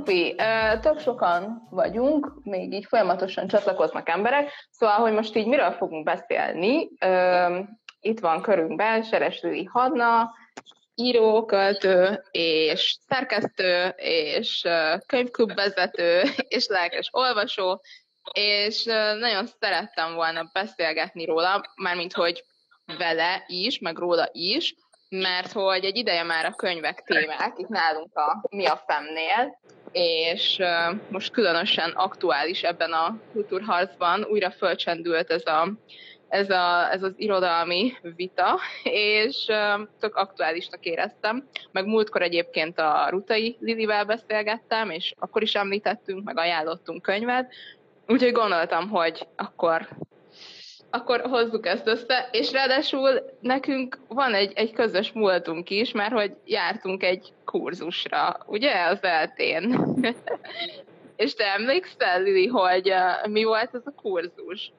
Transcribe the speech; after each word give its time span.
Na, 0.00 0.06
Tupi, 0.06 0.34
tök 0.80 1.00
sokan 1.00 1.66
vagyunk, 1.70 2.32
még 2.42 2.72
így 2.72 2.84
folyamatosan 2.84 3.46
csatlakoznak 3.46 4.08
emberek, 4.08 4.50
szóval, 4.70 4.96
hogy 4.96 5.12
most 5.12 5.36
így 5.36 5.46
miről 5.46 5.70
fogunk 5.70 6.04
beszélni, 6.04 6.88
itt 8.00 8.20
van 8.20 8.42
körünkben 8.42 9.02
Seres 9.02 9.40
Lili 9.40 9.64
Hadna, 9.64 10.34
író, 10.94 11.44
költő, 11.44 12.22
és 12.30 12.98
szerkesztő, 13.08 13.94
és 13.96 14.68
könyvklubvezető, 15.06 16.22
és 16.56 16.66
lelkes 16.66 17.08
olvasó, 17.12 17.80
és 18.32 18.84
nagyon 19.18 19.46
szerettem 19.46 20.14
volna 20.14 20.50
beszélgetni 20.52 21.24
róla, 21.24 21.62
mármint 21.82 22.12
hogy 22.12 22.44
vele 22.98 23.44
is, 23.46 23.78
meg 23.78 23.98
róla 23.98 24.28
is, 24.32 24.74
mert 25.08 25.52
hogy 25.52 25.84
egy 25.84 25.96
ideje 25.96 26.22
már 26.22 26.44
a 26.44 26.54
könyvek 26.54 27.02
témák 27.02 27.52
itt 27.56 27.68
nálunk 27.68 28.16
a 28.16 28.46
Mi 28.50 28.66
a 28.66 28.82
Femnél, 28.86 29.58
és 29.92 30.62
most 31.08 31.32
különösen 31.32 31.90
aktuális 31.90 32.62
ebben 32.62 32.92
a 32.92 33.18
kultúrharcban 33.32 34.24
újra 34.24 34.50
fölcsendült 34.50 35.30
ez, 35.30 35.46
a, 35.46 35.72
ez, 36.28 36.50
a, 36.50 36.92
ez 36.92 37.02
az 37.02 37.12
irodalmi 37.16 37.92
vita, 38.16 38.58
és 38.82 39.46
tök 40.00 40.14
aktuálisnak 40.14 40.84
éreztem. 40.84 41.48
Meg 41.72 41.86
múltkor 41.86 42.22
egyébként 42.22 42.78
a 42.78 43.06
Rutai 43.10 43.56
Lilivel 43.60 44.04
beszélgettem, 44.04 44.90
és 44.90 45.14
akkor 45.18 45.42
is 45.42 45.54
említettünk, 45.54 46.24
meg 46.24 46.38
ajánlottunk 46.38 47.02
könyvet, 47.02 47.52
úgyhogy 48.06 48.32
gondoltam, 48.32 48.88
hogy 48.88 49.26
akkor 49.36 49.88
akkor 50.90 51.20
hozzuk 51.20 51.66
ezt 51.66 51.86
össze, 51.86 52.28
és 52.32 52.52
ráadásul 52.52 53.22
nekünk 53.40 53.98
van 54.08 54.34
egy, 54.34 54.52
egy 54.54 54.72
közös 54.72 55.12
múltunk 55.12 55.70
is, 55.70 55.92
mert 55.92 56.12
hogy 56.12 56.36
jártunk 56.44 57.02
egy 57.02 57.32
kurzusra, 57.44 58.36
ugye, 58.46 58.84
az 58.84 59.02
eltén. 59.02 59.84
és 61.16 61.34
te 61.34 61.44
emlékszel, 61.44 62.22
Lili, 62.22 62.46
hogy 62.46 62.90
uh, 62.90 63.30
mi 63.30 63.44
volt 63.44 63.74
ez 63.74 63.82
a 63.84 63.94
kurzus? 64.02 64.72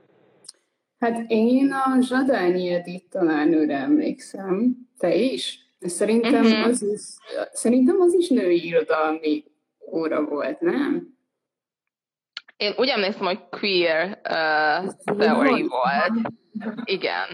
Hát 0.99 1.23
én 1.27 1.71
a 1.71 2.01
Zsadányi 2.01 2.69
Edith 2.69 3.05
tanárnőre 3.09 3.77
emlékszem. 3.77 4.75
Te 4.97 5.15
is? 5.15 5.59
Szerintem, 5.79 6.45
uh-huh. 6.45 6.65
az 6.65 6.81
is, 6.81 7.01
szerintem 7.53 8.01
az 8.01 8.13
is 8.13 8.29
női 8.29 8.65
irodalmi 8.65 9.43
óra 9.91 10.25
volt, 10.25 10.59
nem? 10.59 11.17
Én 12.61 12.73
úgy 12.77 12.89
emlékszem, 12.89 13.25
hogy 13.25 13.39
queer 13.49 14.19
uh, 14.29 15.15
theory 15.17 15.67
volt. 15.67 16.11
Igen. 16.83 17.27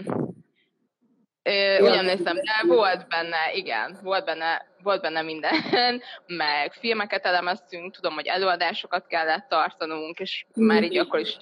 Ö, 1.42 1.82
úgy 1.82 1.96
emlékszem, 1.96 2.34
de 2.34 2.74
volt 2.74 3.08
benne, 3.08 3.52
igen, 3.52 3.98
volt 4.02 4.24
benne, 4.24 4.66
volt 4.82 5.00
benne 5.00 5.22
minden, 5.22 5.52
meg 6.26 6.72
filmeket 6.72 7.26
elemeztünk, 7.26 7.94
tudom, 7.94 8.14
hogy 8.14 8.26
előadásokat 8.26 9.06
kellett 9.06 9.48
tartanunk, 9.48 10.18
és 10.18 10.46
már 10.54 10.82
így 10.82 10.98
akkor 10.98 11.20
is 11.20 11.36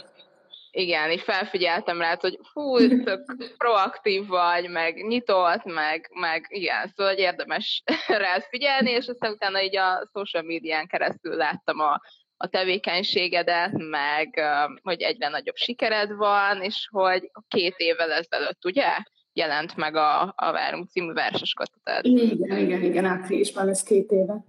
igen, 0.70 1.10
és 1.10 1.22
felfigyeltem 1.22 2.00
rá, 2.00 2.16
hogy 2.20 2.38
hú, 2.52 2.76
tök 3.02 3.36
proaktív 3.58 4.26
vagy, 4.26 4.68
meg 4.68 5.06
nyitott, 5.06 5.64
meg, 5.64 6.10
meg 6.14 6.46
igen, 6.48 6.86
szóval 6.86 7.12
hogy 7.12 7.22
érdemes 7.22 7.82
rá 8.06 8.41
figyelni, 8.50 8.91
és 8.91 9.06
aztán 9.06 9.32
utána 9.32 9.62
így 9.62 9.76
a 9.76 10.08
social 10.12 10.42
médián 10.42 10.86
keresztül 10.86 11.36
láttam 11.36 11.80
a 11.80 12.00
a 12.36 12.47
tevékenységedet, 12.47 13.72
meg 13.72 14.41
hogy 14.82 15.02
egyre 15.02 15.28
nagyobb 15.28 15.56
sikered 15.56 16.12
van, 16.12 16.62
és 16.62 16.88
hogy 16.91 17.30
két 17.48 17.74
évvel 17.76 18.12
ezelőtt, 18.12 18.64
ugye, 18.64 18.86
jelent 19.32 19.76
meg 19.76 19.97
a, 19.97 20.22
a 20.36 20.52
Várunk 20.52 20.88
című 20.88 21.12
verses 21.12 21.52
köteted. 21.52 22.04
Igen, 22.04 22.58
igen, 22.58 22.82
igen, 22.82 23.04
áprilisban 23.04 23.69
ez 23.69 23.82
két 23.82 24.10
éve. 24.10 24.44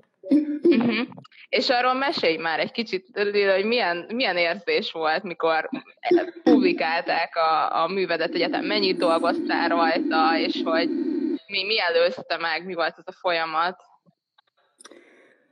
Uh-huh. 0.62 1.08
És 1.50 1.70
arról 1.70 1.94
mesélj 1.94 2.38
már 2.38 2.60
egy 2.60 2.72
kicsit, 2.72 3.08
hogy 3.14 3.66
milyen, 3.66 4.06
milyen 4.14 4.38
érzés 4.38 4.92
volt, 4.92 5.24
mikor 5.24 5.70
publikálták 6.44 7.36
a, 7.36 7.82
a 7.84 7.88
művedet 7.88 8.34
egyetem, 8.34 8.66
mennyit 8.66 8.98
dolgoztál 8.98 9.70
rajta, 9.70 10.38
és 10.38 10.62
hogy 10.64 10.90
mi, 11.48 11.66
mi 11.66 11.80
előzte 11.80 12.38
meg, 12.38 12.66
mi 12.66 12.74
volt 12.74 12.96
ez 12.98 13.04
a 13.06 13.20
folyamat? 13.20 13.87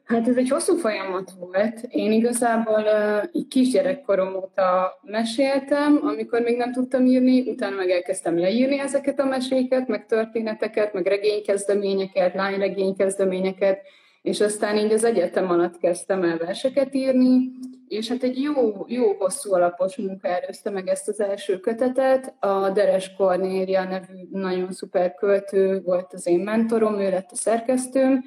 Hát 0.06 0.28
ez 0.28 0.38
egy 0.38 0.50
hosszú 0.50 0.76
folyamat 0.76 1.32
volt. 1.40 1.82
Én 1.90 2.12
igazából 2.12 2.84
uh, 2.84 3.30
így 3.32 3.48
kisgyerekkorom 3.48 4.36
óta 4.36 5.00
meséltem, 5.02 6.00
amikor 6.04 6.42
még 6.42 6.58
nem 6.58 6.72
tudtam 6.72 7.06
írni, 7.06 7.50
utána 7.50 7.76
meg 7.76 7.90
elkezdtem 7.90 8.40
leírni 8.40 8.80
ezeket 8.80 9.20
a 9.20 9.26
meséket, 9.26 9.88
meg 9.88 10.06
történeteket, 10.06 10.94
meg 10.94 11.06
regénykezdeményeket, 11.06 12.34
lányregénykezdeményeket, 12.34 13.82
és 14.22 14.42
aztán 14.42 14.78
így 14.78 14.92
az 14.92 15.04
egyetem 15.04 15.50
alatt 15.50 15.78
kezdtem 15.78 16.24
el 16.24 16.38
verseket 16.38 16.96
írni, 16.96 17.52
és 17.88 18.10
hát 18.10 18.24
egy 18.24 18.42
jó, 18.42 18.86
jó 18.88 19.14
hosszú 19.14 19.54
alapos 19.54 19.98
munka 19.98 20.28
előzte 20.28 20.70
meg 20.70 20.88
ezt 20.88 21.08
az 21.08 21.20
első 21.20 21.60
kötetet. 21.60 22.34
A 22.40 22.70
Deres 22.70 23.14
Kornélia 23.18 23.84
nevű 23.84 24.28
nagyon 24.32 24.72
szuper 24.72 25.14
költő 25.14 25.82
volt 25.82 26.14
az 26.14 26.28
én 26.28 26.40
mentorom, 26.40 27.00
ő 27.00 27.10
lett 27.10 27.32
a 27.32 27.36
szerkesztőm, 27.36 28.24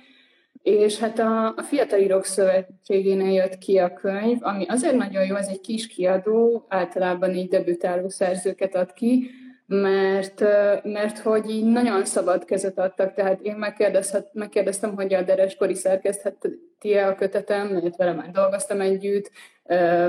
és 0.62 0.98
hát 0.98 1.19
a, 1.19 1.46
a 1.56 1.62
Fiatal 1.62 2.00
Írók 2.00 2.24
Szövetségénél 2.24 3.32
jött 3.32 3.58
ki 3.58 3.78
a 3.78 3.92
könyv, 3.92 4.38
ami 4.41 4.66
azért 4.66 4.96
nagyon 4.96 5.24
jó, 5.24 5.34
ez 5.34 5.48
egy 5.48 5.60
kis 5.60 5.86
kiadó, 5.86 6.66
általában 6.69 7.34
így 7.34 7.48
debütáló 7.48 8.08
szerzőket 8.08 8.74
ad 8.74 8.92
ki, 8.92 9.30
mert, 9.66 10.41
mert 10.82 11.18
hogy 11.18 11.50
így 11.50 11.64
nagyon 11.64 12.04
szabad 12.04 12.44
kezet 12.44 12.78
adtak, 12.78 13.14
tehát 13.14 13.41
én 13.41 13.56
megkérdeztem, 14.32 14.94
hogy 14.94 15.14
a 15.14 15.22
Deres 15.22 15.56
Kori 15.56 15.74
szerkesztheti-e 15.74 17.06
a 17.06 17.14
kötetem, 17.14 17.68
mert 17.68 17.97
vele 17.97 18.12
már 18.12 18.30
dolgoztam 18.30 18.80
együtt, 18.80 19.30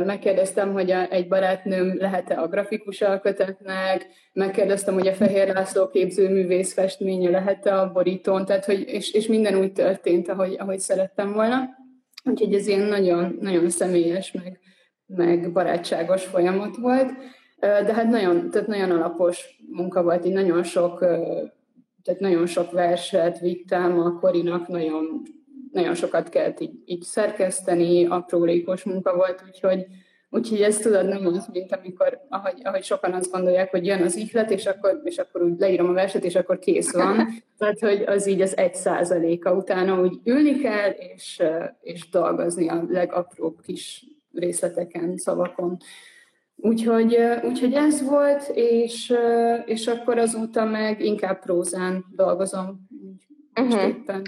megkérdeztem, 0.05 0.73
hogy 0.73 0.89
egy 1.09 1.27
barátnőm 1.27 1.97
lehet-e 1.97 2.41
a 2.41 2.47
grafikus 2.47 3.01
alkötetnek, 3.01 4.07
megkérdeztem, 4.33 4.93
hogy 4.93 5.07
a 5.07 5.13
Fehér 5.13 5.53
László 5.53 5.87
képzőművész 5.87 6.73
festménye 6.73 7.29
lehet-e 7.29 7.79
a 7.79 7.91
borítón, 7.91 8.45
tehát 8.45 8.65
hogy, 8.65 8.83
és, 8.87 9.11
és 9.11 9.27
minden 9.27 9.55
úgy 9.55 9.71
történt, 9.71 10.29
ahogy, 10.29 10.55
ahogy 10.59 10.79
szerettem 10.79 11.33
volna. 11.33 11.69
Úgyhogy 12.23 12.53
ez 12.53 12.67
ilyen 12.67 12.87
nagyon, 12.87 13.37
nagyon 13.41 13.69
személyes, 13.69 14.31
meg, 14.31 14.59
meg 15.05 15.51
barátságos 15.51 16.23
folyamat 16.23 16.75
volt. 16.75 17.11
De 17.59 17.93
hát 17.93 18.09
nagyon, 18.09 18.49
tehát 18.49 18.67
nagyon 18.67 18.91
alapos 18.91 19.63
munka 19.71 20.03
volt, 20.03 20.25
így 20.25 20.33
nagyon 20.33 20.63
sok, 20.63 20.99
tehát 22.03 22.19
nagyon 22.19 22.45
sok 22.45 22.71
verset 22.71 23.39
vittem 23.39 23.99
a 23.99 24.19
Korinak, 24.19 24.67
nagyon 24.67 25.21
nagyon 25.71 25.95
sokat 25.95 26.29
kellett 26.29 26.59
így, 26.59 26.73
így 26.85 27.01
szerkeszteni, 27.01 28.05
aprólékos 28.05 28.83
munka 28.83 29.15
volt, 29.15 29.43
úgyhogy, 29.47 29.85
úgyhogy 30.29 30.61
ez 30.61 30.77
tudod 30.77 31.07
nem 31.07 31.25
az, 31.25 31.47
mint 31.53 31.75
amikor, 31.75 32.25
ahogy, 32.29 32.61
ahogy 32.63 32.83
sokan 32.83 33.13
azt 33.13 33.31
gondolják, 33.31 33.71
hogy 33.71 33.85
jön 33.85 34.01
az 34.01 34.15
ihlet, 34.15 34.51
és 34.51 34.65
akkor, 34.65 35.01
és 35.03 35.17
akkor 35.17 35.41
úgy 35.41 35.59
leírom 35.59 35.89
a 35.89 35.93
verset, 35.93 36.23
és 36.23 36.35
akkor 36.35 36.59
kész 36.59 36.93
van. 36.93 37.27
Tehát, 37.57 37.79
hogy 37.79 38.03
az 38.07 38.27
így 38.27 38.41
az 38.41 38.57
egy 38.57 38.75
százaléka 38.75 39.53
utána 39.53 40.01
úgy 40.01 40.19
ülni 40.23 40.59
kell, 40.59 40.89
és, 40.89 41.43
és 41.81 42.09
dolgozni 42.09 42.69
a 42.69 42.85
legapróbb 42.89 43.61
kis 43.61 44.05
részleteken, 44.33 45.17
szavakon. 45.17 45.77
Úgyhogy, 46.55 47.17
úgyhogy 47.43 47.73
ez 47.73 48.03
volt, 48.03 48.51
és, 48.53 49.13
és 49.65 49.87
akkor 49.87 50.17
azóta 50.17 50.65
meg 50.65 51.01
inkább 51.01 51.39
prózán 51.39 52.05
dolgozom. 52.15 52.87
uh-huh. 53.55 53.87
éppen. 53.87 54.21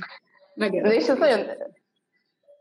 Megjelent. 0.54 0.94
És 0.94 1.08
ez 1.08 1.18
nagyon, 1.18 1.46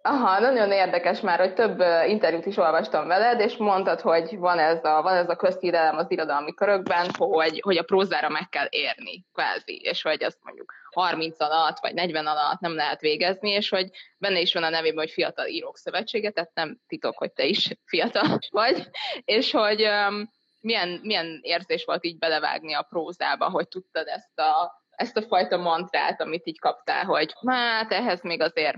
Aha, 0.03 0.39
nagyon 0.39 0.73
érdekes 0.73 1.21
már, 1.21 1.39
hogy 1.39 1.55
több 1.55 1.81
interjút 2.07 2.47
is 2.47 2.57
olvastam 2.57 3.07
veled, 3.07 3.41
és 3.41 3.57
mondtad, 3.57 4.01
hogy 4.01 4.39
van 4.39 4.59
ez 4.59 4.85
a, 4.85 5.03
van 5.03 5.17
ez 5.17 5.29
a 5.29 5.37
közhírelem 5.37 5.97
az 5.97 6.11
irodalmi 6.11 6.55
körökben, 6.55 7.11
hogy, 7.17 7.61
hogy 7.61 7.77
a 7.77 7.83
prózára 7.83 8.29
meg 8.29 8.49
kell 8.49 8.67
érni, 8.69 9.25
kvázi, 9.33 9.81
és 9.83 10.03
hogy 10.03 10.25
azt 10.25 10.39
mondjuk 10.43 10.73
30 10.91 11.41
alatt, 11.41 11.79
vagy 11.81 11.95
40 11.95 12.27
alatt 12.27 12.61
nem 12.61 12.75
lehet 12.75 13.01
végezni, 13.01 13.51
és 13.51 13.69
hogy 13.69 13.91
benne 14.19 14.41
is 14.41 14.55
van 14.55 14.63
a 14.63 14.69
nevében, 14.69 14.99
hogy 14.99 15.11
Fiatal 15.11 15.47
Írók 15.47 15.77
Szövetsége, 15.77 16.31
tehát 16.31 16.51
nem 16.55 16.81
titok, 16.87 17.19
hogy 17.19 17.33
te 17.33 17.45
is 17.45 17.69
fiatal 17.85 18.39
vagy, 18.51 18.89
és 19.25 19.51
hogy 19.51 19.83
um, 19.83 20.31
milyen, 20.61 21.01
milyen 21.03 21.41
érzés 21.43 21.85
volt 21.85 22.05
így 22.05 22.19
belevágni 22.19 22.75
a 22.75 22.87
prózába, 22.89 23.51
hogy 23.51 23.69
tudtad 23.69 24.07
ezt 24.07 24.39
a 24.39 24.80
ezt 25.01 25.17
a 25.17 25.23
fajta 25.23 25.57
mantrát, 25.57 26.21
amit 26.21 26.47
így 26.47 26.59
kaptál, 26.59 27.05
hogy 27.05 27.35
hát 27.47 27.93
ehhez 27.93 28.23
még 28.23 28.41
azért 28.41 28.77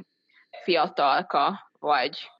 fiatalka 0.62 1.70
vagy. 1.78 2.30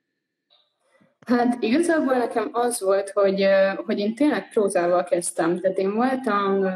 Hát 1.26 1.56
igazából 1.60 2.14
nekem 2.14 2.48
az 2.52 2.80
volt, 2.80 3.10
hogy, 3.10 3.46
hogy 3.86 3.98
én 3.98 4.14
tényleg 4.14 4.48
prózával 4.48 5.04
kezdtem. 5.04 5.60
Tehát 5.60 5.78
én 5.78 5.94
voltam 5.94 6.66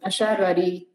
a 0.00 0.10
Sárvári 0.10 0.88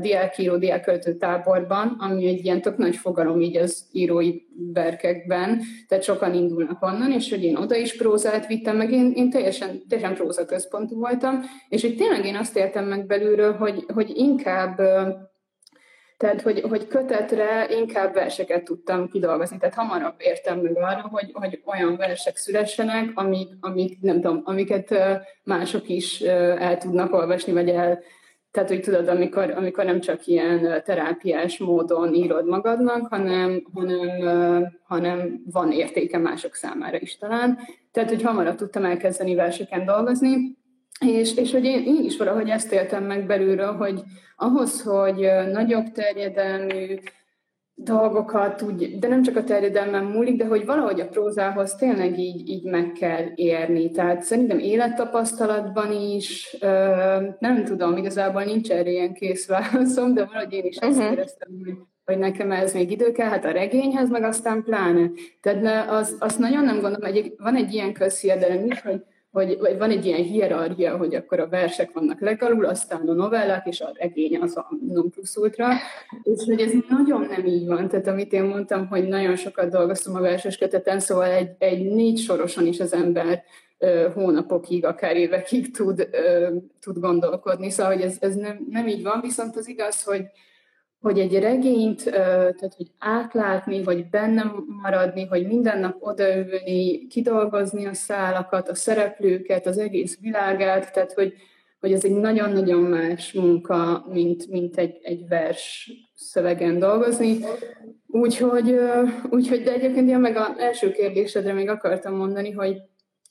diákíró, 0.00 0.56
diáköltő 0.56 1.16
táborban, 1.16 1.96
ami 1.98 2.26
egy 2.26 2.44
ilyen 2.44 2.60
tök 2.60 2.76
nagy 2.76 2.96
fogalom 2.96 3.40
így 3.40 3.56
az 3.56 3.86
írói 3.92 4.32
verkekben, 4.72 5.60
tehát 5.88 6.04
sokan 6.04 6.34
indulnak 6.34 6.82
onnan, 6.82 7.12
és 7.12 7.30
hogy 7.30 7.44
én 7.44 7.56
oda 7.56 7.76
is 7.76 7.96
prózát 7.96 8.46
vittem, 8.46 8.76
meg 8.76 8.92
én, 8.92 9.12
én 9.14 9.30
teljesen, 9.30 9.82
teljesen 9.88 10.14
próza 10.14 10.44
központú 10.44 10.98
voltam, 10.98 11.40
és 11.68 11.82
hogy 11.82 11.96
tényleg 11.96 12.24
én 12.24 12.36
azt 12.36 12.56
értem 12.56 12.84
meg 12.84 13.06
belülről, 13.06 13.52
hogy, 13.52 13.84
hogy 13.94 14.12
inkább 14.14 14.80
Tehát, 16.24 16.42
hogy, 16.42 16.60
hogy 16.60 16.86
kötetre 16.86 17.66
inkább 17.70 18.14
verseket 18.14 18.64
tudtam 18.64 19.08
kidolgozni. 19.08 19.58
Tehát 19.58 19.74
hamarabb 19.74 20.14
értem 20.18 20.58
meg 20.58 20.76
arra, 20.76 21.08
hogy, 21.10 21.30
hogy 21.32 21.62
olyan 21.64 21.96
versek 21.96 22.36
szülessenek, 22.36 23.10
amik, 23.14 23.48
amik, 23.60 24.00
nem 24.00 24.20
tudom, 24.20 24.42
amiket 24.44 24.94
mások 25.42 25.88
is 25.88 26.20
el 26.20 26.78
tudnak 26.78 27.12
olvasni, 27.12 27.52
vagy 27.52 27.68
el, 27.68 28.02
tehát, 28.50 28.68
hogy 28.68 28.80
tudod, 28.80 29.08
amikor, 29.08 29.50
amikor 29.50 29.84
nem 29.84 30.00
csak 30.00 30.26
ilyen 30.26 30.82
terápiás 30.84 31.58
módon 31.58 32.14
írod 32.14 32.46
magadnak, 32.46 33.06
hanem, 33.06 33.62
hanem, 33.74 34.08
hanem 34.86 35.42
van 35.52 35.72
értéke 35.72 36.18
mások 36.18 36.54
számára 36.54 36.98
is 37.00 37.16
talán. 37.16 37.58
Tehát, 37.92 38.08
hogy 38.08 38.22
hamarabb 38.22 38.56
tudtam 38.56 38.84
elkezdeni 38.84 39.34
verseken 39.34 39.84
dolgozni, 39.84 40.56
és, 41.00 41.36
és 41.36 41.52
hogy 41.52 41.64
én, 41.64 41.82
én 41.84 42.04
is 42.04 42.16
valahogy 42.16 42.48
ezt 42.48 42.72
éltem 42.72 43.04
meg 43.04 43.26
belülről, 43.26 43.72
hogy 43.72 44.02
ahhoz, 44.36 44.82
hogy 44.82 45.28
nagyobb 45.52 45.92
terjedelmű 45.92 46.98
dolgokat 47.76 48.62
úgy, 48.62 48.98
de 48.98 49.08
nem 49.08 49.22
csak 49.22 49.36
a 49.36 49.44
terjedelmen 49.44 50.04
múlik, 50.04 50.36
de 50.36 50.46
hogy 50.46 50.64
valahogy 50.64 51.00
a 51.00 51.08
prózához 51.08 51.74
tényleg 51.74 52.18
így, 52.18 52.48
így 52.48 52.64
meg 52.64 52.92
kell 52.92 53.24
érni. 53.34 53.90
Tehát 53.90 54.22
szerintem 54.22 54.58
élettapasztalatban 54.58 55.92
is, 55.92 56.56
nem 57.38 57.64
tudom, 57.64 57.96
igazából 57.96 58.42
nincs 58.42 58.70
erre 58.70 58.90
ilyen 58.90 59.14
kész 59.14 59.46
válaszom, 59.46 60.14
de 60.14 60.24
valahogy 60.24 60.52
én 60.52 60.64
is 60.64 60.76
uh-huh. 60.76 60.90
ezt 60.90 61.12
éreztem, 61.12 61.48
hogy 61.64 61.74
hogy 62.04 62.18
nekem 62.18 62.52
ez 62.52 62.74
még 62.74 62.90
idő 62.90 63.12
kell, 63.12 63.28
hát 63.28 63.44
a 63.44 63.50
regényhez 63.50 64.10
meg 64.10 64.22
aztán 64.22 64.62
pláne. 64.62 65.10
Tehát 65.40 65.90
az, 65.90 66.16
azt 66.18 66.38
nagyon 66.38 66.64
nem 66.64 66.80
gondolom, 66.80 67.12
hogy 67.12 67.34
van 67.36 67.56
egy 67.56 67.72
ilyen 67.72 67.92
közhiedelem 67.92 68.66
is, 68.66 68.80
hogy 68.80 69.02
hogy, 69.34 69.58
vagy 69.58 69.78
van 69.78 69.90
egy 69.90 70.06
ilyen 70.06 70.22
hierarchia, 70.22 70.96
hogy 70.96 71.14
akkor 71.14 71.40
a 71.40 71.48
versek 71.48 71.92
vannak 71.92 72.20
legalul, 72.20 72.64
aztán 72.64 73.08
a 73.08 73.12
novellák, 73.12 73.66
és 73.66 73.80
a 73.80 73.90
regény 73.94 74.38
az 74.40 74.56
a 74.56 74.68
non 74.88 75.10
plus 75.10 75.36
ultra, 75.36 75.68
és 76.22 76.44
hogy 76.44 76.60
ez 76.60 76.72
nagyon 76.88 77.20
nem 77.20 77.46
így 77.46 77.66
van. 77.66 77.88
Tehát 77.88 78.06
amit 78.06 78.32
én 78.32 78.42
mondtam, 78.42 78.86
hogy 78.86 79.08
nagyon 79.08 79.36
sokat 79.36 79.70
dolgoztam 79.70 80.14
a 80.14 80.20
verses 80.20 80.58
köteten, 80.58 81.00
szóval 81.00 81.30
egy, 81.30 81.50
egy 81.58 81.84
négy 81.84 82.18
sorosan 82.18 82.66
is 82.66 82.80
az 82.80 82.92
ember 82.92 83.42
ö, 83.78 84.08
hónapokig, 84.14 84.84
akár 84.84 85.16
évekig 85.16 85.70
tud, 85.70 86.08
ö, 86.12 86.48
tud 86.80 86.98
gondolkodni. 86.98 87.70
Szóval, 87.70 87.92
hogy 87.92 88.02
ez, 88.02 88.16
ez 88.20 88.34
nem, 88.34 88.66
nem 88.70 88.86
így 88.86 89.02
van, 89.02 89.20
viszont 89.20 89.56
az 89.56 89.68
igaz, 89.68 90.02
hogy, 90.02 90.22
hogy 91.04 91.18
egy 91.18 91.38
regényt, 91.38 92.04
tehát 92.04 92.74
hogy 92.76 92.90
átlátni, 92.98 93.82
vagy 93.82 94.08
bennem 94.08 94.64
maradni, 94.82 95.26
hogy 95.26 95.46
minden 95.46 95.80
nap 95.80 95.96
odaülni, 96.00 97.06
kidolgozni 97.06 97.86
a 97.86 97.94
szálakat, 97.94 98.68
a 98.68 98.74
szereplőket, 98.74 99.66
az 99.66 99.78
egész 99.78 100.18
világát, 100.20 100.92
tehát 100.92 101.12
hogy, 101.12 101.34
hogy 101.80 101.92
ez 101.92 102.04
egy 102.04 102.14
nagyon-nagyon 102.14 102.82
más 102.82 103.32
munka, 103.32 104.06
mint, 104.12 104.50
mint 104.50 104.76
egy, 104.76 104.98
egy 105.02 105.28
vers 105.28 105.90
szövegen 106.14 106.78
dolgozni. 106.78 107.38
Úgyhogy, 108.06 108.78
úgyhogy 109.30 109.62
de 109.62 109.72
egyébként 109.72 110.08
én 110.08 110.18
meg 110.18 110.36
az 110.36 110.58
első 110.58 110.90
kérdésedre 110.90 111.52
még 111.52 111.68
akartam 111.68 112.16
mondani, 112.16 112.50
hogy, 112.50 112.76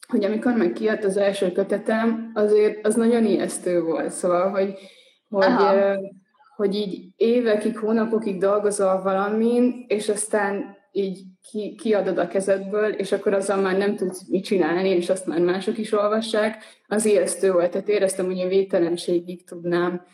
hogy 0.08 0.24
amikor 0.24 0.54
meg 0.54 0.72
kijött 0.72 1.04
az 1.04 1.18
első 1.18 1.52
kötetem, 1.52 2.32
azért 2.34 2.86
az 2.86 2.96
nagyon 2.96 3.26
ijesztő 3.26 3.82
volt. 3.82 4.12
Szóval, 4.12 4.50
hogy, 4.50 4.74
hogy 5.30 5.54
hogy 6.56 6.76
így 6.76 7.08
évekig, 7.16 7.78
hónapokig 7.78 8.40
dolgozol 8.40 9.02
valamin, 9.02 9.86
és 9.88 10.10
aztán 10.10 10.78
így 10.92 11.22
ki, 11.52 11.76
kiadod 11.76 12.18
a 12.18 12.28
kezedből, 12.28 12.92
és 12.92 13.12
akkor 13.12 13.34
azzal 13.34 13.62
már 13.62 13.78
nem 13.78 13.96
tudsz 13.96 14.28
mit 14.30 14.44
csinálni, 14.44 14.90
és 14.90 15.10
azt 15.10 15.26
már 15.26 15.40
mások 15.40 15.78
is 15.78 15.92
olvassák, 15.92 16.64
az 16.88 17.06
ijesztő 17.06 17.52
volt. 17.52 17.72
Tehát 17.72 17.90
éreztem, 17.90 18.26
hogy 18.26 18.40
a 18.40 18.48
vételenségig 18.48 19.46
tudnám 19.46 20.06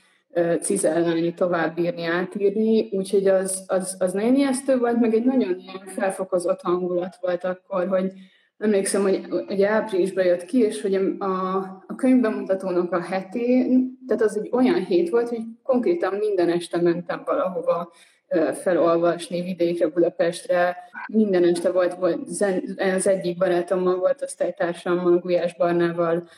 cizellálni, 0.62 1.34
továbbírni, 1.34 2.04
átírni, 2.04 2.90
úgyhogy 2.92 3.28
az, 3.28 3.64
az, 3.68 3.96
az 4.00 4.14
nagyon 4.14 4.36
ijesztő 4.36 4.78
volt, 4.78 5.00
meg 5.00 5.14
egy 5.14 5.24
nagyon 5.24 5.60
ilyen 5.60 5.86
felfokozott 5.86 6.62
hangulat 6.62 7.18
volt 7.22 7.44
akkor, 7.44 7.88
hogy, 7.88 8.12
emlékszem, 8.60 9.02
hogy, 9.02 9.26
hogy 9.48 9.64
áprilisban 9.64 10.26
jött 10.26 10.46
ki, 10.46 10.60
és 10.60 10.82
hogy 10.82 10.96
a, 11.20 11.56
a 11.88 11.96
könyvbemutatónak 11.96 12.92
a 12.92 13.02
hetén, 13.02 13.98
tehát 14.08 14.24
az 14.24 14.38
egy 14.38 14.50
olyan 14.52 14.86
hét 14.86 15.10
volt, 15.10 15.30
hogy 15.30 15.42
konkrétan 15.64 16.14
minden 16.14 16.50
este 16.50 16.82
mentem 16.82 17.22
valahova 17.26 17.92
felolvasni 18.62 19.42
vidékre, 19.42 19.88
Budapestre. 19.88 20.78
Minden 21.14 21.44
este 21.44 21.72
volt, 21.72 21.94
volt 21.94 22.28
zen, 22.28 22.64
az 22.96 23.08
egyik 23.08 23.38
barátommal 23.38 23.98
volt, 23.98 24.22
osztálytársammal, 24.22 25.18
Gulyás 25.18 25.56
Barnával 25.56 26.30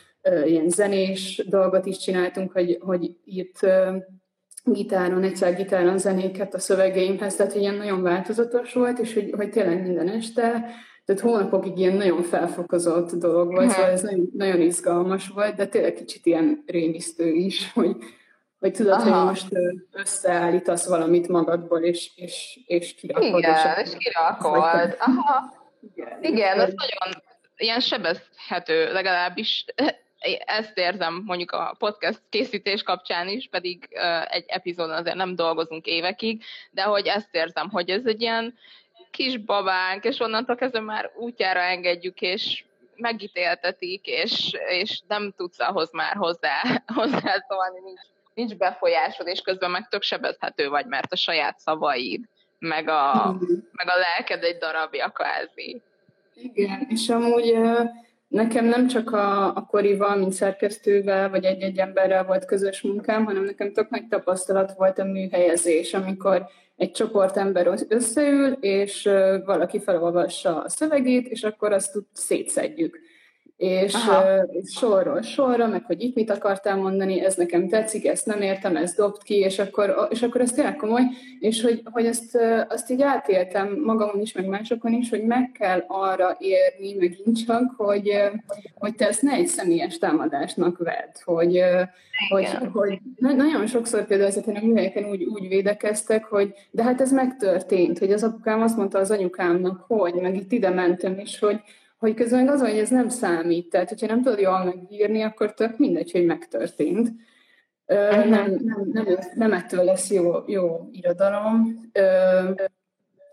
ilyen 0.45 0.69
zenés 0.69 1.43
dolgot 1.49 1.85
is 1.85 1.97
csináltunk, 1.97 2.51
hogy, 2.51 2.77
hogy 2.81 3.15
itt 3.23 3.59
gitáron, 4.63 5.23
egyszer 5.23 5.55
gitáron 5.55 5.97
zenéket 5.97 6.53
a 6.53 6.59
szövegeimhez, 6.59 7.35
tehát 7.35 7.55
ilyen 7.55 7.75
nagyon 7.75 8.01
változatos 8.01 8.73
volt, 8.73 8.99
és 8.99 9.13
hogy, 9.13 9.33
hogy 9.37 9.49
tényleg 9.49 9.81
minden 9.81 10.09
este 10.09 10.65
tehát 11.05 11.21
hónapokig 11.21 11.77
ilyen 11.77 11.95
nagyon 11.95 12.23
felfokozott 12.23 13.11
dolog 13.11 13.51
volt, 13.51 13.69
szóval 13.69 13.89
ez 13.89 14.01
nagyon, 14.01 14.29
nagyon 14.33 14.61
izgalmas 14.61 15.27
volt, 15.27 15.55
de 15.55 15.67
tényleg 15.67 15.93
kicsit 15.93 16.25
ilyen 16.25 16.63
rémisztő 16.67 17.31
is, 17.31 17.69
hogy, 17.73 17.95
hogy 18.59 18.73
tudod, 18.73 18.93
Aha. 18.93 19.17
hogy 19.17 19.25
most 19.27 19.47
összeállítasz 19.91 20.87
valamit 20.87 21.27
magadból, 21.27 21.79
és, 21.79 22.11
és, 22.15 22.59
és 22.65 22.95
kirakod. 22.95 23.37
Igen, 23.37 23.77
és, 23.83 23.91
és 23.91 23.97
kirakod. 23.97 24.95
Aha. 24.99 25.59
Igen, 25.95 26.23
Igen 26.23 26.59
ez 26.59 26.73
nagyon 26.73 27.23
ilyen 27.57 27.79
sebezhető, 27.79 28.91
legalábbis 28.91 29.65
ezt 30.45 30.77
érzem 30.77 31.21
mondjuk 31.25 31.51
a 31.51 31.75
podcast 31.79 32.21
készítés 32.29 32.83
kapcsán 32.83 33.27
is, 33.27 33.47
pedig 33.51 33.87
egy 34.29 34.45
epizódon 34.47 34.95
azért 34.95 35.15
nem 35.15 35.35
dolgozunk 35.35 35.85
évekig, 35.85 36.43
de 36.71 36.81
hogy 36.81 37.07
ezt 37.07 37.29
érzem, 37.31 37.69
hogy 37.69 37.89
ez 37.89 38.05
egy 38.05 38.21
ilyen 38.21 38.57
kis 39.11 39.37
babánk, 39.37 40.03
és 40.03 40.19
onnantól 40.19 40.55
kezdve 40.55 40.79
már 40.79 41.11
útjára 41.15 41.59
engedjük, 41.59 42.21
és 42.21 42.63
megítéltetik, 42.95 44.07
és, 44.07 44.51
és 44.67 45.01
nem 45.07 45.33
tudsz 45.37 45.59
ahhoz 45.59 45.91
már 45.91 46.15
hozzá, 46.15 46.61
hozzászólni, 46.95 47.79
nincs, 47.83 48.01
nincs 48.33 48.55
befolyásod, 48.55 49.27
és 49.27 49.41
közben 49.41 49.71
meg 49.71 49.87
tök 49.87 50.01
sebezhető 50.01 50.69
vagy, 50.69 50.85
mert 50.85 51.11
a 51.11 51.15
saját 51.15 51.59
szavaid, 51.59 52.23
meg 52.59 52.89
a, 52.89 53.35
meg 53.71 53.87
a 53.87 53.99
lelked 53.99 54.43
egy 54.43 54.57
darabja 54.57 55.09
kvázi. 55.09 55.81
Igen, 56.33 56.87
és 56.89 57.09
amúgy 57.09 57.57
nekem 58.27 58.65
nem 58.65 58.87
csak 58.87 59.11
a, 59.11 59.55
a 59.55 59.65
Korival, 59.65 60.15
mint 60.15 60.33
szerkesztővel, 60.33 61.29
vagy 61.29 61.45
egy-egy 61.45 61.77
emberrel 61.77 62.25
volt 62.25 62.45
közös 62.45 62.81
munkám, 62.81 63.25
hanem 63.25 63.43
nekem 63.43 63.73
tök 63.73 63.89
nagy 63.89 64.07
tapasztalat 64.07 64.73
volt 64.77 64.99
a 64.99 65.03
műhelyezés, 65.03 65.93
amikor 65.93 66.45
egy 66.81 66.91
csoport 66.91 67.37
ember 67.37 67.67
összeül, 67.87 68.51
és 68.51 69.03
valaki 69.45 69.79
felolvassa 69.79 70.61
a 70.61 70.69
szövegét, 70.69 71.27
és 71.27 71.43
akkor 71.43 71.71
azt 71.71 71.97
szétszedjük 72.13 72.99
és 73.61 73.93
uh, 73.93 74.63
sorról 74.65 75.21
sorra, 75.21 75.67
meg 75.67 75.83
hogy 75.85 76.01
itt 76.01 76.15
mit 76.15 76.29
akartál 76.29 76.77
mondani, 76.77 77.25
ez 77.25 77.35
nekem 77.35 77.67
tetszik, 77.67 78.07
ezt 78.07 78.25
nem 78.25 78.41
értem, 78.41 78.75
ezt 78.75 78.97
dobt 78.97 79.23
ki, 79.23 79.35
és 79.35 79.59
akkor, 79.59 80.07
és 80.09 80.21
akkor 80.21 80.41
ez 80.41 80.51
tényleg 80.51 80.75
komoly, 80.75 81.01
és 81.39 81.61
hogy, 81.61 81.81
hogy 81.83 82.05
ezt, 82.05 82.37
azt 82.69 82.91
így 82.91 83.01
átéltem 83.01 83.81
magamon 83.83 84.21
is, 84.21 84.33
meg 84.33 84.45
másokon 84.45 84.93
is, 84.93 85.09
hogy 85.09 85.23
meg 85.23 85.51
kell 85.51 85.83
arra 85.87 86.37
érni 86.39 86.93
megint 86.93 87.45
csak, 87.45 87.73
hogy, 87.77 88.11
hogy 88.75 88.95
te 88.95 89.07
ezt 89.07 89.21
ne 89.21 89.31
egy 89.31 89.47
személyes 89.47 89.97
támadásnak 89.97 90.77
vedd, 90.77 91.13
hogy, 91.23 91.63
hogy, 92.29 92.47
hogy 92.73 92.99
nagyon 93.19 93.67
sokszor 93.67 94.05
például 94.05 94.29
ezeken 94.29 94.55
a 94.55 94.65
műhelyeken 94.65 95.09
úgy, 95.09 95.23
úgy 95.23 95.47
védekeztek, 95.47 96.23
hogy 96.23 96.53
de 96.71 96.83
hát 96.83 97.01
ez 97.01 97.11
megtörtént, 97.11 97.99
hogy 97.99 98.11
az 98.11 98.23
apukám 98.23 98.61
azt 98.61 98.77
mondta 98.77 98.99
az 98.99 99.11
anyukámnak, 99.11 99.85
hogy, 99.87 100.13
meg 100.13 100.35
itt 100.35 100.51
ide 100.51 100.69
mentem, 100.69 101.19
és 101.19 101.39
hogy, 101.39 101.61
hogy 102.01 102.13
közben 102.13 102.47
az, 102.47 102.61
hogy 102.61 102.77
ez 102.77 102.89
nem 102.89 103.09
számít. 103.09 103.69
Tehát, 103.69 103.89
hogyha 103.89 104.07
nem 104.07 104.21
tudod 104.21 104.39
jól 104.39 104.63
megírni, 104.63 105.21
akkor 105.21 105.53
tök 105.53 105.77
mindegy, 105.77 106.11
hogy 106.11 106.25
megtörtént. 106.25 107.11
Uh-huh. 107.87 108.29
Nem, 108.29 108.59
nem, 108.63 108.89
nem, 108.93 109.05
nem 109.33 109.53
ettől 109.53 109.83
lesz 109.83 110.09
jó, 110.09 110.31
jó 110.47 110.89
irodalom. 110.91 111.81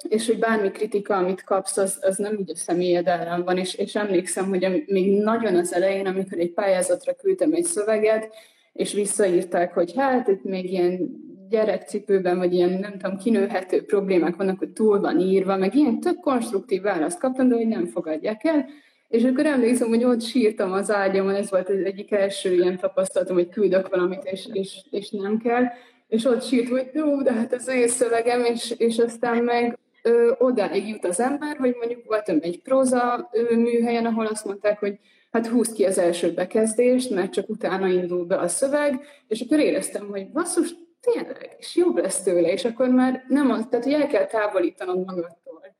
És 0.09 0.27
hogy 0.27 0.39
bármi 0.39 0.71
kritika, 0.71 1.17
amit 1.17 1.45
kapsz, 1.45 1.77
az, 1.77 1.99
az 2.01 2.17
nem 2.17 2.37
úgy 2.39 2.51
a 2.51 2.57
személyed 2.57 3.07
ellen 3.07 3.45
van. 3.45 3.57
És, 3.57 3.75
és 3.75 3.95
emlékszem, 3.95 4.49
hogy 4.49 4.85
még 4.87 5.23
nagyon 5.23 5.55
az 5.55 5.73
elején, 5.73 6.07
amikor 6.07 6.39
egy 6.39 6.53
pályázatra 6.53 7.15
küldtem 7.15 7.53
egy 7.53 7.65
szöveget, 7.65 8.35
és 8.73 8.93
visszaírták, 8.93 9.73
hogy 9.73 9.93
hát 9.97 10.29
itt 10.29 10.45
még 10.45 10.73
ilyen 10.73 11.11
gyerekcipőben, 11.50 12.38
vagy 12.38 12.55
ilyen, 12.55 12.71
nem 12.71 12.99
tudom, 12.99 13.17
kinőhető 13.17 13.85
problémák 13.85 14.37
vannak, 14.37 14.59
hogy 14.59 14.71
túl 14.71 15.00
van 15.00 15.21
írva, 15.21 15.57
meg 15.57 15.75
ilyen 15.75 16.00
tök 16.00 16.21
konstruktív 16.21 16.83
választ 16.83 17.19
kaptam, 17.19 17.49
de 17.49 17.55
hogy 17.55 17.67
nem 17.67 17.87
fogadják 17.87 18.45
el. 18.45 18.67
És 19.09 19.25
akkor 19.25 19.47
emlékszem, 19.47 19.88
hogy 19.88 20.05
ott 20.05 20.23
sírtam 20.23 20.73
az 20.73 20.90
ágyamon, 20.90 21.35
ez 21.35 21.50
volt 21.50 21.69
az 21.69 21.85
egyik 21.85 22.12
első 22.12 22.55
ilyen 22.55 22.78
tapasztalatom, 22.78 23.37
hogy 23.37 23.49
küldök 23.49 23.88
valamit, 23.88 24.25
és, 24.25 24.49
és, 24.52 24.85
és 24.90 25.11
nem 25.11 25.38
kell. 25.38 25.64
És 26.09 26.25
ott 26.25 26.43
sírt, 26.43 26.69
hogy 26.69 26.90
jó, 26.93 27.23
de 27.23 27.33
hát 27.33 27.52
ez 27.52 27.69
én 27.69 27.88
szövegem, 27.88 28.45
és, 28.45 28.75
és 28.78 28.99
aztán 28.99 29.45
meg 29.45 29.78
ö, 30.02 30.33
odáig 30.38 30.88
jut 30.88 31.05
az 31.05 31.21
ember, 31.21 31.57
hogy 31.57 31.75
mondjuk 31.78 32.05
voltam 32.07 32.38
egy 32.40 32.62
próza 32.62 33.28
ö, 33.33 33.57
műhelyen, 33.57 34.07
ahol 34.07 34.26
azt 34.26 34.45
mondták, 34.45 34.78
hogy 34.78 34.99
hát 35.31 35.47
húzd 35.47 35.75
ki 35.75 35.85
az 35.85 35.99
első 35.99 36.33
bekezdést, 36.33 37.11
mert 37.11 37.33
csak 37.33 37.49
utána 37.49 37.88
indul 37.88 38.25
be 38.25 38.37
a 38.37 38.49
szöveg, 38.49 39.00
és 39.28 39.40
akkor 39.40 39.59
éreztem, 39.59 40.07
hogy 40.09 40.31
basszus, 40.31 40.75
tényleg, 41.00 41.57
és 41.59 41.76
jobb 41.76 41.97
lesz 41.97 42.23
tőle, 42.23 42.52
és 42.52 42.64
akkor 42.64 42.88
már 42.88 43.25
nem 43.28 43.50
az, 43.50 43.67
tehát 43.71 43.85
hogy 43.85 43.95
el 43.95 44.07
kell 44.07 44.26
távolítanod 44.26 45.05
magadtól. 45.05 45.76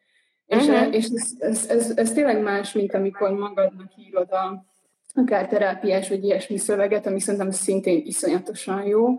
És, 0.47 0.67
uh-huh. 0.67 0.95
és 0.95 1.05
ez, 1.05 1.33
ez, 1.39 1.67
ez, 1.69 1.93
ez 1.97 2.13
tényleg 2.13 2.43
más, 2.43 2.73
mint 2.73 2.95
amikor 2.95 3.31
magadnak 3.31 3.93
írod 3.97 4.33
a, 4.33 4.65
akár 5.15 5.49
terápiás 5.49 6.09
vagy 6.09 6.25
ilyesmi 6.25 6.57
szöveget, 6.57 7.07
ami 7.07 7.21
szerintem 7.21 7.51
szintén 7.51 8.03
iszonyatosan 8.05 8.83
jó, 8.83 9.19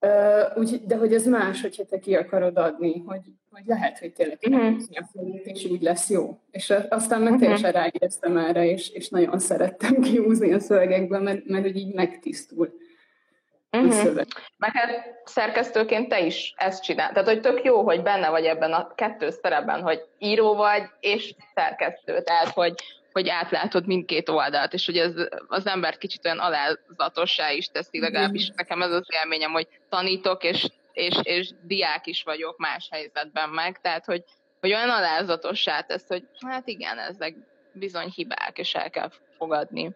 Uh, 0.00 0.58
úgy, 0.58 0.80
de 0.86 0.96
hogy 0.96 1.14
ez 1.14 1.26
más, 1.26 1.60
hogyha 1.60 1.84
te 1.84 1.98
ki 1.98 2.14
akarod 2.14 2.56
adni, 2.56 3.02
hogy, 3.06 3.20
hogy 3.50 3.62
lehet, 3.66 3.98
hogy 3.98 4.12
tényleg 4.12 4.38
uh-huh. 4.50 4.76
és 5.42 5.64
úgy 5.64 5.82
lesz 5.82 6.10
jó. 6.10 6.38
És 6.50 6.74
aztán 6.88 7.18
meg 7.18 7.32
uh-huh. 7.32 7.42
teljesen 7.42 7.72
ráéreztem 7.72 8.36
erre, 8.36 8.70
és, 8.70 8.90
és 8.90 9.08
nagyon 9.08 9.38
szerettem 9.38 10.00
kiúzni 10.10 10.52
a 10.52 10.58
szövegekben, 10.58 11.22
mert, 11.22 11.46
mert 11.46 11.64
hogy 11.64 11.76
így 11.76 11.94
megtisztul. 11.94 12.72
Uh-huh. 13.72 14.24
Meg 14.56 14.76
hát 14.76 15.20
szerkesztőként 15.24 16.08
te 16.08 16.20
is 16.20 16.54
ezt 16.56 16.82
csinál. 16.82 17.12
Tehát, 17.12 17.28
hogy 17.28 17.40
tök 17.40 17.64
jó, 17.64 17.82
hogy 17.82 18.02
benne 18.02 18.28
vagy 18.28 18.44
ebben 18.44 18.72
a 18.72 18.94
kettő 18.94 19.30
szerepben, 19.30 19.82
hogy 19.82 20.00
író 20.18 20.54
vagy 20.54 20.82
és 21.00 21.34
szerkesztő. 21.54 22.22
Tehát, 22.22 22.48
hogy, 22.48 22.74
hogy 23.12 23.28
átlátod 23.28 23.86
mindkét 23.86 24.28
oldalt, 24.28 24.72
és 24.72 24.86
hogy 24.86 24.98
ez 24.98 25.12
az 25.48 25.66
ember 25.66 25.98
kicsit 25.98 26.24
olyan 26.24 26.38
alázatossá 26.38 27.50
is 27.50 27.66
teszi, 27.66 28.00
legalábbis 28.00 28.50
nekem 28.56 28.82
ez 28.82 28.90
az 28.90 29.06
élményem, 29.22 29.52
hogy 29.52 29.68
tanítok, 29.88 30.44
és, 30.44 30.66
és, 30.92 31.20
és 31.22 31.50
diák 31.62 32.06
is 32.06 32.22
vagyok 32.22 32.58
más 32.58 32.88
helyzetben 32.90 33.48
meg, 33.48 33.80
tehát 33.80 34.04
hogy, 34.04 34.24
hogy 34.60 34.72
olyan 34.72 34.90
alázatossá 34.90 35.80
tesz, 35.80 36.08
hogy 36.08 36.24
hát 36.46 36.68
igen, 36.68 36.98
ezek 36.98 37.34
bizony 37.72 38.12
hibák, 38.14 38.58
és 38.58 38.74
el 38.74 38.90
kell 38.90 39.10
fogadni. 39.36 39.94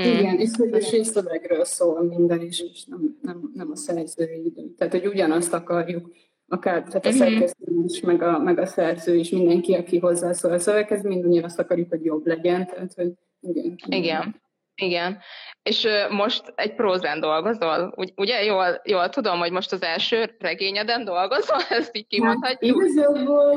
Mm. 0.00 0.18
Igen, 0.18 0.38
és 0.38 0.50
hogy 0.56 0.72
a 0.72 1.04
szövegről 1.04 1.64
szól 1.64 2.02
minden 2.02 2.40
is, 2.40 2.60
és 2.60 2.84
nem, 2.84 3.18
nem, 3.22 3.50
nem 3.54 3.70
a 3.70 3.76
szerzői 3.76 4.44
idő. 4.44 4.74
Tehát, 4.76 4.92
hogy 4.92 5.06
ugyanazt 5.06 5.52
akarjuk 5.52 6.10
akár 6.52 6.82
tehát 6.82 7.06
a 7.06 7.08
mhm. 7.08 7.18
szerkesztő 7.18 7.72
is, 7.86 8.00
meg 8.00 8.22
a, 8.22 8.38
meg 8.38 8.58
a 8.58 8.66
szerző 8.66 9.14
is, 9.14 9.30
mindenki, 9.30 9.74
aki 9.74 9.98
hozzászól 9.98 10.52
a 10.52 10.58
szöveghez, 10.58 11.02
mindannyian 11.02 11.44
azt 11.44 11.58
akarjuk, 11.58 11.88
hogy 11.88 12.04
jobb 12.04 12.26
legyen. 12.26 12.66
Tehát, 12.66 12.94
hogy 12.94 13.12
igen. 13.40 13.76
Igen. 13.86 14.40
Igen. 14.82 15.18
És 15.62 15.88
most 16.10 16.52
egy 16.54 16.74
prózán 16.74 17.20
dolgozol, 17.20 17.92
Ugy, 17.96 18.12
ugye? 18.16 18.44
Jól, 18.44 18.80
jól 18.84 19.08
tudom, 19.08 19.38
hogy 19.38 19.52
most 19.52 19.72
az 19.72 19.82
első 19.82 20.36
regényeden 20.38 21.04
dolgozol, 21.04 21.60
ezt 21.78 21.96
így 21.96 22.06
kimondhatjuk? 22.06 22.80
Hát, 22.80 22.88
igazából 22.88 23.54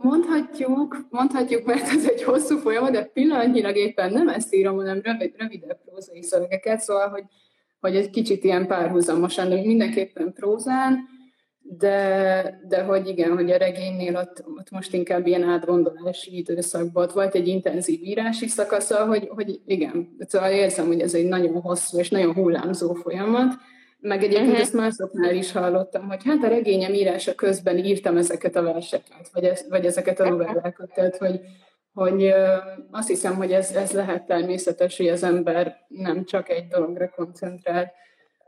mondhatjuk, 0.00 1.06
mondhatjuk, 1.10 1.64
mert 1.64 1.88
ez 1.88 2.08
egy 2.08 2.22
hosszú 2.22 2.58
folyamat, 2.58 2.90
de 2.90 3.04
pillanatnyilag 3.04 3.76
éppen 3.76 4.12
nem 4.12 4.28
ezt 4.28 4.54
írom, 4.54 4.76
hanem 4.76 5.00
rövid, 5.02 5.34
rövidebb 5.36 5.78
prózai 5.84 6.22
szövegeket, 6.22 6.80
szóval, 6.80 7.08
hogy, 7.08 7.24
hogy 7.80 7.96
egy 7.96 8.10
kicsit 8.10 8.44
ilyen 8.44 8.66
párhuzamosan, 8.66 9.48
de 9.48 9.54
mindenképpen 9.54 10.32
prózán, 10.32 11.08
de, 11.66 12.60
de 12.68 12.82
hogy 12.82 13.08
igen, 13.08 13.32
hogy 13.32 13.50
a 13.50 13.56
regénynél 13.56 14.16
ott, 14.16 14.44
ott 14.58 14.70
most 14.70 14.92
inkább 14.92 15.26
ilyen 15.26 15.42
átgondolási 15.42 16.36
időszakban 16.36 17.10
volt 17.14 17.34
egy 17.34 17.48
intenzív 17.48 18.02
írási 18.02 18.48
szakasza, 18.48 19.06
hogy, 19.06 19.28
hogy 19.28 19.60
igen, 19.66 20.16
szóval 20.18 20.50
érzem, 20.50 20.86
hogy 20.86 21.00
ez 21.00 21.14
egy 21.14 21.28
nagyon 21.28 21.60
hosszú 21.60 21.98
és 21.98 22.10
nagyon 22.10 22.34
hullámzó 22.34 22.94
folyamat, 22.94 23.52
meg 24.00 24.22
egyébként 24.22 24.46
uh-huh. 24.46 24.60
ezt 24.60 24.72
másoknál 24.72 25.34
is 25.34 25.52
hallottam, 25.52 26.08
hogy 26.08 26.24
hát 26.24 26.44
a 26.44 26.48
regényem 26.48 26.92
írása 26.92 27.34
közben 27.34 27.78
írtam 27.78 28.16
ezeket 28.16 28.56
a 28.56 28.62
verseket, 28.62 29.30
vagy, 29.32 29.44
ez, 29.44 29.64
vagy 29.68 29.86
ezeket 29.86 30.20
a 30.20 30.28
novellákat, 30.28 30.92
tehát 30.94 31.16
hogy, 31.16 31.40
hogy 31.92 32.32
azt 32.90 33.08
hiszem, 33.08 33.34
hogy 33.34 33.52
ez, 33.52 33.70
ez 33.70 33.92
lehet 33.92 34.26
természetes, 34.26 34.96
hogy 34.96 35.08
az 35.08 35.22
ember 35.22 35.76
nem 35.88 36.24
csak 36.24 36.48
egy 36.48 36.66
dologra 36.66 37.08
koncentrál, 37.08 37.92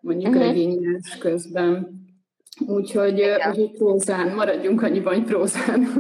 mondjuk 0.00 0.34
uh-huh. 0.34 0.46
regényírás 0.46 1.18
közben. 1.18 2.04
Úgyhogy, 2.60 3.20
úgyhogy 3.20 3.70
prózán, 3.70 4.34
maradjunk 4.34 4.82
annyiban, 4.82 5.14
hogy 5.14 5.24
prózán. 5.24 5.86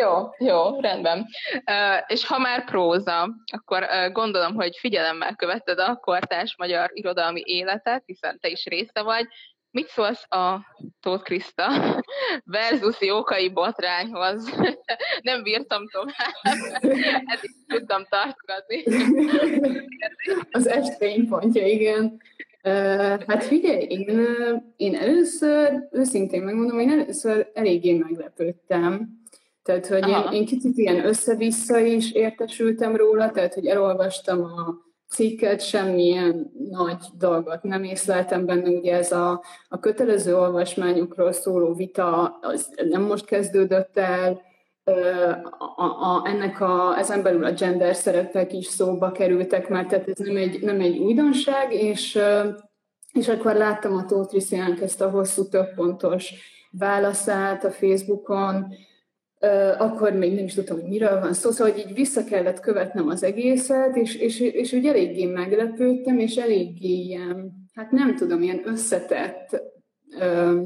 Jó, 0.00 0.30
jó, 0.38 0.80
rendben. 0.80 1.18
Uh, 1.54 2.02
és 2.06 2.26
ha 2.26 2.38
már 2.38 2.64
próza, 2.64 3.28
akkor 3.52 3.82
uh, 3.82 4.12
gondolom, 4.12 4.54
hogy 4.54 4.76
figyelemmel 4.76 5.34
követted 5.36 5.78
a 5.78 5.96
kortás 5.96 6.54
magyar 6.58 6.90
irodalmi 6.92 7.42
életet, 7.44 8.02
hiszen 8.06 8.38
te 8.40 8.48
is 8.48 8.64
része 8.64 9.02
vagy. 9.02 9.26
Mit 9.70 9.88
szólsz 9.88 10.24
a 10.28 10.74
Tóth 11.00 11.22
Kriszta 11.22 11.68
versus 12.44 13.00
Jókai 13.00 13.48
botrányhoz? 13.48 14.50
Nem 15.22 15.42
bírtam 15.42 15.88
tovább, 15.88 16.60
eddig 17.24 17.50
tudtam 17.66 18.04
tartgatni. 18.08 18.82
Az 20.50 20.66
est 20.66 21.28
pontja, 21.28 21.66
igen. 21.66 22.20
Hát 23.26 23.44
figyelj, 23.44 23.82
én, 23.88 24.26
én 24.76 24.94
először, 24.94 25.88
őszintén 25.90 26.42
megmondom, 26.42 26.78
én 26.78 26.90
először 26.90 27.50
eléggé 27.54 27.92
meglepődtem. 27.98 29.08
Tehát, 29.62 29.86
hogy 29.86 30.08
én, 30.08 30.32
én 30.32 30.46
kicsit 30.46 30.76
ilyen 30.76 31.06
össze-vissza 31.06 31.78
is 31.78 32.12
értesültem 32.12 32.96
róla, 32.96 33.30
tehát, 33.30 33.54
hogy 33.54 33.66
elolvastam 33.66 34.42
a 34.42 34.84
cikket, 35.08 35.60
semmilyen 35.60 36.50
nagy 36.70 37.04
dolgot 37.18 37.62
nem 37.62 37.84
észleltem 37.84 38.46
benne, 38.46 38.68
ugye 38.68 38.94
ez 38.94 39.12
a, 39.12 39.42
a 39.68 39.78
kötelező 39.78 40.36
olvasmányokról 40.36 41.32
szóló 41.32 41.74
vita, 41.74 42.38
az 42.40 42.68
nem 42.88 43.02
most 43.02 43.24
kezdődött 43.24 43.96
el, 43.96 44.40
a, 45.76 45.82
a, 45.82 46.22
ennek 46.24 46.60
a, 46.60 46.98
ezen 46.98 47.22
belül 47.22 47.44
a 47.44 47.52
gender 47.52 47.94
szerepek 47.94 48.52
is 48.52 48.66
szóba 48.66 49.12
kerültek 49.12 49.68
már, 49.68 49.86
tehát 49.86 50.08
ez 50.08 50.18
nem 50.18 50.36
egy, 50.36 50.60
nem 50.60 50.80
egy 50.80 50.98
újdonság, 50.98 51.72
és, 51.72 52.18
és 53.12 53.28
akkor 53.28 53.54
láttam 53.54 53.96
a 53.96 54.04
Tóth 54.04 54.28
Trisztiánk 54.28 54.80
ezt 54.80 55.00
a 55.00 55.10
hosszú 55.10 55.48
több 55.48 55.74
pontos 55.74 56.32
válaszát 56.70 57.64
a 57.64 57.70
Facebookon, 57.70 58.66
akkor 59.78 60.12
még 60.12 60.34
nem 60.34 60.44
is 60.44 60.54
tudtam, 60.54 60.80
hogy 60.80 60.88
miről 60.88 61.20
van 61.20 61.32
szó, 61.32 61.50
szóval 61.50 61.72
hogy 61.72 61.84
így 61.88 61.94
vissza 61.94 62.24
kellett 62.24 62.60
követnem 62.60 63.08
az 63.08 63.22
egészet, 63.22 63.96
és, 63.96 64.14
és, 64.14 64.40
és 64.40 64.72
úgy 64.72 64.86
eléggé 64.86 65.24
meglepődtem, 65.24 66.18
és 66.18 66.36
eléggé 66.36 66.88
ilyen, 66.88 67.52
hát 67.74 67.90
nem 67.90 68.16
tudom, 68.16 68.42
ilyen 68.42 68.62
összetett 68.64 69.62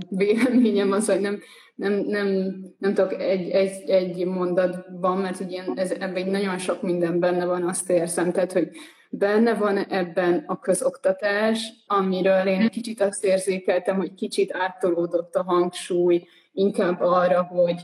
véleményem 0.08 0.92
az, 0.92 1.06
hogy 1.06 1.20
nem, 1.20 1.40
nem, 1.80 1.92
nem, 1.92 2.56
nem 2.78 2.94
tudok 2.94 3.12
egy, 3.12 3.50
egy, 3.50 3.90
egy 3.90 4.24
mondatban, 4.26 5.18
mert 5.18 5.40
ugye 5.40 5.62
ez, 5.74 5.90
ebben 5.90 6.28
nagyon 6.28 6.58
sok 6.58 6.82
minden 6.82 7.20
benne 7.20 7.44
van, 7.44 7.68
azt 7.68 7.90
érzem, 7.90 8.32
tehát, 8.32 8.52
hogy 8.52 8.68
benne 9.10 9.54
van 9.54 9.76
ebben 9.76 10.44
a 10.46 10.58
közoktatás, 10.58 11.72
amiről 11.86 12.46
én 12.46 12.68
kicsit 12.68 13.00
azt 13.00 13.24
érzékeltem, 13.24 13.96
hogy 13.96 14.14
kicsit 14.14 14.54
áttolódott 14.54 15.34
a 15.34 15.42
hangsúly 15.42 16.26
inkább 16.52 17.00
arra, 17.00 17.42
hogy, 17.42 17.80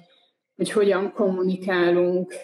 hogy 0.56 0.70
hogyan 0.70 1.12
kommunikálunk, 1.12 2.34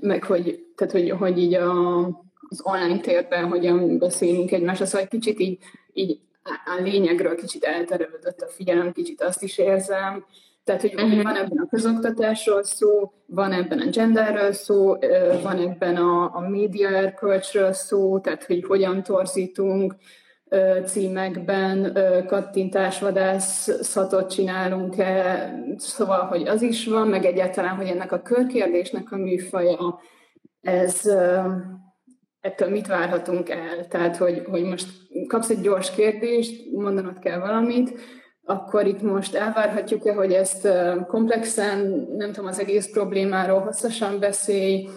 meg 0.00 0.24
hogy, 0.24 0.64
tehát, 0.76 0.92
hogy, 0.92 1.10
hogy 1.10 1.38
így 1.38 1.54
a, 1.54 2.04
az 2.48 2.60
online 2.62 3.00
térben 3.00 3.48
hogyan 3.48 3.98
beszélünk 3.98 4.52
egymásra, 4.52 4.86
szóval 4.86 5.00
egy 5.00 5.08
kicsit 5.20 5.38
így, 5.38 5.58
így 5.92 6.20
a 6.44 6.82
lényegről 6.82 7.34
kicsit 7.34 7.64
elterelődött 7.64 8.40
a 8.40 8.46
figyelem, 8.46 8.92
kicsit 8.92 9.22
azt 9.22 9.42
is 9.42 9.58
érzem. 9.58 10.24
Tehát, 10.64 10.80
hogy 10.80 10.94
uh-huh. 10.94 11.22
van 11.22 11.36
ebben 11.36 11.58
a 11.58 11.68
közoktatásról 11.70 12.62
szó, 12.62 13.12
van 13.26 13.52
ebben 13.52 13.78
a 13.78 13.90
genderről 13.90 14.52
szó, 14.52 14.96
van 15.42 15.58
ebben 15.58 15.96
a, 15.96 16.36
a 16.36 16.48
média 16.48 16.88
erkölcsről 16.88 17.72
szó, 17.72 18.18
tehát, 18.18 18.44
hogy 18.44 18.64
hogyan 18.64 19.02
torzítunk 19.02 19.94
címekben 20.86 21.98
kattintásvadászatot 22.26 24.30
csinálunk-e, 24.30 25.50
szóval, 25.76 26.20
hogy 26.20 26.48
az 26.48 26.62
is 26.62 26.86
van, 26.86 27.08
meg 27.08 27.24
egyáltalán, 27.24 27.76
hogy 27.76 27.86
ennek 27.86 28.12
a 28.12 28.22
körkérdésnek 28.22 29.12
a 29.12 29.16
műfaja, 29.16 30.00
ez 30.60 31.00
ettől 32.44 32.68
mit 32.68 32.86
várhatunk 32.86 33.48
el? 33.48 33.86
Tehát, 33.88 34.16
hogy, 34.16 34.42
hogy 34.50 34.62
most 34.62 34.86
kapsz 35.26 35.50
egy 35.50 35.60
gyors 35.60 35.90
kérdést, 35.90 36.70
mondanod 36.72 37.18
kell 37.18 37.38
valamit, 37.38 38.00
akkor 38.44 38.86
itt 38.86 39.02
most 39.02 39.34
elvárhatjuk-e, 39.34 40.14
hogy 40.14 40.32
ezt 40.32 40.68
komplexen, 41.06 42.08
nem 42.16 42.32
tudom, 42.32 42.48
az 42.48 42.60
egész 42.60 42.90
problémáról 42.90 43.60
hosszasan 43.60 44.18
beszélj, 44.18 44.88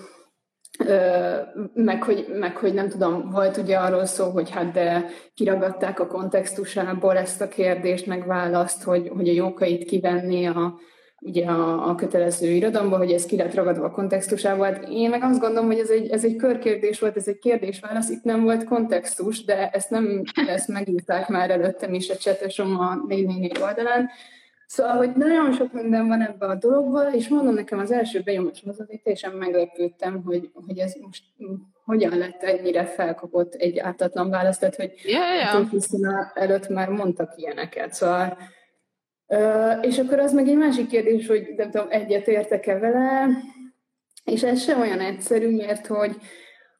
meg 1.74 2.04
hogy, 2.04 2.28
meg 2.40 2.58
hogy 2.58 2.74
nem 2.74 2.90
tudom, 2.90 3.30
volt 3.30 3.58
ugye 3.58 3.78
arról 3.78 4.06
szó, 4.06 4.30
hogy 4.30 4.50
hát 4.50 4.72
de 4.72 5.06
kiragadták 5.34 6.00
a 6.00 6.08
kontextusából 6.08 7.18
ezt 7.18 7.42
a 7.42 7.48
kérdést, 7.48 8.06
meg 8.06 8.26
választ, 8.26 8.84
hogy, 8.84 9.12
hogy 9.16 9.30
a 9.30 9.34
jókait 9.34 9.86
kivenni 9.86 10.48
a, 10.48 10.80
ugye 11.22 11.46
a, 11.46 11.90
a 11.90 11.96
kötelező 11.96 12.48
irodalomban, 12.48 13.00
hogy 13.00 13.12
ez 13.12 13.26
ki 13.26 13.38
lett 13.38 13.54
ragadva 13.54 13.86
a 13.86 13.92
kontextusába. 13.92 14.64
Hát 14.64 14.88
én 14.90 15.10
meg 15.10 15.24
azt 15.24 15.40
gondolom, 15.40 15.66
hogy 15.66 15.80
ez 15.80 15.90
egy, 15.90 16.10
ez 16.10 16.26
egy 16.26 16.36
körkérdés 16.36 17.00
volt, 17.00 17.16
ez 17.16 17.28
egy 17.28 17.40
kérdés-válasz, 17.40 18.10
itt 18.10 18.24
nem 18.24 18.44
volt 18.44 18.64
kontextus, 18.64 19.44
de 19.44 19.70
ezt 19.70 19.90
nem 19.90 20.24
ezt 20.48 20.68
megírták 20.68 21.28
már 21.28 21.50
előttem 21.50 21.94
is 21.94 22.10
a 22.10 22.18
csetesom 22.18 22.80
a 22.80 22.96
444 23.08 23.58
oldalán, 23.62 24.10
Szóval, 24.68 24.96
hogy 24.96 25.12
nagyon 25.16 25.54
sok 25.54 25.74
minden 25.74 26.08
van 26.08 26.22
ebben 26.22 26.50
a 26.50 26.56
dologban, 26.56 27.14
és 27.14 27.28
mondom 27.28 27.54
nekem 27.54 27.80
az 27.80 27.92
első 27.92 28.22
benyomásom 28.22 28.70
az 28.70 28.80
azért 28.80 29.04
teljesen 29.04 29.32
meglepődtem, 29.32 30.24
hogy, 30.26 30.50
hogy 30.68 30.78
ez 30.78 30.94
most 31.02 31.24
hogyan 31.86 32.18
lett 32.18 32.44
ennyire 32.44 32.86
felkapott 32.86 33.54
egy 33.54 33.80
ártatlan 33.80 34.30
választ, 34.30 34.60
tehát 34.60 34.76
hogy 34.76 34.92
yeah, 35.04 35.36
yeah. 35.36 36.32
Előtt 36.34 36.70
már 36.70 36.90
mondtak 36.90 37.34
ilyeneket, 37.36 37.94
szóval 37.94 38.38
és 39.82 40.00
akkor 40.00 40.20
az 40.20 40.34
meg 40.34 40.48
egy 40.48 40.58
másik 40.58 40.88
kérdés, 40.88 41.28
hogy 41.28 41.54
nem 41.58 41.72
tudom, 41.72 41.88
egyet 41.90 42.28
értek-e 42.28 42.80
vele, 42.80 43.28
és 44.24 44.44
ez 44.44 44.62
sem 44.62 44.80
olyan 44.80 45.00
egyszerű, 45.00 45.56
mert 45.56 45.88
hogy, 45.88 46.16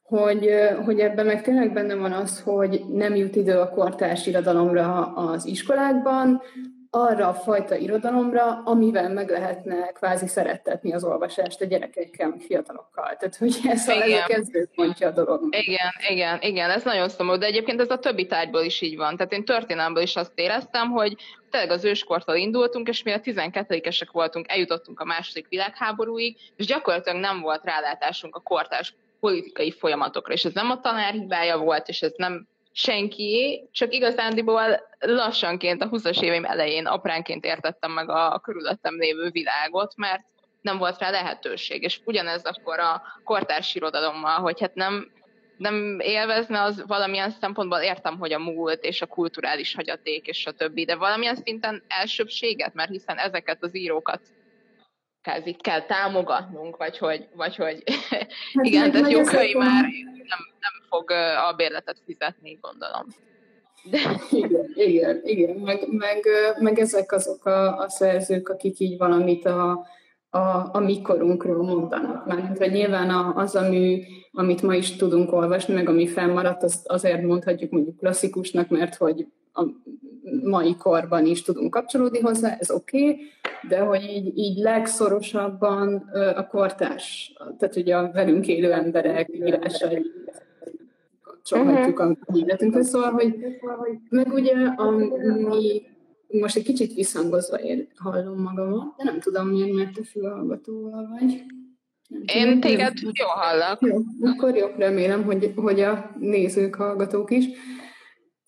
hogy, 0.02 0.50
hogy 0.84 1.00
ebben 1.00 1.26
meg 1.26 1.42
tényleg 1.42 1.72
benne 1.72 1.94
van 1.94 2.12
az, 2.12 2.40
hogy 2.40 2.82
nem 2.92 3.14
jut 3.14 3.36
idő 3.36 3.58
a 3.58 3.70
kortárs 3.70 4.26
irodalomra 4.26 5.14
az 5.14 5.46
iskolákban, 5.46 6.42
arra 6.90 7.28
a 7.28 7.34
fajta 7.34 7.76
irodalomra, 7.76 8.62
amivel 8.64 9.12
meg 9.12 9.30
lehetne 9.30 9.86
kvázi 9.86 10.26
szerettetni 10.26 10.92
az 10.92 11.04
olvasást 11.04 11.60
a 11.60 11.64
gyerekekkel, 11.64 12.34
fiatalokkal. 12.38 13.16
Tehát, 13.18 13.36
hogy 13.36 13.60
ez, 13.64 13.88
igen. 13.88 14.00
a, 14.00 14.04
ez 14.04 14.22
a 14.22 14.26
kezdőpontja 14.26 15.08
a 15.08 15.10
dolog. 15.10 15.42
Igen, 15.50 15.90
igen, 16.08 16.38
igen, 16.40 16.70
ez 16.70 16.82
nagyon 16.82 17.08
szomorú, 17.08 17.38
de 17.38 17.46
egyébként 17.46 17.80
ez 17.80 17.90
a 17.90 17.98
többi 17.98 18.26
tárgyból 18.26 18.62
is 18.62 18.80
így 18.80 18.96
van. 18.96 19.16
Tehát 19.16 19.32
én 19.32 19.44
történelmből 19.44 20.02
is 20.02 20.16
azt 20.16 20.32
éreztem, 20.34 20.90
hogy 20.90 21.16
tényleg 21.50 21.70
az 21.70 21.84
őskortól 21.84 22.36
indultunk, 22.36 22.88
és 22.88 23.02
mi 23.02 23.12
a 23.12 23.20
12-esek 23.20 24.08
voltunk, 24.12 24.50
eljutottunk 24.50 25.00
a 25.00 25.04
második 25.04 25.48
világháborúig, 25.48 26.36
és 26.56 26.66
gyakorlatilag 26.66 27.20
nem 27.20 27.40
volt 27.40 27.64
rálátásunk 27.64 28.36
a 28.36 28.40
kortárs 28.40 28.94
politikai 29.20 29.70
folyamatokra, 29.70 30.32
és 30.32 30.44
ez 30.44 30.52
nem 30.52 30.70
a 30.70 30.80
tanár 30.80 31.12
hibája 31.12 31.58
volt, 31.58 31.88
és 31.88 32.02
ez 32.02 32.12
nem 32.16 32.46
senki, 32.78 33.68
csak 33.72 33.94
igazándiból 33.94 34.88
lassanként 34.98 35.82
a 35.82 35.88
20-as 35.88 36.22
éveim 36.22 36.44
elején 36.44 36.86
apránként 36.86 37.44
értettem 37.44 37.92
meg 37.92 38.08
a, 38.08 38.34
a 38.34 38.38
körülöttem 38.38 38.98
lévő 38.98 39.30
világot, 39.30 39.96
mert 39.96 40.22
nem 40.60 40.78
volt 40.78 40.98
rá 40.98 41.10
lehetőség. 41.10 41.82
És 41.82 42.00
ugyanez 42.04 42.44
akkor 42.44 42.78
a 42.78 43.02
kortárs 43.24 43.74
irodalommal, 43.74 44.40
hogy 44.40 44.60
hát 44.60 44.74
nem, 44.74 45.10
nem 45.56 45.98
élvezne, 46.00 46.62
az 46.62 46.84
valamilyen 46.86 47.30
szempontból 47.30 47.78
értem, 47.78 48.18
hogy 48.18 48.32
a 48.32 48.38
múlt 48.38 48.84
és 48.84 49.02
a 49.02 49.06
kulturális 49.06 49.74
hagyaték 49.74 50.26
és 50.26 50.46
a 50.46 50.52
többi, 50.52 50.84
de 50.84 50.96
valamilyen 50.96 51.36
szinten 51.36 51.82
elsőbséget, 51.88 52.74
mert 52.74 52.90
hiszen 52.90 53.16
ezeket 53.16 53.62
az 53.62 53.76
írókat 53.76 54.20
kell 55.60 55.82
támogatnunk, 55.86 56.76
vagy 56.76 56.98
hogy, 56.98 57.28
vagy 57.34 57.56
hogy 57.56 57.82
hát 58.10 58.28
igen, 58.66 58.90
tehát 58.90 59.10
Jókai 59.10 59.54
már 59.54 59.82
nem, 59.82 60.40
nem 60.60 60.72
fog 60.88 61.10
a 61.50 61.52
bérletet 61.56 62.02
fizetni, 62.04 62.58
gondolom. 62.60 63.06
De... 63.90 63.98
Igen, 64.44 64.72
igen, 64.74 65.20
igen. 65.24 65.56
Meg, 65.56 65.86
meg, 65.88 66.24
meg 66.58 66.78
ezek 66.78 67.12
azok 67.12 67.44
a, 67.44 67.78
a 67.78 67.88
szerzők, 67.88 68.48
akik 68.48 68.78
így 68.78 68.98
valamit 68.98 69.44
a, 69.44 69.86
a, 70.30 70.38
a 70.72 70.78
mikorunkról 70.78 71.62
mondanak. 71.62 72.26
Mert 72.26 72.58
hogy 72.58 72.72
nyilván 72.72 73.10
az 73.36 73.54
a 73.54 73.68
mű, 73.68 74.02
amit 74.32 74.62
ma 74.62 74.74
is 74.74 74.96
tudunk 74.96 75.32
olvasni, 75.32 75.74
meg 75.74 75.88
ami 75.88 76.06
fennmaradt, 76.06 76.62
az 76.62 76.82
azért 76.84 77.22
mondhatjuk 77.22 77.70
mondjuk 77.70 77.96
klasszikusnak, 77.96 78.68
mert 78.68 78.94
hogy 78.94 79.26
a 79.52 79.62
mai 80.42 80.76
korban 80.76 81.26
is 81.26 81.42
tudunk 81.42 81.70
kapcsolódni 81.70 82.20
hozzá, 82.20 82.56
ez 82.58 82.70
oké, 82.70 83.10
okay, 83.10 83.26
de 83.68 83.78
hogy 83.78 84.02
így, 84.02 84.38
így 84.38 84.58
legszorosabban 84.58 85.94
a 86.36 86.46
kortás, 86.46 87.32
tehát 87.58 87.76
ugye 87.76 87.96
a 87.96 88.10
velünk 88.12 88.46
élő 88.48 88.72
emberek 88.72 89.28
írásai 89.32 90.12
kapcsolhatjuk 91.22 91.98
uh-huh. 91.98 92.16
a 92.26 92.36
életünkhöz, 92.36 92.88
szóval, 92.88 93.10
hogy, 93.10 93.34
meg 94.08 94.32
ugye 94.32 94.54
ami 94.76 95.82
most 96.28 96.56
egy 96.56 96.64
kicsit 96.64 96.94
visszhangozva 96.94 97.60
ér, 97.60 97.86
hallom 97.96 98.42
magamat, 98.42 98.94
de 98.96 99.04
nem 99.04 99.20
tudom 99.20 99.48
miért, 99.48 99.72
mert 99.72 99.92
te 99.94 100.02
fülhallgatóval 100.02 101.08
vagy. 101.18 101.42
Nem 102.08 102.22
Én 102.26 102.44
tudom, 102.44 102.60
téged 102.60 102.92
jól 103.00 103.28
hallak. 103.28 103.80
Jó, 103.80 103.96
akkor 104.20 104.56
jó, 104.56 104.66
remélem, 104.76 105.24
hogy, 105.24 105.52
hogy 105.56 105.80
a 105.80 106.10
nézők, 106.18 106.74
hallgatók 106.74 107.30
is. 107.30 107.44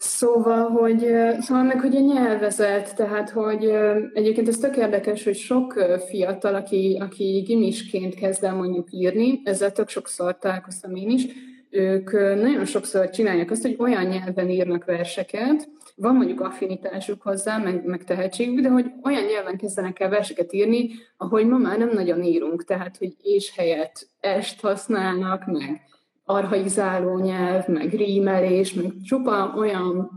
Szóval, 0.02 0.68
hogy, 0.68 0.98
szóval 1.40 1.62
meg, 1.62 1.80
hogy 1.80 1.96
a 1.96 2.00
nyelvezet, 2.00 2.96
tehát, 2.96 3.30
hogy 3.30 3.64
egyébként 4.12 4.48
ez 4.48 4.58
tök 4.58 4.76
érdekes, 4.76 5.24
hogy 5.24 5.36
sok 5.36 5.72
fiatal, 6.08 6.54
aki, 6.54 6.98
aki 7.00 7.42
gimisként 7.46 8.14
kezd 8.14 8.44
el 8.44 8.54
mondjuk 8.54 8.88
írni, 8.90 9.40
ezzel 9.44 9.72
tök 9.72 9.88
sokszor 9.88 10.38
találkoztam 10.38 10.94
én 10.94 11.10
is, 11.10 11.26
ők 11.70 12.12
nagyon 12.12 12.64
sokszor 12.64 13.10
csinálják 13.10 13.50
azt, 13.50 13.62
hogy 13.62 13.76
olyan 13.78 14.04
nyelven 14.04 14.50
írnak 14.50 14.84
verseket, 14.84 15.68
van 15.96 16.14
mondjuk 16.14 16.40
affinitásuk 16.40 17.22
hozzá, 17.22 17.58
meg, 17.58 17.84
meg 17.84 18.04
tehetségük, 18.04 18.60
de 18.60 18.68
hogy 18.68 18.86
olyan 19.02 19.24
nyelven 19.24 19.56
kezdenek 19.56 20.00
el 20.00 20.08
verseket 20.08 20.52
írni, 20.52 20.90
ahogy 21.16 21.46
ma 21.46 21.56
már 21.56 21.78
nem 21.78 21.90
nagyon 21.92 22.22
írunk, 22.22 22.64
tehát 22.64 22.96
hogy 22.96 23.14
és 23.22 23.52
helyett 23.56 24.08
est 24.20 24.60
használnak, 24.60 25.46
meg 25.46 25.89
arhaizáló 26.30 27.18
nyelv, 27.18 27.66
meg 27.66 27.94
rímelés, 27.94 28.72
meg 28.72 28.92
csupa 29.04 29.54
olyan 29.56 30.10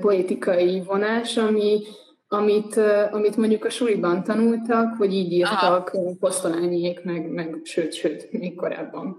poetikai 0.00 0.82
vonás, 0.86 1.36
ami, 1.36 1.80
amit, 2.28 2.76
amit 3.10 3.36
mondjuk 3.36 3.64
a 3.64 3.70
suliban 3.70 4.22
tanultak, 4.22 4.94
hogy 4.96 5.14
így 5.14 5.32
írtak 5.32 5.96
posztolányiék, 6.20 7.04
meg, 7.04 7.30
meg 7.30 7.60
sőt, 7.62 7.92
sőt, 7.92 8.32
még 8.32 8.54
korábban. 8.54 9.16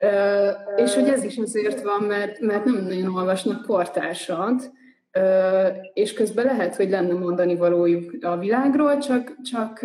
Uh, 0.00 0.82
és 0.84 0.94
hogy 0.94 1.08
ez 1.08 1.24
is 1.24 1.36
azért 1.36 1.82
van, 1.82 2.02
mert, 2.02 2.40
mert 2.40 2.64
nem 2.64 2.74
nagyon 2.74 3.14
olvasnak 3.14 3.66
kortársat, 3.66 4.70
uh, 5.18 5.76
és 5.94 6.12
közben 6.12 6.44
lehet, 6.44 6.76
hogy 6.76 6.90
lenne 6.90 7.12
mondani 7.12 7.56
valójuk 7.56 8.14
a 8.20 8.36
világról, 8.36 8.98
csak, 8.98 9.36
csak, 9.42 9.80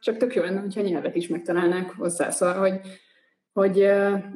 csak 0.00 0.16
tök 0.16 0.34
jó 0.34 0.42
lenne, 0.42 0.60
hogyha 0.60 0.80
nyelvet 0.80 1.16
is 1.16 1.28
megtalálnák 1.28 1.92
hozzá. 1.98 2.30
Szóval, 2.30 2.54
hogy, 2.54 2.80
hogy 3.54 3.76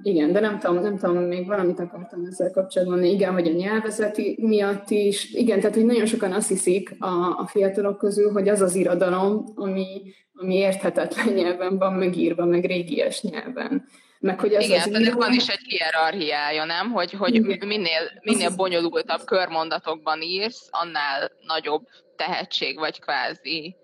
igen, 0.03 0.33
de 0.33 0.41
nem 0.41 0.59
tudom, 0.59 0.83
nem 0.83 0.97
tudom, 0.97 1.17
még 1.23 1.47
valamit 1.47 1.79
akartam 1.79 2.25
ezzel 2.25 2.51
kapcsolatban 2.51 3.05
igen, 3.05 3.33
hogy 3.33 3.49
a 3.49 3.53
nyelvezeti 3.53 4.39
miatt 4.41 4.91
is, 4.91 5.33
igen, 5.33 5.61
tehát 5.61 5.75
hogy 5.75 5.85
nagyon 5.85 6.07
sokan 6.07 6.33
azt 6.33 6.49
hiszik 6.49 6.97
a, 6.99 7.39
a 7.39 7.47
fiatalok 7.47 7.99
közül, 7.99 8.33
hogy 8.33 8.49
az 8.49 8.61
az 8.61 8.75
irodalom, 8.75 9.45
ami, 9.55 10.03
ami 10.35 10.55
érthetetlen 10.55 11.29
nyelven 11.35 11.79
van 11.79 11.93
megírva, 11.93 12.45
meg 12.45 12.65
régies 12.65 13.23
nyelven. 13.23 13.85
Meg, 14.21 14.41
hogy 14.41 14.55
az 14.55 14.65
Igen, 14.65 14.95
az 14.95 15.01
író... 15.01 15.19
van 15.19 15.33
is 15.33 15.49
egy 15.49 15.65
hierarchiája, 15.67 16.65
nem? 16.65 16.91
Hogy, 16.91 17.13
hogy 17.13 17.41
minél, 17.67 18.03
minél 18.23 18.57
bonyolultabb 18.57 19.25
körmondatokban 19.25 20.23
írsz, 20.23 20.69
annál 20.71 21.31
nagyobb 21.47 21.83
tehetség 22.17 22.79
vagy 22.79 23.01
kvázi. 23.01 23.77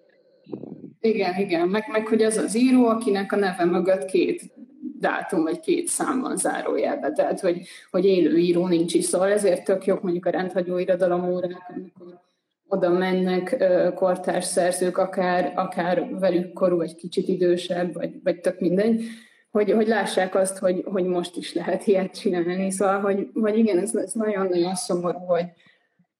Igen, 1.00 1.38
igen, 1.38 1.68
meg, 1.68 1.84
meg 1.92 2.06
hogy 2.06 2.22
az 2.22 2.36
az 2.36 2.56
író, 2.56 2.86
akinek 2.86 3.32
a 3.32 3.36
neve 3.36 3.64
mögött 3.64 4.04
két 4.04 4.53
dátum 5.00 5.42
vagy 5.42 5.60
két 5.60 5.88
szám 5.88 6.20
van 6.20 6.36
zárójelbe, 6.36 7.12
tehát 7.12 7.40
hogy, 7.40 7.60
hogy 7.90 8.04
élő 8.04 8.36
író 8.36 8.66
nincs 8.66 8.94
is, 8.94 9.04
szóval 9.04 9.32
ezért 9.32 9.64
tök 9.64 9.84
jobb 9.84 10.02
mondjuk 10.02 10.26
a 10.26 10.30
rendhagyó 10.30 10.78
irodalom 10.78 11.28
órák, 11.28 11.66
amikor 11.74 12.20
oda 12.68 12.90
mennek 12.90 13.64
kortárs 13.94 14.44
szerzők, 14.44 14.98
akár, 14.98 15.52
akár 15.56 16.08
velük 16.18 16.52
korú, 16.52 16.76
vagy 16.76 16.94
kicsit 16.94 17.28
idősebb, 17.28 17.94
vagy, 17.94 18.10
vagy 18.22 18.40
tök 18.40 18.60
mindegy, 18.60 19.02
hogy, 19.50 19.72
hogy 19.72 19.88
lássák 19.88 20.34
azt, 20.34 20.58
hogy, 20.58 20.84
hogy 20.84 21.04
most 21.04 21.36
is 21.36 21.54
lehet 21.54 21.86
ilyet 21.86 22.18
csinálni. 22.18 22.70
Szóval, 22.70 23.00
hogy, 23.00 23.28
hogy 23.34 23.58
igen, 23.58 23.78
ez, 23.78 23.94
ez 23.94 24.12
nagyon-nagyon 24.12 24.74
szomorú, 24.74 25.18
hogy, 25.18 25.46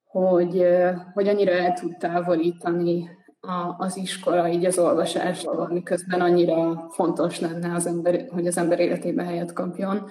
hogy, 0.04 0.66
hogy 1.14 1.28
annyira 1.28 1.52
el 1.52 1.72
tud 1.72 1.96
távolítani 1.96 3.10
a, 3.46 3.74
az 3.78 3.96
iskola 3.96 4.48
így 4.48 4.64
az 4.64 4.78
olvasástól, 4.78 5.68
miközben 5.72 6.20
annyira 6.20 6.88
fontos 6.90 7.40
lenne, 7.40 7.74
az 7.74 7.86
ember, 7.86 8.26
hogy 8.30 8.46
az 8.46 8.56
ember 8.56 8.80
életében 8.80 9.26
helyet 9.26 9.52
kapjon. 9.52 10.10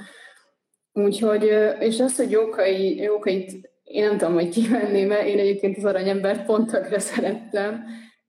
Úgyhogy, 0.94 1.44
és 1.80 2.00
azt, 2.00 2.18
hogy 2.18 2.32
Jókai, 2.32 2.96
Jókait 2.96 3.72
én 3.84 4.08
nem 4.08 4.18
tudom, 4.18 4.34
hogy 4.34 4.50
kivenném 4.50 5.08
mert 5.08 5.26
én 5.28 5.40
egyébként 5.40 5.78
az 5.78 5.86
aranyembert 5.86 6.46
pontakra 6.46 7.00
szerettem, 7.00 7.84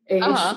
és 0.04 0.22
Aha. 0.22 0.56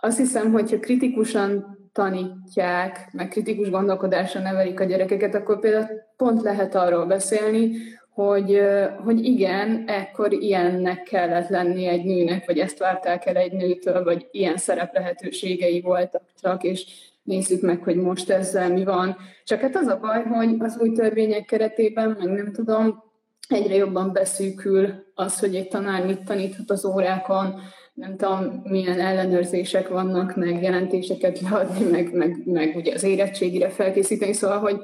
azt 0.00 0.18
hiszem, 0.18 0.52
hogyha 0.52 0.78
kritikusan 0.78 1.78
tanítják, 1.92 3.08
meg 3.12 3.28
kritikus 3.28 3.70
gondolkodásra 3.70 4.40
nevelik 4.40 4.80
a 4.80 4.84
gyerekeket, 4.84 5.34
akkor 5.34 5.58
például 5.60 5.86
pont 6.16 6.42
lehet 6.42 6.74
arról 6.74 7.06
beszélni, 7.06 7.70
hogy, 8.14 8.60
hogy 9.04 9.24
igen, 9.24 9.84
ekkor 9.86 10.32
ilyennek 10.32 11.02
kellett 11.02 11.48
lenni 11.48 11.86
egy 11.86 12.04
nőnek, 12.04 12.46
vagy 12.46 12.58
ezt 12.58 12.78
várták 12.78 13.26
el 13.26 13.36
egy 13.36 13.52
nőtől, 13.52 14.04
vagy 14.04 14.26
ilyen 14.30 14.56
szerep 14.56 14.94
lehetőségei 14.94 15.80
voltak 15.80 16.22
csak, 16.40 16.62
és 16.62 16.86
nézzük 17.22 17.62
meg, 17.62 17.82
hogy 17.82 17.96
most 17.96 18.30
ezzel 18.30 18.72
mi 18.72 18.84
van. 18.84 19.16
Csak 19.44 19.60
hát 19.60 19.76
az 19.76 19.86
a 19.86 19.98
baj, 20.00 20.22
hogy 20.22 20.56
az 20.58 20.78
új 20.80 20.92
törvények 20.92 21.44
keretében, 21.44 22.16
meg 22.18 22.28
nem 22.28 22.52
tudom, 22.52 23.02
egyre 23.48 23.74
jobban 23.74 24.12
beszűkül 24.12 24.88
az, 25.14 25.38
hogy 25.38 25.54
egy 25.54 25.68
tanár 25.68 26.06
mit 26.06 26.24
taníthat 26.24 26.70
az 26.70 26.84
órákon, 26.84 27.60
nem 27.94 28.16
tudom, 28.16 28.62
milyen 28.64 29.00
ellenőrzések 29.00 29.88
vannak, 29.88 30.36
meg 30.36 30.62
jelentéseket 30.62 31.40
leadni, 31.40 31.90
meg, 31.90 32.12
meg, 32.12 32.42
meg 32.44 32.76
ugye 32.76 32.94
az 32.94 33.02
érettségire 33.02 33.68
felkészíteni, 33.68 34.32
szóval, 34.32 34.58
hogy, 34.58 34.76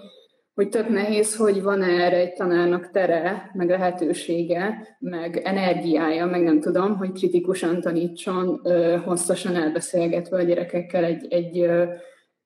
hogy 0.59 0.68
tök 0.68 0.88
nehéz, 0.88 1.37
hogy 1.37 1.62
van 1.62 1.83
erre 1.83 2.16
egy 2.16 2.33
tanárnak 2.33 2.90
tere, 2.90 3.51
meg 3.55 3.68
lehetősége, 3.68 4.97
meg 4.99 5.37
energiája, 5.44 6.27
meg 6.27 6.42
nem 6.42 6.61
tudom, 6.61 6.97
hogy 6.97 7.12
kritikusan 7.12 7.81
tanítson, 7.81 8.61
hosszasan 9.05 9.57
elbeszélgetve 9.57 10.37
a 10.37 10.42
gyerekekkel 10.42 11.05
egy, 11.05 11.27
egy, 11.31 11.71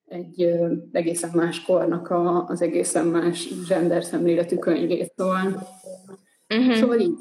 egy 0.04 0.54
egészen 0.92 1.30
más 1.34 1.62
kornak 1.62 2.10
a, 2.10 2.46
az 2.48 2.62
egészen 2.62 3.06
más 3.06 3.48
gender 3.68 4.04
szemléletű 4.04 4.56
könyvét. 4.56 5.12
Szóval, 5.16 5.68
uh-huh. 6.48 6.74
szóval 6.74 6.98
így. 6.98 7.18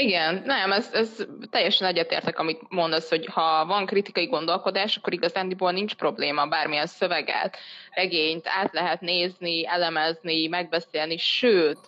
Igen, 0.00 0.42
nem, 0.44 0.72
ez, 0.72 0.88
ez 0.92 1.26
teljesen 1.50 1.86
egyetértek, 1.86 2.38
amit 2.38 2.60
mondasz, 2.68 3.08
hogy 3.08 3.26
ha 3.26 3.66
van 3.66 3.86
kritikai 3.86 4.26
gondolkodás, 4.26 4.96
akkor 4.96 5.12
igazándiból 5.12 5.72
nincs 5.72 5.94
probléma 5.94 6.46
bármilyen 6.46 6.86
szöveget, 6.86 7.56
regényt 7.90 8.46
át 8.48 8.72
lehet 8.72 9.00
nézni, 9.00 9.66
elemezni, 9.66 10.46
megbeszélni, 10.46 11.16
sőt, 11.16 11.78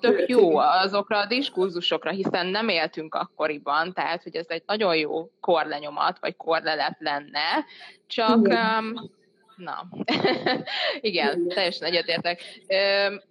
tök 0.00 0.28
jó 0.28 0.56
azokra 0.56 1.18
a 1.18 1.26
diskurzusokra, 1.26 2.10
hiszen 2.10 2.46
nem 2.46 2.68
éltünk 2.68 3.14
akkoriban, 3.14 3.92
tehát 3.92 4.22
hogy 4.22 4.36
ez 4.36 4.46
egy 4.48 4.62
nagyon 4.66 4.96
jó 4.96 5.30
korlenyomat, 5.40 6.18
vagy 6.20 6.36
korlelep 6.36 6.96
lenne, 6.98 7.64
csak 8.06 8.36
um, 8.36 9.10
Na, 9.56 9.88
igen, 11.00 11.48
teljesen 11.48 11.88
egyetértek. 11.88 12.42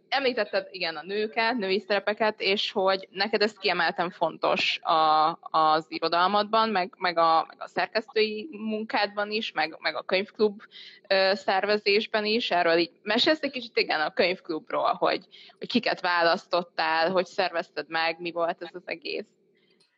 Említetted, 0.10 0.68
igen, 0.72 0.96
a 0.96 1.04
nőket, 1.04 1.58
női 1.58 1.80
szerepeket, 1.80 2.42
és 2.42 2.72
hogy 2.72 3.08
neked 3.12 3.42
ezt 3.42 3.58
kiemeltem 3.58 4.10
fontos 4.10 4.80
a, 4.82 5.32
az 5.42 5.86
irodalmadban, 5.88 6.70
meg, 6.70 6.94
meg, 6.98 7.18
a, 7.18 7.46
meg 7.48 7.58
a 7.60 7.68
szerkesztői 7.68 8.50
munkádban 8.52 9.32
is, 9.32 9.52
meg, 9.52 9.78
meg 9.80 9.96
a 9.96 10.02
könyvklub 10.02 10.62
szervezésben 11.34 12.26
is. 12.26 12.52
Erről 12.52 12.78
így 12.78 12.92
mesélsz 13.04 13.42
egy 13.42 13.52
kicsit, 13.52 13.78
igen, 13.78 14.02
a 14.02 14.14
könyvklubról, 14.14 14.94
hogy, 14.94 15.26
hogy 15.60 15.68
kiket 15.68 16.02
választottál, 16.02 17.12
hogy 17.12 17.26
szervezted 17.26 17.86
meg, 17.90 18.16
mi 18.20 18.32
volt 18.32 18.62
ez 18.62 18.70
az 18.74 18.84
egész. 18.86 19.26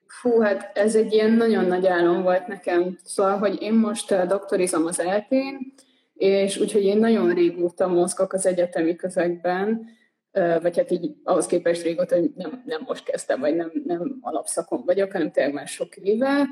Fú, 0.08 0.42
hát 0.42 0.78
ez 0.78 0.96
egy 0.96 1.14
ilyen 1.14 1.32
nagyon 1.32 1.66
nagy 1.66 1.88
álom 1.88 2.22
volt 2.22 2.48
nekem. 2.48 2.98
Szóval, 3.04 3.38
hogy 3.38 3.62
én 3.62 3.74
most 3.74 4.28
doktorizom 4.28 4.86
az 4.86 5.00
eltén, 5.00 5.74
és 6.18 6.58
úgyhogy 6.58 6.84
én 6.84 6.98
nagyon 6.98 7.34
régóta 7.34 7.88
mozgok 7.88 8.34
az 8.34 8.46
egyetemi 8.46 8.96
közegben, 8.96 9.86
vagy 10.62 10.78
hát 10.78 10.92
így 10.92 11.16
ahhoz 11.24 11.46
képest 11.46 11.84
régóta, 11.84 12.16
hogy 12.16 12.32
nem, 12.36 12.64
nem 12.66 12.82
most 12.88 13.04
kezdtem, 13.04 13.40
vagy 13.40 13.56
nem, 13.56 13.72
nem 13.86 14.18
alapszakon 14.22 14.82
vagyok, 14.86 15.12
hanem 15.12 15.32
tényleg 15.32 15.54
már 15.54 15.68
sok 15.68 15.96
éve, 15.96 16.48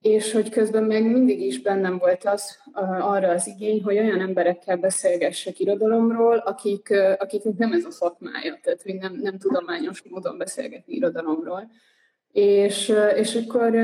és 0.00 0.32
hogy 0.32 0.48
közben 0.48 0.84
meg 0.84 1.10
mindig 1.10 1.40
is 1.40 1.60
bennem 1.60 1.98
volt 1.98 2.24
az 2.24 2.58
arra 3.00 3.28
az 3.28 3.46
igény, 3.46 3.82
hogy 3.82 3.98
olyan 3.98 4.20
emberekkel 4.20 4.76
beszélgessek 4.76 5.58
irodalomról, 5.58 6.36
akik, 6.36 6.90
akiknek 7.18 7.56
nem 7.56 7.72
ez 7.72 7.84
a 7.84 7.90
szakmája, 7.90 8.58
tehát 8.62 8.82
hogy 8.82 8.94
nem, 8.94 9.18
nem 9.22 9.38
tudományos 9.38 10.02
módon 10.02 10.38
beszélgetni 10.38 10.94
irodalomról. 10.94 11.70
És, 12.32 12.92
és 13.16 13.34
akkor 13.34 13.74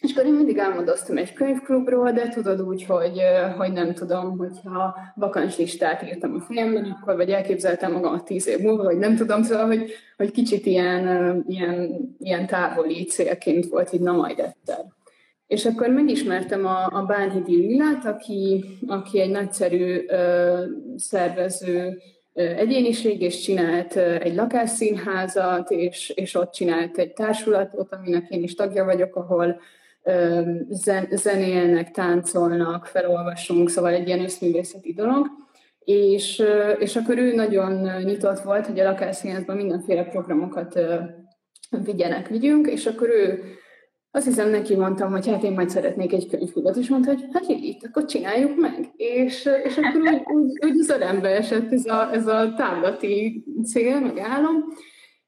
és 0.00 0.12
akkor 0.12 0.26
én 0.26 0.32
mindig 0.32 0.58
álmodoztam 0.58 1.16
egy 1.16 1.32
könyvklubról, 1.32 2.12
de 2.12 2.28
tudod 2.28 2.60
úgy, 2.60 2.84
hogy, 2.84 3.20
hogy 3.56 3.72
nem 3.72 3.94
tudom, 3.94 4.38
hogyha 4.38 4.96
listát 5.56 6.02
írtam 6.02 6.34
a 6.34 6.40
fejemben, 6.40 6.98
akkor 7.00 7.16
vagy 7.16 7.30
elképzeltem 7.30 7.92
magam 7.92 8.12
a 8.12 8.22
tíz 8.22 8.46
év 8.46 8.58
múlva, 8.58 8.82
vagy 8.82 8.98
nem 8.98 9.16
tudom, 9.16 9.42
szóval, 9.42 9.66
hogy, 9.66 9.90
hogy 10.16 10.30
kicsit 10.30 10.66
ilyen, 10.66 11.44
ilyen, 11.48 12.00
ilyen 12.18 12.46
távoli 12.46 13.04
célként 13.04 13.66
volt, 13.66 13.92
így 13.92 14.00
na 14.00 14.12
majd 14.12 14.38
egyszer. 14.38 14.84
És 15.46 15.66
akkor 15.66 15.88
megismertem 15.88 16.66
a, 16.66 16.86
a 16.86 17.04
Bánhidi 17.06 17.56
Lillát, 17.56 18.04
aki, 18.04 18.64
aki 18.86 19.20
egy 19.20 19.30
nagyszerű 19.30 20.04
ö, 20.08 20.58
szervező 20.96 21.98
ö, 22.32 22.42
egyéniség, 22.42 23.20
és 23.20 23.40
csinált 23.40 23.96
ö, 23.96 24.14
egy 24.14 24.34
lakásszínházat, 24.34 25.70
és, 25.70 26.12
és 26.14 26.34
ott 26.34 26.52
csinált 26.52 26.98
egy 26.98 27.12
társulatot, 27.12 27.92
aminek 27.92 28.28
én 28.28 28.42
is 28.42 28.54
tagja 28.54 28.84
vagyok, 28.84 29.16
ahol 29.16 29.60
zenélnek, 31.10 31.90
táncolnak, 31.90 32.86
felolvasunk, 32.86 33.70
szóval 33.70 33.92
egy 33.92 34.06
ilyen 34.06 34.22
összművészeti 34.22 34.92
dolog. 34.92 35.26
És, 35.84 36.42
és 36.78 36.96
akkor 36.96 37.18
ő 37.18 37.34
nagyon 37.34 38.02
nyitott 38.02 38.40
volt, 38.40 38.66
hogy 38.66 38.80
a 38.80 38.84
lakásszínházban 38.84 39.56
mindenféle 39.56 40.04
programokat 40.04 40.80
vigyenek, 41.84 42.28
vigyünk, 42.28 42.66
és 42.66 42.86
akkor 42.86 43.08
ő 43.08 43.42
azt 44.14 44.26
hiszem 44.26 44.50
neki 44.50 44.76
mondtam, 44.76 45.10
hogy 45.10 45.28
hát 45.28 45.42
én 45.42 45.52
majd 45.52 45.70
szeretnék 45.70 46.12
egy 46.12 46.28
könyvklubot, 46.28 46.76
és 46.76 46.88
mondta, 46.88 47.10
hogy 47.10 47.24
hát 47.32 47.44
itt, 47.48 47.84
akkor 47.84 48.04
csináljuk 48.04 48.60
meg. 48.60 48.92
És, 48.96 49.48
és 49.64 49.76
akkor 49.76 50.00
úgy, 50.00 50.22
úgy, 50.34 50.70
úgy 50.70 50.78
az 50.78 50.88
örembe 50.88 51.28
esett 51.28 51.72
ez 51.72 51.86
a, 51.86 52.12
ez 52.12 52.26
a 52.26 52.54
távlati 52.56 53.44
cél, 53.64 54.00
meg 54.00 54.18
álom, 54.18 54.64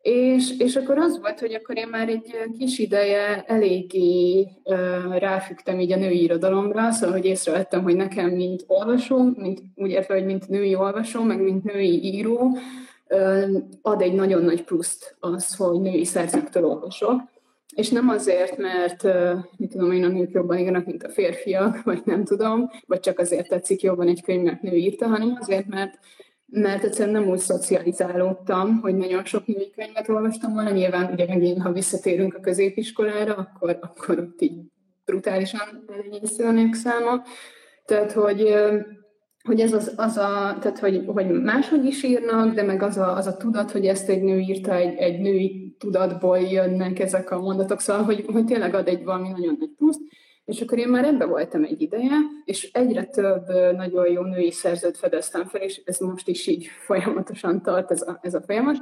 és, 0.05 0.59
és 0.59 0.77
akkor 0.77 0.99
az 0.99 1.21
volt, 1.21 1.41
hogy 1.41 1.55
akkor 1.55 1.77
én 1.79 1.89
már 1.89 2.09
egy 2.09 2.37
kis 2.59 2.79
ideje 2.79 3.45
eléggé 3.47 4.47
uh, 4.65 5.19
ráfügtem 5.19 5.81
így 5.81 5.93
a 5.93 5.97
női 5.97 6.23
irodalomra, 6.23 6.91
szóval, 6.91 7.17
hogy 7.17 7.25
észrevettem, 7.25 7.83
hogy 7.83 7.97
nekem, 7.97 8.31
mint 8.31 8.65
olvasó, 8.67 9.33
mint, 9.37 9.63
úgy 9.75 9.91
értve, 9.91 10.15
hogy 10.15 10.25
mint 10.25 10.49
női 10.49 10.75
olvasó, 10.75 11.23
meg 11.23 11.43
mint 11.43 11.65
női 11.65 12.05
író, 12.05 12.57
ad 13.83 14.01
egy 14.01 14.13
nagyon 14.13 14.43
nagy 14.43 14.65
pluszt 14.65 15.17
az, 15.21 15.57
hogy 15.57 15.81
női 15.81 16.05
szerzőktől 16.05 16.65
olvasok. 16.65 17.21
És 17.75 17.91
nem 17.91 18.09
azért, 18.09 18.57
mert, 18.57 19.03
mit 19.57 19.71
tudom 19.71 19.93
én, 19.93 20.05
a 20.05 20.09
nők 20.09 20.31
jobban 20.31 20.59
írnak, 20.59 20.87
mint 20.87 21.03
a 21.03 21.09
férfiak, 21.09 21.83
vagy 21.83 22.03
nem 22.05 22.25
tudom, 22.25 22.71
vagy 22.87 23.01
csak 23.01 23.19
azért 23.19 23.49
tetszik 23.49 23.83
jobban 23.83 24.09
egy 24.09 24.23
könyv, 24.23 24.43
mert 24.43 24.63
nő 24.63 24.77
írta, 24.77 25.07
hanem 25.07 25.37
azért, 25.41 25.67
mert 25.67 25.99
mert 26.55 26.85
egyszerűen 26.85 27.21
nem 27.21 27.31
úgy 27.31 27.39
szocializálódtam, 27.39 28.81
hogy 28.81 28.95
nagyon 28.95 29.25
sok 29.25 29.47
női 29.47 29.71
könyvet 29.77 30.09
olvastam 30.09 30.53
volna. 30.53 30.71
Nyilván 30.71 31.13
ugye 31.13 31.27
megint, 31.27 31.63
ha 31.63 31.73
visszatérünk 31.73 32.35
a 32.35 32.41
középiskolára, 32.41 33.35
akkor, 33.35 33.79
akkor 33.81 34.19
ott 34.19 34.41
így 34.41 34.61
brutálisan 35.05 35.85
elnyésző 36.03 36.45
a 36.45 36.51
nők 36.51 36.75
száma. 36.75 37.23
Tehát, 37.85 38.13
hogy, 38.13 38.55
hogy 39.43 39.61
ez 39.61 39.73
az, 39.73 39.93
az 39.97 40.17
a, 40.17 40.57
tehát, 40.61 40.79
hogy, 40.79 41.03
hogy 41.07 41.31
máshogy 41.31 41.85
is 41.85 42.03
írnak, 42.03 42.55
de 42.55 42.63
meg 42.63 42.83
az 42.83 42.97
a, 42.97 43.17
az 43.17 43.27
a 43.27 43.37
tudat, 43.37 43.71
hogy 43.71 43.87
ezt 43.87 44.09
egy 44.09 44.23
nő 44.23 44.39
írta, 44.39 44.75
egy, 44.75 44.95
egy 44.97 45.21
női 45.21 45.77
tudatból 45.79 46.39
jönnek 46.39 46.99
ezek 46.99 47.31
a 47.31 47.41
mondatok, 47.41 47.81
szóval, 47.81 48.03
hogy, 48.03 48.25
hogy 48.33 48.45
tényleg 48.45 48.75
ad 48.75 48.89
egy 48.89 49.05
valami 49.05 49.29
nagyon 49.29 49.57
nagy 49.59 49.71
pluszt. 49.77 50.01
És 50.45 50.61
akkor 50.61 50.79
én 50.79 50.89
már 50.89 51.05
ebbe 51.05 51.25
voltam 51.25 51.65
egy 51.65 51.83
ideje, 51.83 52.17
és 52.45 52.71
egyre 52.73 53.05
több 53.05 53.47
nagyon 53.77 54.11
jó 54.11 54.23
női 54.23 54.51
szerzőt 54.51 54.97
fedeztem 54.97 55.45
fel, 55.45 55.61
és 55.61 55.83
ez 55.85 55.99
most 55.99 56.29
is 56.29 56.47
így 56.47 56.67
folyamatosan 56.87 57.63
tart 57.63 57.91
ez 57.91 58.03
a, 58.03 58.19
ez 58.23 58.35
a 58.35 58.43
folyamat. 58.43 58.77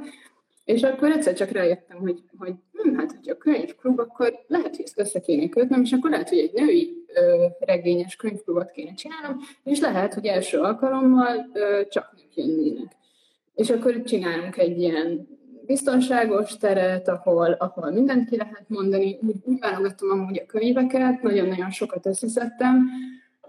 És 0.65 0.83
akkor 0.83 1.11
egyszer 1.11 1.33
csak 1.33 1.49
rájöttem, 1.49 1.97
hogy, 1.97 2.23
hogy 2.37 2.53
hm, 2.71 2.95
hát, 2.95 3.11
hogyha 3.11 3.37
könyvklub, 3.37 3.99
akkor 3.99 4.33
lehet, 4.47 4.75
hogy 4.75 4.85
ezt 4.85 4.99
össze 4.99 5.19
kéne 5.19 5.49
kötnöm, 5.49 5.81
és 5.81 5.91
akkor 5.91 6.09
lehet, 6.09 6.29
hogy 6.29 6.37
egy 6.37 6.53
női 6.53 7.03
ö, 7.13 7.45
regényes 7.59 8.15
könyvklubot 8.15 8.71
kéne 8.71 8.93
csinálnom, 8.93 9.39
és 9.63 9.79
lehet, 9.79 10.13
hogy 10.13 10.25
első 10.25 10.59
alkalommal 10.59 11.49
ö, 11.53 11.81
csak 11.89 12.13
nők 12.15 12.35
jönnének. 12.35 12.91
És 13.55 13.69
akkor 13.69 14.01
csinálunk 14.03 14.57
egy 14.57 14.79
ilyen 14.79 15.27
biztonságos 15.65 16.57
teret, 16.57 17.07
ahol, 17.07 17.51
ahol 17.51 17.91
mindent 17.91 18.29
ki 18.29 18.37
lehet 18.37 18.65
mondani. 18.67 19.17
Úgy, 19.21 19.35
úgy 19.43 19.59
válogattam 19.59 20.09
amúgy 20.09 20.39
a 20.39 20.45
könyveket, 20.45 21.21
nagyon-nagyon 21.21 21.69
sokat 21.69 22.05
összeszedtem, 22.05 22.87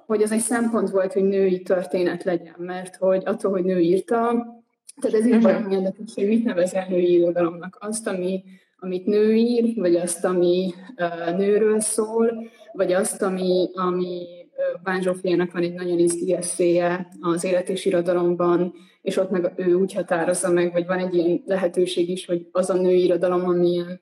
hogy 0.06 0.22
ez 0.22 0.32
egy 0.32 0.40
szempont 0.40 0.90
volt, 0.90 1.12
hogy 1.12 1.24
női 1.24 1.62
történet 1.62 2.24
legyen, 2.24 2.54
mert 2.58 2.96
hogy 2.96 3.22
attól, 3.24 3.50
hogy 3.50 3.64
nő 3.64 3.78
írta, 3.78 4.46
tehát 5.00 5.16
ez 5.16 5.26
így 5.26 5.34
uh-huh. 5.34 5.72
érdekes, 5.72 6.14
hogy 6.14 6.26
mit 6.26 6.44
nevezel 6.44 6.86
női 6.88 7.12
irodalomnak. 7.12 7.76
Azt, 7.80 8.06
ami, 8.06 8.44
amit 8.78 9.06
nő 9.06 9.34
ír, 9.34 9.74
vagy 9.76 9.96
azt, 9.96 10.24
ami 10.24 10.74
uh, 10.96 11.36
nőről 11.36 11.80
szól, 11.80 12.50
vagy 12.72 12.92
azt, 12.92 13.22
ami, 13.22 13.70
ami 13.72 14.26
Bán 14.82 15.02
Zsófiának 15.02 15.52
van 15.52 15.62
egy 15.62 15.72
nagyon 15.72 15.98
izgi 15.98 16.34
eszéje 16.34 17.08
az 17.20 17.44
élet 17.44 17.68
és 17.68 17.84
irodalomban, 17.84 18.72
és 19.02 19.16
ott 19.16 19.30
meg 19.30 19.52
ő 19.56 19.74
úgy 19.74 19.94
határozza 19.94 20.50
meg, 20.50 20.72
vagy 20.72 20.86
van 20.86 20.98
egy 20.98 21.14
ilyen 21.14 21.42
lehetőség 21.46 22.08
is, 22.08 22.26
hogy 22.26 22.46
az 22.52 22.70
a 22.70 22.74
női 22.74 23.04
irodalom, 23.04 23.44
ami 23.44 23.70
ilyen, 23.70 24.00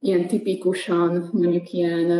ilyen 0.00 0.26
tipikusan, 0.26 1.30
mondjuk 1.32 1.72
ilyen 1.72 2.10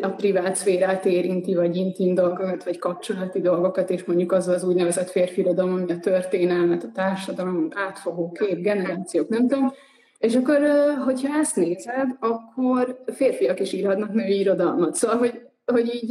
a 0.00 0.08
privát 0.08 0.56
szférát 0.56 1.04
érinti, 1.04 1.54
vagy 1.54 1.76
intim 1.76 2.14
dolgokat, 2.14 2.64
vagy 2.64 2.78
kapcsolati 2.78 3.40
dolgokat, 3.40 3.90
és 3.90 4.04
mondjuk 4.04 4.32
az 4.32 4.48
az 4.48 4.64
úgynevezett 4.64 5.10
férfi 5.10 5.40
irodalom, 5.40 5.72
ami 5.72 5.92
a 5.92 5.98
történelmet, 5.98 6.84
a 6.84 6.90
társadalom, 6.94 7.68
átfogó 7.70 8.32
kép, 8.32 8.60
generációk, 8.60 9.28
nem 9.28 9.48
tudom. 9.48 9.72
És 10.18 10.34
akkor, 10.34 10.58
hogyha 11.04 11.38
ezt 11.38 11.56
nézed, 11.56 12.16
akkor 12.20 13.02
férfiak 13.06 13.60
is 13.60 13.72
írhatnak 13.72 14.12
női 14.12 14.38
irodalmat. 14.38 14.94
Szóval, 14.94 15.16
hogy, 15.16 15.40
hogy 15.64 15.94
így 15.94 16.10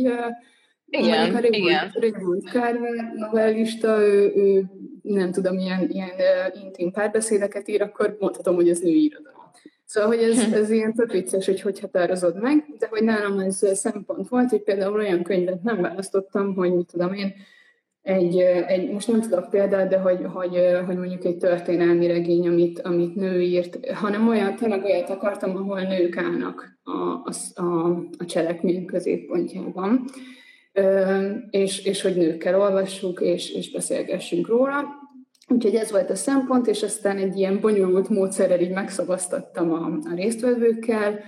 igen, 0.92 1.36
a 1.36 1.40
igen. 1.42 1.92
Régult 1.94 2.50
Kárver 2.50 3.14
novellista, 3.16 4.02
ő, 4.02 4.32
ő, 4.36 4.66
nem 5.02 5.32
tudom, 5.32 5.58
ilyen, 5.58 5.90
ilyen 5.90 6.10
intim 6.64 6.92
párbeszédeket 6.92 7.68
ír, 7.68 7.82
akkor 7.82 8.18
mondhatom, 8.20 8.56
hogy 8.56 8.70
ez 8.70 8.80
női 8.80 9.04
irodalom. 9.04 9.52
Szóval, 9.86 10.10
hogy 10.10 10.24
ez, 10.24 10.54
ez 10.62 10.70
ilyen 10.70 10.94
tök 10.94 11.12
vicces, 11.12 11.46
hogy 11.46 11.62
hogy 11.62 11.80
határozod 11.80 12.42
meg, 12.42 12.66
de 12.78 12.88
hogy 12.88 13.04
nálam 13.04 13.40
ez 13.40 13.78
szempont 13.78 14.30
volt, 14.30 14.50
hogy 14.50 14.64
például 14.64 15.00
olyan 15.00 15.24
könyvet 15.24 15.64
nem 15.64 15.82
választottam, 15.82 16.56
hogy 16.56 16.74
mit 16.74 16.88
tudom 16.92 17.14
én, 17.14 17.34
egy, 18.02 18.40
egy, 18.68 18.92
most 18.92 19.08
nem 19.08 19.22
tudok 19.22 19.50
példát, 19.50 19.90
de 19.90 19.98
hogy, 19.98 20.20
hogy, 20.34 20.58
hogy 20.86 20.98
mondjuk 20.98 21.26
egy 21.26 21.38
történelmi 21.38 22.08
regény, 22.08 22.48
amit, 22.48 22.80
amit 22.80 23.16
nő 23.16 23.42
írt, 23.42 23.92
hanem 23.94 24.28
olyan, 24.28 24.56
tényleg 24.56 24.84
olyat 24.84 25.10
akartam, 25.10 25.56
ahol 25.56 25.82
nők 25.82 26.18
állnak 26.18 26.80
a, 26.84 26.92
a, 26.92 27.32
a, 28.18 28.26
cselekmény 28.26 28.86
középpontjában, 28.86 30.06
és, 31.50 31.86
és 31.86 32.02
hogy 32.02 32.16
nőkkel 32.16 32.60
olvassuk, 32.60 33.22
és, 33.22 33.54
és 33.54 33.72
beszélgessünk 33.72 34.48
róla. 34.48 34.84
Úgyhogy 35.48 35.76
ez 35.76 35.92
volt 35.92 36.10
a 36.10 36.16
szempont, 36.16 36.68
és 36.68 36.84
aztán 36.84 37.18
egy 37.18 37.38
ilyen 37.38 37.60
bonyolult 37.60 38.10
módszerrel 38.10 38.60
így 38.60 38.72
megszavaztattam 38.72 39.72
a, 39.72 39.86
a 40.12 40.16
résztvevőkkel, 40.16 41.20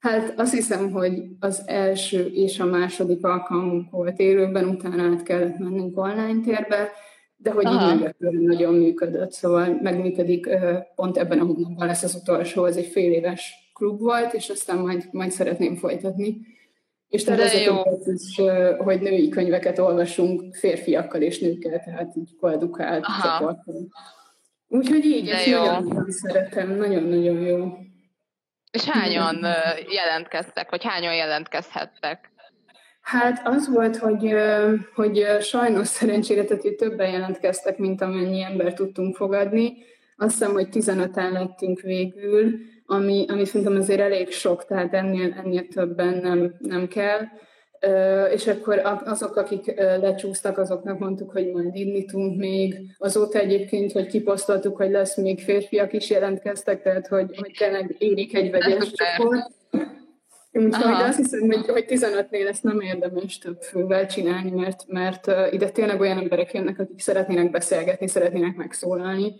Hát 0.00 0.34
azt 0.36 0.52
hiszem, 0.52 0.90
hogy 0.90 1.22
az 1.40 1.62
első 1.66 2.24
és 2.24 2.60
a 2.60 2.64
második 2.64 3.24
alkalmunk 3.24 3.90
volt 3.90 4.18
élőben, 4.18 4.64
utána 4.64 5.02
át 5.02 5.22
kellett 5.22 5.58
mennünk 5.58 5.98
online 5.98 6.40
térbe, 6.44 6.90
de 7.36 7.50
hogy 7.50 7.66
Aha. 7.66 7.94
így 7.94 8.14
nagyon 8.40 8.74
működött, 8.74 9.32
szóval 9.32 9.78
megműködik, 9.82 10.48
pont 10.94 11.16
ebben 11.16 11.38
a 11.38 11.44
hónapban 11.44 11.86
lesz 11.86 12.02
az 12.02 12.14
utolsó, 12.14 12.64
ez 12.64 12.76
egy 12.76 12.86
fél 12.86 13.12
éves 13.12 13.72
klub 13.74 14.00
volt, 14.00 14.32
és 14.32 14.48
aztán 14.48 14.78
majd, 14.78 15.08
majd 15.10 15.30
szeretném 15.30 15.76
folytatni. 15.76 16.40
És 17.08 17.24
tervezetünk 17.24 17.86
is, 18.04 18.40
hogy 18.78 19.00
női 19.00 19.28
könyveket 19.28 19.78
olvasunk 19.78 20.54
férfiakkal 20.54 21.20
és 21.22 21.38
nőkkel, 21.38 21.82
tehát 21.84 22.16
így 22.16 22.36
koedukált 22.36 23.04
csoportban. 23.22 23.88
Úgyhogy 24.68 25.04
így, 25.04 25.26
és 25.26 25.50
nagyon 25.50 26.10
szeretem, 26.10 26.76
nagyon-nagyon 26.76 27.40
jó. 27.40 27.72
És 28.70 28.84
hányan 28.84 29.46
jelentkeztek, 29.88 30.70
vagy 30.70 30.84
hányan 30.84 31.14
jelentkezhettek? 31.14 32.30
Hát 33.00 33.46
az 33.46 33.68
volt, 33.68 33.96
hogy, 33.96 34.34
hogy 34.94 35.26
sajnos 35.40 35.88
szerencsére, 35.88 36.44
tehát 36.44 36.62
hogy 36.62 36.74
többen 36.74 37.10
jelentkeztek, 37.10 37.78
mint 37.78 38.00
amennyi 38.00 38.42
ember 38.42 38.74
tudtunk 38.74 39.16
fogadni. 39.16 39.72
Azt 40.16 40.38
hiszem, 40.38 40.52
hogy 40.52 40.68
15-en 40.72 41.32
lettünk 41.32 41.80
végül, 41.80 42.54
ami, 42.86 43.24
ami 43.28 43.44
szerintem 43.44 43.76
azért 43.76 44.00
elég 44.00 44.30
sok, 44.30 44.64
tehát 44.64 44.94
ennél, 44.94 45.34
ennél 45.44 45.68
többen 45.68 46.14
nem, 46.14 46.54
nem 46.58 46.88
kell 46.88 47.20
és 48.32 48.46
akkor 48.46 48.80
azok, 49.04 49.36
akik 49.36 49.74
lecsúsztak, 49.76 50.58
azoknak 50.58 50.98
mondtuk, 50.98 51.30
hogy 51.30 51.50
majd 51.50 51.74
indítunk 51.74 52.36
még. 52.36 52.94
Azóta 52.98 53.38
egyébként, 53.38 53.92
hogy 53.92 54.06
kiposztoltuk, 54.06 54.76
hogy 54.76 54.90
lesz 54.90 55.16
még 55.16 55.40
férfiak 55.40 55.92
is 55.92 56.10
jelentkeztek, 56.10 56.82
tehát 56.82 57.06
hogy, 57.06 57.36
hogy 57.36 57.54
tényleg 57.58 57.96
érik 57.98 58.34
egy 58.34 58.50
vegyes 58.50 58.92
csoport. 58.92 59.50
Úgyhogy 60.52 61.02
azt 61.02 61.16
hiszem, 61.16 61.40
hogy, 61.40 61.66
hogy 61.66 61.84
15-nél 61.88 62.48
ezt 62.48 62.62
nem 62.62 62.80
érdemes 62.80 63.38
több 63.38 63.62
fővel 63.62 64.06
csinálni, 64.06 64.50
mert, 64.50 64.84
mert 64.86 65.30
ide 65.52 65.70
tényleg 65.70 66.00
olyan 66.00 66.18
emberek 66.18 66.52
jönnek, 66.52 66.78
akik 66.78 67.00
szeretnének 67.00 67.50
beszélgetni, 67.50 68.08
szeretnének 68.08 68.56
megszólalni. 68.56 69.34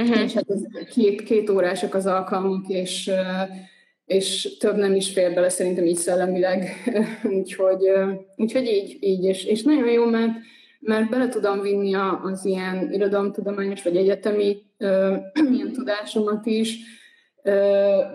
Uh-huh. 0.00 0.22
És 0.22 0.32
hát 0.32 0.50
ez 0.50 0.86
két, 0.90 1.22
két 1.22 1.50
órások 1.50 1.94
az 1.94 2.06
alkalmak, 2.06 2.68
és 2.68 3.10
és 4.10 4.56
több 4.58 4.76
nem 4.76 4.94
is 4.94 5.12
fér 5.12 5.34
bele 5.34 5.48
szerintem 5.48 5.86
így 5.86 5.96
szellemileg, 5.96 6.68
úgyhogy, 7.38 7.90
úgyhogy 8.36 8.66
így, 8.66 8.96
így 9.00 9.24
és, 9.24 9.44
és 9.44 9.62
nagyon 9.62 9.90
jó, 9.90 10.04
mert, 10.04 10.32
mert 10.80 11.10
bele 11.10 11.28
tudom 11.28 11.60
vinni 11.60 11.94
az 12.22 12.44
ilyen 12.44 12.92
irodalomtudományos 12.92 13.82
vagy 13.82 13.96
egyetemi 13.96 14.62
ö, 14.78 15.16
ilyen 15.54 15.72
tudásomat 15.72 16.46
is, 16.46 16.78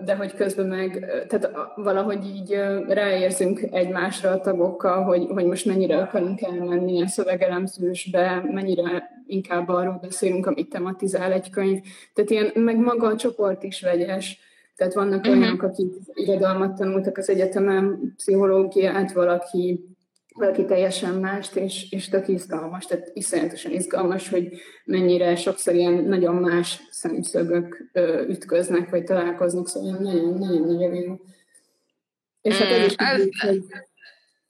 de 0.06 0.16
hogy 0.18 0.34
közben 0.34 0.66
meg, 0.66 1.06
tehát 1.28 1.50
valahogy 1.76 2.26
így 2.26 2.52
ráérzünk 2.88 3.62
egymásra 3.72 4.30
a 4.30 4.40
tagokkal, 4.40 5.04
hogy, 5.04 5.26
hogy 5.30 5.46
most 5.46 5.66
mennyire 5.66 5.98
akarunk 5.98 6.42
elmenni 6.42 7.02
a 7.02 7.08
szövegelemzősbe, 7.08 8.44
mennyire 8.52 9.10
inkább 9.28 9.70
arról 9.70 10.00
beszélünk, 10.02 10.46
amit 10.46 10.70
tematizál 10.70 11.32
egy 11.32 11.50
könyv. 11.50 11.80
Tehát 12.14 12.30
ilyen, 12.30 12.52
meg 12.54 12.78
maga 12.78 13.08
a 13.08 13.16
csoport 13.16 13.64
is 13.64 13.82
vegyes, 13.82 14.40
tehát 14.76 14.94
vannak 14.94 15.20
uh-huh. 15.20 15.38
olyanok, 15.38 15.62
akik 15.62 15.94
irodalmat 16.14 16.78
tanultak 16.78 17.18
az 17.18 17.30
egyetemen, 17.30 18.14
pszichológiát, 18.16 19.12
valaki, 19.12 19.86
valaki 20.34 20.66
teljesen 20.66 21.14
mást, 21.14 21.56
és, 21.56 21.92
és 21.92 22.10
tök 22.10 22.28
izgalmas, 22.28 22.86
tehát 22.86 23.12
iszonyatosan 23.14 23.72
izgalmas, 23.72 24.30
hogy 24.30 24.48
mennyire 24.86 25.36
sokszor 25.36 25.76
ilyen 25.76 25.94
nagyon 25.94 26.36
más 26.36 26.82
szemszögök 26.92 27.90
ö, 27.94 28.24
ütköznek, 28.28 28.90
vagy 28.90 29.04
találkoznak, 29.04 29.68
szóval 29.68 29.98
nagyon-nagyon 30.00 30.94
jó. 30.94 31.16
És 32.42 32.58
hát 32.58 32.72
ez 32.72 32.86
is 32.86 32.96
mm, 33.02 33.06
ez... 33.06 33.22
hogy, 33.48 33.64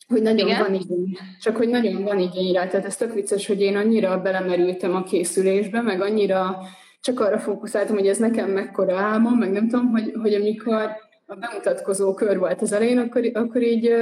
hogy 0.07 0.21
nagyon 0.21 0.47
Igen? 0.47 0.59
van 0.59 0.73
igény. 0.73 1.17
Csak 1.41 1.57
hogy 1.57 1.67
nagyon 1.67 2.03
van 2.03 2.19
igény 2.19 2.53
rá. 2.53 2.67
Tehát 2.67 2.85
ez 2.85 2.95
tök 2.95 3.13
vicces, 3.13 3.47
hogy 3.47 3.61
én 3.61 3.75
annyira 3.75 4.21
belemerültem 4.21 4.95
a 4.95 5.03
készülésbe, 5.03 5.81
meg 5.81 6.01
annyira 6.01 6.57
csak 7.05 7.19
arra 7.19 7.39
fókuszáltam, 7.39 7.95
hogy 7.95 8.07
ez 8.07 8.17
nekem 8.17 8.51
mekkora 8.51 8.97
álma, 8.97 9.29
meg 9.29 9.51
nem 9.51 9.67
tudom, 9.67 9.89
hogy, 9.89 10.13
hogy 10.21 10.33
amikor 10.33 10.89
a 11.25 11.35
bemutatkozó 11.35 12.13
kör 12.13 12.37
volt 12.37 12.61
az 12.61 12.71
elején, 12.71 12.97
akkor, 12.97 13.29
akkor 13.33 13.61
így 13.61 13.93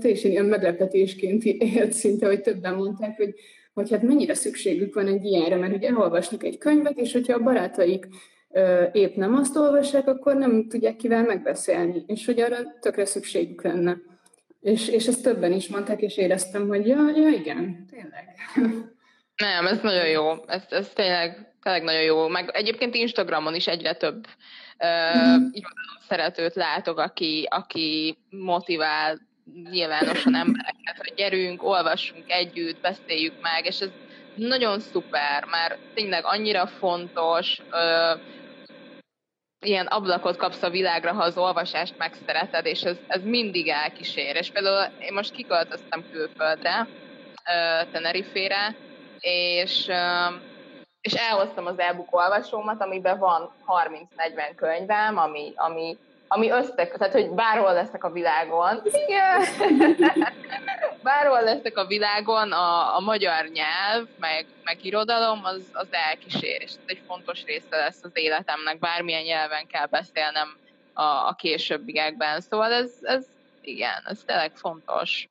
teljesen 0.00 0.30
ilyen 0.30 0.44
meglepetésként 0.44 1.44
élt 1.44 1.92
szinte, 1.92 2.26
hogy 2.26 2.40
többen 2.40 2.74
mondták, 2.74 3.16
hogy, 3.16 3.34
hogy 3.74 3.90
hát 3.90 4.02
mennyire 4.02 4.34
szükségük 4.34 4.94
van 4.94 5.06
egy 5.06 5.24
ilyenre, 5.24 5.56
mert 5.56 5.74
ugye 5.74 5.88
elolvasnak 5.88 6.44
egy 6.44 6.58
könyvet, 6.58 6.98
és 6.98 7.12
hogyha 7.12 7.34
a 7.34 7.42
barátaik 7.42 8.08
ö, 8.50 8.84
épp 8.92 9.16
nem 9.16 9.34
azt 9.34 9.56
olvassák, 9.56 10.08
akkor 10.08 10.36
nem 10.36 10.68
tudják 10.68 10.96
kivel 10.96 11.22
megbeszélni, 11.22 12.04
és 12.06 12.26
hogy 12.26 12.40
arra 12.40 12.56
tökre 12.80 13.04
szükségük 13.04 13.62
lenne. 13.62 13.96
És, 14.60 14.88
és 14.88 15.06
ezt 15.06 15.22
többen 15.22 15.52
is 15.52 15.68
mondták, 15.68 16.00
és 16.00 16.16
éreztem, 16.16 16.68
hogy 16.68 16.86
ja, 16.86 17.10
ja 17.16 17.28
igen, 17.28 17.86
tényleg. 17.90 18.24
Nem, 19.36 19.66
ez 19.66 19.80
nagyon 19.82 20.08
jó. 20.08 20.30
Ez, 20.46 20.62
ez 20.68 20.88
tényleg 20.88 21.51
tényleg 21.62 21.82
nagyon 21.82 22.02
jó. 22.02 22.28
Meg 22.28 22.50
egyébként 22.52 22.94
Instagramon 22.94 23.54
is 23.54 23.66
egyre 23.66 23.92
több 23.92 24.26
uh, 24.78 25.38
mm. 25.38 25.46
szeretőt 26.08 26.54
látok, 26.54 26.98
aki, 26.98 27.46
aki 27.50 28.18
motivál 28.30 29.20
nyilvánosan 29.70 30.34
embereket, 30.34 30.96
hogy 30.96 31.12
gyerünk, 31.16 31.62
olvassunk 31.62 32.30
együtt, 32.30 32.80
beszéljük 32.80 33.40
meg, 33.40 33.66
és 33.66 33.80
ez 33.80 33.90
nagyon 34.34 34.80
szuper, 34.80 35.44
mert 35.44 35.78
tényleg 35.94 36.24
annyira 36.24 36.66
fontos, 36.66 37.58
uh, 37.70 38.20
ilyen 39.64 39.86
ablakot 39.86 40.36
kapsz 40.36 40.62
a 40.62 40.70
világra, 40.70 41.12
ha 41.12 41.22
az 41.22 41.36
olvasást 41.36 41.94
megszereted, 41.98 42.66
és 42.66 42.82
ez, 42.82 42.96
ez 43.06 43.22
mindig 43.24 43.68
elkísér. 43.68 44.36
És 44.36 44.50
például 44.50 44.92
én 44.98 45.12
most 45.12 45.32
kiköltöztem 45.32 46.04
külföldre, 46.12 46.80
uh, 46.80 47.90
Tenerifére, 47.90 48.76
és 49.20 49.86
uh, 49.88 50.34
és 51.02 51.12
elhoztam 51.12 51.66
az 51.66 51.78
e-book 51.78 52.16
olvasómat, 52.16 52.82
amiben 52.82 53.18
van 53.18 53.50
30-40 53.66 54.52
könyvem, 54.56 55.18
ami, 55.18 55.52
ami, 55.56 55.96
ami 56.28 56.50
összek, 56.50 56.96
tehát 56.96 57.12
hogy 57.12 57.30
bárhol 57.30 57.72
leszek 57.72 58.04
a 58.04 58.10
világon, 58.10 58.82
bárhol 61.02 61.42
leszek 61.42 61.76
a 61.76 61.86
világon, 61.86 62.52
a, 62.52 62.96
a 62.96 63.00
magyar 63.00 63.46
nyelv, 63.46 64.06
meg, 64.18 64.46
meg 64.64 64.84
irodalom, 64.84 65.40
az, 65.44 65.62
az 65.72 65.88
elkísér, 65.90 66.62
és 66.62 66.70
ez 66.70 66.78
egy 66.86 67.02
fontos 67.06 67.44
része 67.44 67.76
lesz 67.76 68.02
az 68.02 68.10
életemnek, 68.14 68.78
bármilyen 68.78 69.22
nyelven 69.22 69.66
kell 69.66 69.86
beszélnem 69.86 70.56
a, 70.92 71.02
a 71.02 71.34
későbbiekben. 71.38 72.40
Szóval 72.40 72.72
ez, 72.72 72.90
ez 73.02 73.24
igen, 73.60 74.02
ez 74.04 74.18
tényleg 74.26 74.52
fontos. 74.54 75.28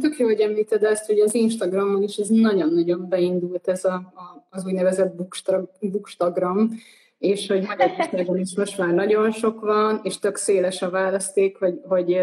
Tök 0.00 0.18
jó, 0.18 0.26
hogy 0.26 0.40
említed 0.40 0.82
ezt, 0.82 1.06
hogy 1.06 1.18
az 1.18 1.34
Instagramon 1.34 2.02
is 2.02 2.16
ez 2.16 2.28
nagyon-nagyon 2.28 3.08
beindult 3.08 3.68
ez 3.68 3.84
a, 3.84 3.94
a, 3.94 4.46
az 4.50 4.64
úgynevezett 4.64 5.14
bookstagram, 5.80 6.70
és 7.18 7.48
hogy 7.48 7.66
Magyarországon 7.66 8.38
is 8.38 8.56
most 8.56 8.78
már 8.78 8.94
nagyon 8.94 9.30
sok 9.30 9.60
van, 9.60 10.00
és 10.02 10.18
tök 10.18 10.36
széles 10.36 10.82
a 10.82 10.90
választék, 10.90 11.58
hogy, 11.58 11.80
hogy 11.82 12.20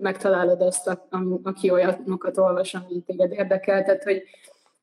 megtalálod 0.00 0.60
azt, 0.60 0.86
a, 0.86 1.08
aki 1.42 1.70
olyanokat 1.70 2.38
olvas, 2.38 2.74
ami 2.74 3.02
téged 3.06 3.32
érdekel, 3.32 3.84
tehát 3.84 4.02
hogy, 4.02 4.22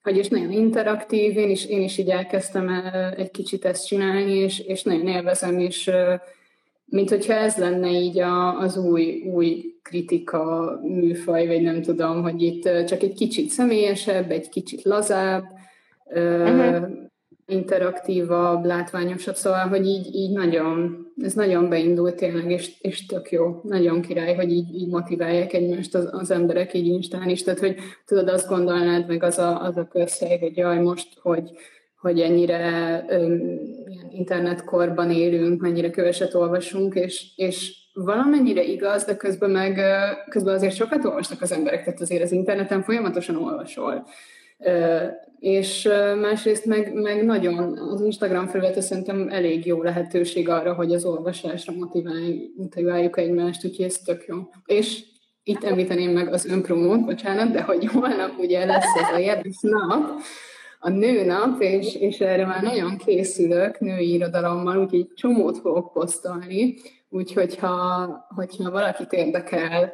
hogy 0.04 0.17
is 0.17 0.28
nagyon 0.28 0.51
interaktív, 0.51 1.38
én 1.38 1.49
is, 1.49 1.65
én 1.65 1.82
is 1.82 1.97
így 1.97 2.10
elkezdtem 2.10 2.69
egy 3.17 3.32
kicsit 3.32 3.65
ezt 3.65 3.88
csinálni, 3.88 4.32
és, 4.32 4.60
és 4.60 4.84
nagyon 4.84 5.08
élvezem, 5.08 5.60
és 5.60 5.91
mint 6.86 7.10
hogyha 7.10 7.34
ez 7.34 7.56
lenne 7.56 7.91
így 7.91 8.19
a, 8.19 8.60
az 8.60 8.78
új, 8.78 9.24
új 9.34 9.76
kritika 9.82 10.80
műfaj, 10.84 11.48
vagy 11.48 11.62
nem 11.62 11.82
tudom, 11.82 12.21
hogy 12.21 12.41
itt 12.41 12.86
csak 12.86 13.02
egy 13.02 13.13
kicsit 13.13 13.50
személyesebb, 13.50 14.32
egy 14.32 14.50
kicsit 14.50 14.84
lazább, 14.84 15.43
uh-huh. 16.06 16.88
interaktívabb, 17.45 18.65
látványosabb, 18.65 19.36
szóval, 19.36 19.67
hogy 19.67 19.86
így, 19.86 20.15
így 20.15 20.32
nagyon, 20.32 21.06
ez 21.21 21.34
nagyon 21.34 21.69
beindult 21.69 22.15
tényleg, 22.15 22.52
és, 22.52 22.71
és 22.82 23.06
tök 23.06 23.32
jó, 23.32 23.62
nagyon 23.63 24.02
király, 24.02 24.36
hogy 24.36 24.52
így, 24.52 24.76
így 24.76 24.88
motiválják 24.88 25.54
egymást 25.54 25.95
az, 25.95 26.10
az 26.12 26.32
emberek 26.32 26.74
így 26.74 26.88
Instán 26.88 27.30
is, 27.30 27.43
tehát, 27.43 27.60
hogy 27.60 27.76
tudod, 28.06 28.28
azt 28.28 28.50
gondolnád 28.50 29.08
meg 29.08 29.24
az 29.24 29.38
a, 29.38 29.62
az 29.62 29.78
a 29.78 29.88
közhely, 29.88 30.39
hogy 30.39 30.58
jaj, 30.58 30.80
most, 30.80 31.08
hogy 31.21 31.52
hogy 32.06 32.20
ennyire 32.20 33.06
öm, 33.10 33.60
internetkorban 34.12 35.12
élünk, 35.12 35.62
mennyire 35.62 35.89
köveset 35.89 36.34
olvasunk, 36.34 36.96
és, 36.96 37.32
és 37.36 37.72
valamennyire 37.94 38.63
igaz, 38.63 39.04
de 39.04 39.15
közben 39.15 39.50
meg 39.50 39.80
közben 40.30 40.54
azért 40.54 40.76
sokat 40.76 41.06
olvasnak 41.06 41.41
az 41.41 41.52
emberek, 41.52 41.84
tehát 41.84 42.02
azért 42.02 42.24
az 42.24 42.32
interneten 42.32 42.82
folyamatosan 42.82 43.36
olvasol. 43.36 44.08
És 45.39 45.89
másrészt 46.22 46.65
meg, 46.65 46.94
meg 46.94 47.24
nagyon 47.26 47.78
az 47.78 48.02
Instagram 48.02 48.48
felülete 48.48 48.82
szerintem 48.82 49.28
elég 49.30 49.65
jó 49.65 49.84
lehetőség 49.84 50.50
arra, 50.50 50.74
hogy 50.74 50.94
az 50.94 51.06
olvasásra 51.06 51.74
motiváljuk 52.56 53.18
egymást, 53.18 53.65
úgyhogy 53.65 53.86
ez 53.86 53.98
tök 53.98 54.26
jó. 54.28 54.36
És 54.65 55.04
itt 55.44 55.63
említeném 55.63 56.12
meg 56.12 56.34
az 56.34 56.46
önpromót, 56.46 57.06
bocsánat, 57.06 57.52
de 57.52 57.62
hogy 57.62 57.86
holnap 57.86 58.38
ugye 58.38 58.65
lesz 58.65 58.96
ez 59.02 59.15
a 59.15 59.20
jeles 59.20 59.60
nap, 59.62 60.20
a 60.86 60.89
nőnap, 60.89 61.62
és, 61.62 61.95
és 61.95 62.19
erre 62.19 62.45
már 62.45 62.63
nagyon 62.63 62.98
készülök 62.98 63.80
női 63.80 64.13
irodalommal, 64.13 64.78
úgyhogy 64.78 65.08
csomót 65.15 65.58
fogok 65.58 65.91
posztolni, 65.93 66.76
úgyhogy 67.10 67.58
ha, 67.58 68.08
hogyha 68.36 68.71
valakit 68.71 69.12
érdekel, 69.12 69.93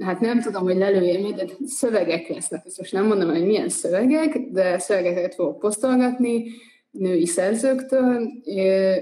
hát 0.00 0.20
nem 0.20 0.40
tudom, 0.40 0.62
hogy 0.62 0.76
lelőjem, 0.76 1.34
de 1.34 1.44
szövegek 1.66 2.28
lesznek. 2.28 2.62
Ezt 2.66 2.78
most 2.78 2.92
nem 2.92 3.06
mondom, 3.06 3.30
hogy 3.30 3.46
milyen 3.46 3.68
szövegek, 3.68 4.38
de 4.52 4.78
szövegeket 4.78 5.34
fogok 5.34 5.58
posztolgatni 5.58 6.44
női 6.90 7.26
szerzőktől, 7.26 8.28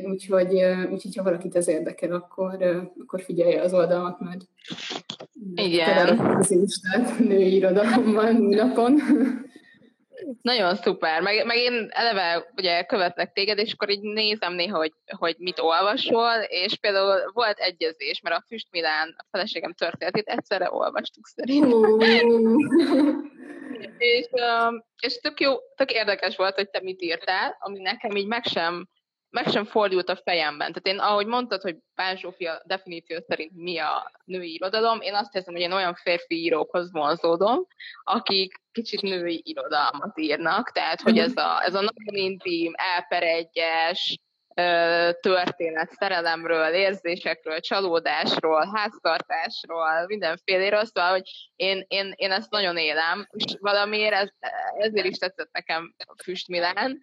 úgyhogy, 0.05 0.55
úgyhogy 0.91 1.17
ha 1.17 1.23
valakit 1.23 1.57
ez 1.57 1.69
érdekel, 1.69 2.13
akkor, 2.13 2.57
akkor 3.01 3.21
figyelje 3.21 3.63
az 3.63 3.75
oldalamat, 3.75 4.21
mert 4.21 4.41
igen. 5.55 6.19
az 6.19 6.51
Instát 6.51 7.19
női 7.19 7.55
irodalommal 7.55 8.31
napon. 8.33 9.01
Nagyon 10.43 10.75
szuper. 10.75 11.21
Meg, 11.21 11.47
meg 11.47 11.57
én 11.57 11.89
eleve 11.91 12.53
ugye 12.57 12.83
követlek 12.83 13.33
téged, 13.33 13.59
és 13.59 13.73
akkor 13.73 13.91
így 13.91 14.01
nézem 14.01 14.53
néha, 14.53 14.77
hogy, 14.77 14.93
hogy 15.17 15.35
mit 15.39 15.59
olvasol, 15.59 16.35
és 16.47 16.77
például 16.77 17.31
volt 17.33 17.59
egyezés, 17.59 18.21
mert 18.21 18.37
a 18.37 18.45
Füst 18.47 18.67
Milán, 18.71 19.15
a 19.19 19.27
feleségem 19.31 19.73
történetét 19.73 20.29
egyszerre 20.29 20.73
olvastuk 20.73 21.27
szerintem. 21.27 21.99
és, 23.99 24.27
és 25.01 25.21
tök 25.21 25.41
jó, 25.41 25.55
tök 25.77 25.93
érdekes 25.93 26.37
volt, 26.37 26.55
hogy 26.55 26.71
te 26.71 26.81
mit 26.83 27.03
írtál, 27.03 27.57
ami 27.59 27.79
nekem 27.79 28.17
így 28.17 28.27
meg 28.27 28.45
sem 28.45 28.89
meg 29.31 29.49
sem 29.49 29.65
fordult 29.65 30.09
a 30.09 30.21
fejemben. 30.25 30.73
Tehát 30.73 30.99
én, 30.99 31.09
ahogy 31.09 31.27
mondtad, 31.27 31.63
hogy 31.63 31.77
Pál 31.95 32.17
Zsófia 32.17 32.63
definíció 32.65 33.19
szerint 33.29 33.53
mi 33.55 33.79
a 33.79 34.13
női 34.25 34.55
irodalom, 34.55 35.01
én 35.01 35.15
azt 35.15 35.33
hiszem, 35.33 35.55
hogy 35.55 35.63
én 35.63 35.73
olyan 35.73 35.95
férfi 35.95 36.43
írókhoz 36.43 36.93
vonzódom, 36.93 37.67
akik 38.03 38.61
kicsit 38.73 39.03
női 39.03 39.41
irodalmat 39.45 40.19
írnak, 40.19 40.73
tehát 40.73 41.01
hogy 41.01 41.19
ez 41.19 41.37
a, 41.37 41.65
ez 41.65 41.75
a 41.75 41.81
nagyon 41.81 42.31
intim, 42.31 42.73
elperegyes, 42.77 44.19
történet 45.21 45.91
szerelemről, 45.91 46.73
érzésekről, 46.73 47.61
csalódásról, 47.61 48.71
háztartásról, 48.75 50.07
mindenféléről, 50.07 50.85
szóval, 50.85 51.11
hogy 51.11 51.31
én, 51.57 51.85
én, 51.89 52.13
én 52.17 52.31
ezt 52.31 52.51
nagyon 52.51 52.77
élem, 52.77 53.27
és 53.31 53.55
valamiért 53.59 54.15
ez, 54.15 54.29
ezért 54.79 55.07
is 55.07 55.19
tetszett 55.19 55.53
nekem 55.53 55.95
Füst 56.23 56.49
Milán, 56.49 56.99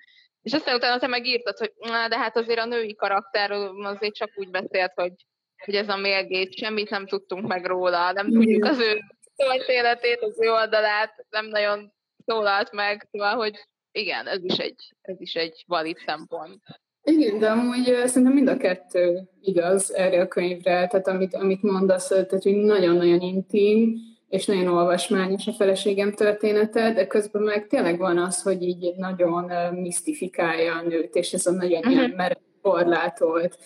és 0.45 0.53
aztán 0.53 0.75
utána 0.75 0.99
te 0.99 1.07
megírtad, 1.07 1.57
hogy 1.57 1.73
na, 1.77 2.07
de 2.07 2.17
hát 2.17 2.37
azért 2.37 2.59
a 2.59 2.65
női 2.65 2.95
karakter 2.95 3.51
azért 3.83 4.13
csak 4.13 4.31
úgy 4.35 4.49
beszélt, 4.49 4.91
hogy, 4.95 5.13
hogy 5.65 5.75
ez 5.75 5.89
a 5.89 5.97
mélgét, 5.97 6.57
semmit 6.57 6.89
nem 6.89 7.07
tudtunk 7.07 7.47
meg 7.47 7.65
róla, 7.65 8.11
nem 8.11 8.31
tudjuk 8.31 8.63
az 8.65 8.79
ő 8.79 8.99
történetét, 9.35 10.21
az 10.21 10.41
ő 10.41 10.51
oldalát, 10.51 11.25
nem 11.29 11.45
nagyon 11.45 11.93
szólalt 12.25 12.71
meg, 12.71 13.07
szóval, 13.11 13.35
hogy 13.35 13.67
igen, 13.91 14.27
ez 14.27 14.43
is 14.43 14.57
egy, 14.57 14.93
ez 15.01 15.15
is 15.19 15.33
egy 15.33 15.63
valid 15.67 15.97
szempont. 16.05 16.61
Igen, 17.03 17.39
de 17.39 17.49
amúgy 17.49 17.83
szerintem 17.83 18.33
mind 18.33 18.47
a 18.47 18.57
kettő 18.57 19.29
igaz 19.41 19.93
erre 19.93 20.21
a 20.21 20.27
könyvre, 20.27 20.87
tehát 20.87 21.07
amit, 21.07 21.33
amit 21.33 21.61
mondasz, 21.61 22.07
tehát 22.07 22.43
hogy 22.43 22.55
nagyon-nagyon 22.55 23.21
intim, 23.21 23.97
és 24.29 24.45
nagyon 24.45 24.67
olvasmányos 24.67 25.47
a 25.47 25.51
feleségem 25.51 26.13
története, 26.13 26.93
de 26.93 27.07
közben 27.07 27.41
meg 27.41 27.67
tényleg 27.67 27.97
van 27.97 28.17
az, 28.17 28.41
hogy 28.41 28.61
így 28.61 28.93
nagyon 28.97 29.51
misztifikálja 29.73 30.75
a 30.75 30.81
nőt, 30.81 31.15
és 31.15 31.33
ez 31.33 31.45
a 31.45 31.51
nagyon 31.51 31.77
uh-huh. 31.77 31.93
ilyen 31.93 32.09
merev, 32.09 32.37
korlátolt, 32.61 33.57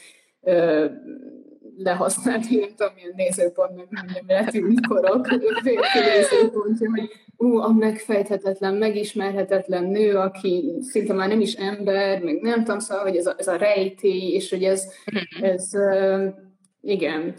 lehasznált, 1.78 2.50
nem 2.50 2.70
tudom, 2.76 2.94
milyen 2.96 3.14
nézőpont, 3.16 3.76
meg 3.76 3.88
nem 3.90 4.06
életű 4.28 4.74
korok, 4.88 5.28
férfi 5.64 6.00
nézőpontja, 6.00 6.90
hogy 6.90 7.10
ú, 7.38 7.58
a 7.58 7.72
megfejthetetlen, 7.72 8.76
megismerhetetlen 8.76 9.84
nő, 9.84 10.16
aki 10.16 10.74
szinte 10.82 11.14
már 11.14 11.28
nem 11.28 11.42
is 11.42 11.54
ember, 11.54 12.22
meg 12.24 12.42
nem 12.42 12.64
tudom, 12.64 12.80
szóval, 12.80 13.04
hogy 13.04 13.16
ez 13.16 13.26
a, 13.26 13.36
ez 13.38 13.48
a 13.48 13.56
rejtély, 13.56 14.34
és 14.34 14.50
hogy 14.50 14.64
ez, 14.64 14.94
mhm. 15.06 15.46
ez 15.46 15.72
igen, 16.90 17.36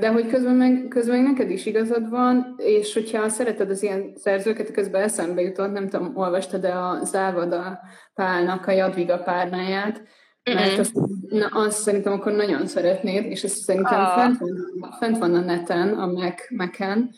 de 0.00 0.08
hogy 0.08 0.26
közben 0.26 0.54
meg, 0.54 0.86
közben 0.88 1.16
meg 1.16 1.32
neked 1.32 1.50
is 1.50 1.66
igazad 1.66 2.10
van, 2.10 2.54
és 2.56 2.94
hogyha 2.94 3.28
szereted 3.28 3.70
az 3.70 3.82
ilyen 3.82 4.12
szerzőket, 4.16 4.70
közben 4.70 5.02
eszembe 5.02 5.40
jutott, 5.40 5.72
nem 5.72 5.88
tudom, 5.88 6.16
olvastad-e 6.16 6.78
a 6.78 7.04
Závada 7.04 7.78
Pálnak 8.14 8.66
a 8.66 8.70
Jadviga 8.70 9.18
párnáját, 9.18 10.02
mert 10.42 10.78
azt, 10.78 10.92
na, 11.28 11.46
azt 11.46 11.82
szerintem 11.82 12.12
akkor 12.12 12.32
nagyon 12.32 12.66
szeretnéd, 12.66 13.24
és 13.24 13.44
ez 13.44 13.52
szerintem 13.52 14.00
ah. 14.00 14.14
fent, 14.14 14.38
van, 14.38 14.90
fent 14.98 15.18
van 15.18 15.34
a 15.34 15.40
neten, 15.40 15.88
a 15.88 16.06
Mac, 16.06 16.50
Mac-en, 16.50 17.10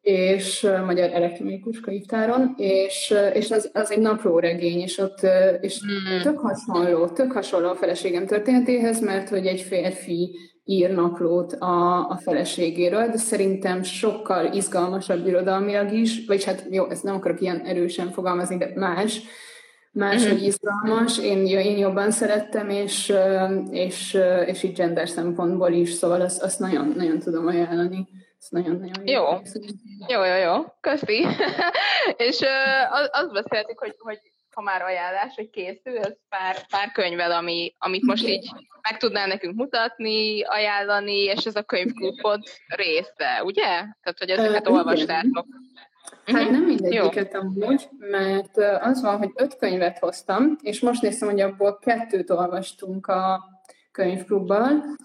és 0.00 0.62
uh, 0.62 0.84
Magyar 0.84 1.10
Elektronikus 1.12 1.80
Könyvtáron, 1.80 2.54
és, 2.56 3.14
és 3.32 3.50
az, 3.50 3.70
az 3.72 3.90
egy 3.90 3.98
napró 3.98 4.38
regény, 4.38 4.80
és 4.80 4.98
ott 4.98 5.20
és 5.60 5.80
mm. 5.84 6.22
tök 6.22 6.38
hasonló, 6.38 7.06
tök 7.08 7.32
hasonló 7.32 7.68
a 7.68 7.74
feleségem 7.74 8.26
történetéhez, 8.26 9.00
mert 9.00 9.28
hogy 9.28 9.46
egy 9.46 9.60
férfi 9.60 10.36
ír 10.68 10.90
naplót 10.90 11.52
a, 11.52 12.08
a 12.08 12.16
feleségéről, 12.16 13.08
de 13.08 13.16
szerintem 13.16 13.82
sokkal 13.82 14.52
izgalmasabb 14.52 15.26
irodalmilag 15.26 15.92
is, 15.92 16.26
vagyis 16.26 16.44
hát 16.44 16.64
jó, 16.70 16.90
ezt 16.90 17.02
nem 17.02 17.14
akarok 17.14 17.40
ilyen 17.40 17.60
erősen 17.60 18.10
fogalmazni, 18.10 18.56
de 18.56 18.72
más, 18.74 19.20
máshogy 19.92 20.34
mm-hmm. 20.34 20.44
izgalmas, 20.44 21.18
én, 21.18 21.46
én 21.46 21.78
jobban 21.78 22.10
szerettem, 22.10 22.70
és, 22.70 23.12
és, 23.70 24.18
és 24.46 24.62
így 24.62 24.76
gender 24.76 25.08
szempontból 25.08 25.72
is, 25.72 25.92
szóval 25.92 26.20
azt, 26.20 26.42
azt 26.42 26.58
nagyon, 26.58 26.92
nagyon 26.96 27.18
tudom 27.18 27.46
ajánlani. 27.46 28.08
Ezt 28.40 28.52
nagyon-nagyon 28.52 29.06
jó. 29.06 29.22
Jó, 30.08 30.24
jó, 30.24 30.34
jó. 30.34 30.64
Köszi. 30.80 31.26
és 32.26 32.40
uh, 32.40 33.20
azt 33.20 33.32
beszéltük, 33.32 33.78
hogy, 33.78 33.94
hogy 33.98 34.18
ha 34.56 34.62
már 34.62 34.82
ajánlás, 34.82 35.34
hogy 35.34 35.50
készül, 35.50 35.98
ez 35.98 36.16
pár, 36.28 36.66
pár 36.66 36.92
könyvvel, 36.92 37.32
ami, 37.32 37.74
amit 37.78 38.02
most 38.02 38.26
így 38.26 38.50
meg 38.82 38.98
tudnál 38.98 39.26
nekünk 39.26 39.56
mutatni, 39.56 40.42
ajánlani, 40.42 41.18
és 41.18 41.44
ez 41.44 41.56
a 41.56 41.62
könyvklubod 41.62 42.42
része, 42.66 43.42
ugye? 43.44 43.62
Tehát, 43.62 44.18
hogy 44.18 44.30
ezeket 44.30 44.68
uh, 44.68 44.74
olvastátok. 44.74 45.46
Hát 46.24 46.42
mhm. 46.42 46.52
nem 46.52 46.62
mindegyiket 46.62 47.34
amúgy, 47.34 47.88
mert 47.98 48.56
az 48.80 49.02
van, 49.02 49.18
hogy 49.18 49.30
öt 49.34 49.56
könyvet 49.56 49.98
hoztam, 49.98 50.56
és 50.62 50.80
most 50.80 51.02
néztem, 51.02 51.28
hogy 51.28 51.40
abból 51.40 51.78
kettőt 51.78 52.30
olvastunk 52.30 53.06
a 53.06 53.44
könyvklubban. 53.92 54.96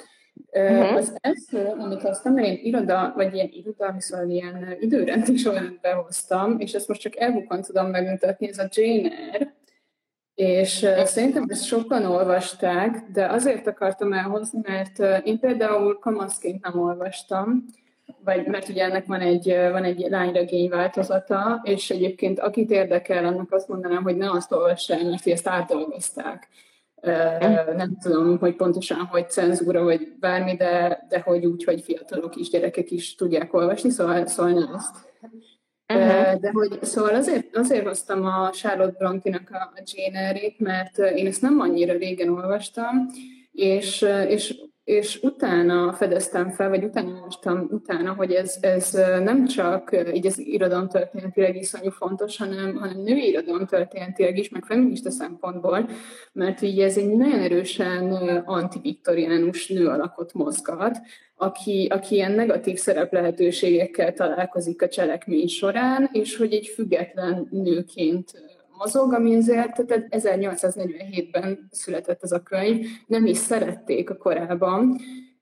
Uh-huh. 0.53 0.95
Az 0.95 1.17
első, 1.21 1.65
amit 1.79 2.03
mert 2.23 2.47
én 2.47 2.59
iroda, 2.61 3.13
vagy 3.15 3.33
ilyen 3.33 3.49
iroda, 3.51 3.95
szóval 3.97 4.29
ilyen 4.29 4.77
időrendi 4.79 5.37
sorrendbe 5.37 5.91
hoztam, 5.91 6.59
és 6.59 6.73
ezt 6.73 6.87
most 6.87 7.01
csak 7.01 7.17
elbukon 7.17 7.61
tudom 7.61 7.87
megmutatni, 7.87 8.47
ez 8.47 8.57
a 8.57 8.67
Jane 8.71 9.09
Eyre, 9.09 9.55
és 10.35 10.87
szerintem 11.03 11.45
ezt 11.47 11.65
sokan 11.65 12.05
olvasták, 12.05 13.03
de 13.13 13.25
azért 13.25 13.67
akartam 13.67 14.13
elhozni, 14.13 14.59
mert 14.63 15.25
én 15.25 15.39
például 15.39 15.99
kamaszként 15.99 16.63
nem 16.63 16.81
olvastam, 16.81 17.65
vagy 18.23 18.45
mert 18.45 18.69
ugye 18.69 18.83
ennek 18.83 19.05
van 19.05 19.19
egy, 19.19 19.47
van 19.71 19.83
egy 19.83 19.99
lányregény 20.09 20.69
változata, 20.69 21.61
és 21.63 21.89
egyébként 21.89 22.39
akit 22.39 22.71
érdekel, 22.71 23.25
annak 23.25 23.51
azt 23.51 23.67
mondanám, 23.67 24.03
hogy 24.03 24.17
ne 24.17 24.31
azt 24.31 24.51
olvassál, 24.51 25.09
mert 25.09 25.27
ezt 25.27 25.47
átdolgozták. 25.47 26.47
Nem 27.75 27.97
tudom, 28.01 28.37
hogy 28.37 28.55
pontosan, 28.55 28.97
hogy 28.97 29.29
cenzúra, 29.29 29.83
vagy 29.83 30.13
bármi, 30.19 30.55
de, 30.55 31.05
de 31.09 31.19
hogy 31.19 31.45
úgy, 31.45 31.63
hogy 31.63 31.81
fiatalok 31.81 32.35
is, 32.35 32.49
gyerekek 32.49 32.91
is 32.91 33.15
tudják 33.15 33.53
olvasni, 33.53 33.89
szóval, 33.89 34.25
szóval 34.25 34.51
nem 34.51 34.73
ezt. 34.73 35.09
Uh-huh. 35.93 36.39
De 36.39 36.51
hogy, 36.51 36.83
szóval 36.83 37.15
azért, 37.15 37.55
azért 37.55 37.87
hoztam 37.87 38.25
a 38.25 38.49
Charlotte 38.49 38.97
Brontinak 38.97 39.49
a 39.51 39.81
Jane 39.83 40.33
mert 40.57 40.97
én 40.97 41.27
ezt 41.27 41.41
nem 41.41 41.59
annyira 41.59 41.93
régen 41.93 42.29
olvastam, 42.29 43.05
és, 43.51 44.01
és 44.27 44.61
és 44.91 45.19
utána 45.21 45.93
fedeztem 45.93 46.49
fel, 46.49 46.69
vagy 46.69 46.83
utána 46.83 47.13
olvastam 47.13 47.67
utána, 47.69 48.13
hogy 48.13 48.31
ez, 48.31 48.57
ez 48.61 48.91
nem 49.23 49.45
csak 49.45 49.95
így 50.13 50.25
az 50.25 50.41
történetileg 50.89 51.55
iszonyú 51.55 51.89
fontos, 51.89 52.37
hanem, 52.37 52.75
hanem 52.75 53.01
női 53.01 53.39
történetileg 53.65 54.37
is, 54.37 54.49
meg 54.49 54.63
feminista 54.65 55.11
szempontból, 55.11 55.89
mert 56.33 56.61
így 56.61 56.79
ez 56.79 56.97
egy 56.97 57.09
nagyon 57.09 57.39
erősen 57.39 58.11
antiviktoriánus 58.45 59.67
nő 59.67 59.87
alakot 59.87 60.33
mozgat, 60.33 60.97
aki, 61.35 61.87
aki 61.91 62.15
ilyen 62.15 62.31
negatív 62.31 62.77
szerep 62.77 63.13
lehetőségekkel 63.13 64.13
találkozik 64.13 64.81
a 64.81 64.87
cselekmény 64.87 65.47
során, 65.47 66.09
és 66.11 66.37
hogy 66.37 66.53
egy 66.53 66.67
független 66.67 67.47
nőként 67.51 68.31
mozog, 68.81 69.13
ami 69.13 69.35
azért 69.35 69.85
tehát 69.85 70.07
1847-ben 70.09 71.67
született 71.71 72.23
ez 72.23 72.31
a 72.31 72.43
könyv, 72.43 72.85
nem 73.07 73.25
is 73.25 73.37
szerették 73.37 74.09
a 74.09 74.17
korában, 74.17 74.95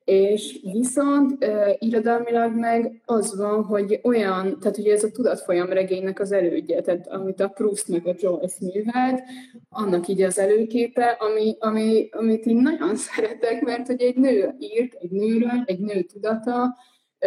és 0.03 0.59
viszont 0.71 1.45
uh, 1.45 1.73
irodalmilag 1.79 2.55
meg 2.55 3.01
az 3.05 3.37
van, 3.37 3.63
hogy 3.63 3.99
olyan, 4.03 4.59
tehát 4.59 4.77
ugye 4.77 4.93
ez 4.93 5.03
a 5.03 5.11
tudatfolyam 5.11 5.69
regénynek 5.69 6.19
az 6.19 6.31
elődje, 6.31 6.81
tehát 6.81 7.07
amit 7.07 7.39
a 7.39 7.47
Proust 7.47 7.87
meg 7.87 8.07
a 8.07 8.15
Joyce 8.17 8.55
művelt, 8.59 9.21
annak 9.69 10.07
így 10.07 10.21
az 10.21 10.39
előképe, 10.39 11.05
ami, 11.05 11.55
ami, 11.59 12.09
amit 12.11 12.45
én 12.45 12.55
nagyon 12.55 12.95
szeretek, 13.15 13.61
mert 13.61 13.87
hogy 13.87 14.01
egy 14.01 14.15
nő 14.15 14.55
írt, 14.59 14.93
egy 14.93 15.11
nőről, 15.11 15.63
egy 15.65 15.79
nő 15.79 16.01
tudata, 16.01 16.77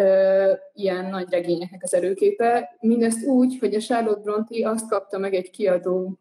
uh, 0.01 0.53
ilyen 0.72 1.05
nagy 1.05 1.30
regényeknek 1.30 1.82
az 1.82 1.95
előképe, 1.95 2.76
mindezt 2.80 3.26
úgy, 3.26 3.59
hogy 3.59 3.74
a 3.74 3.80
Charlotte 3.80 4.20
Bronte 4.20 4.68
azt 4.68 4.88
kapta 4.88 5.18
meg 5.18 5.34
egy 5.34 5.51
kiadó, 5.51 6.18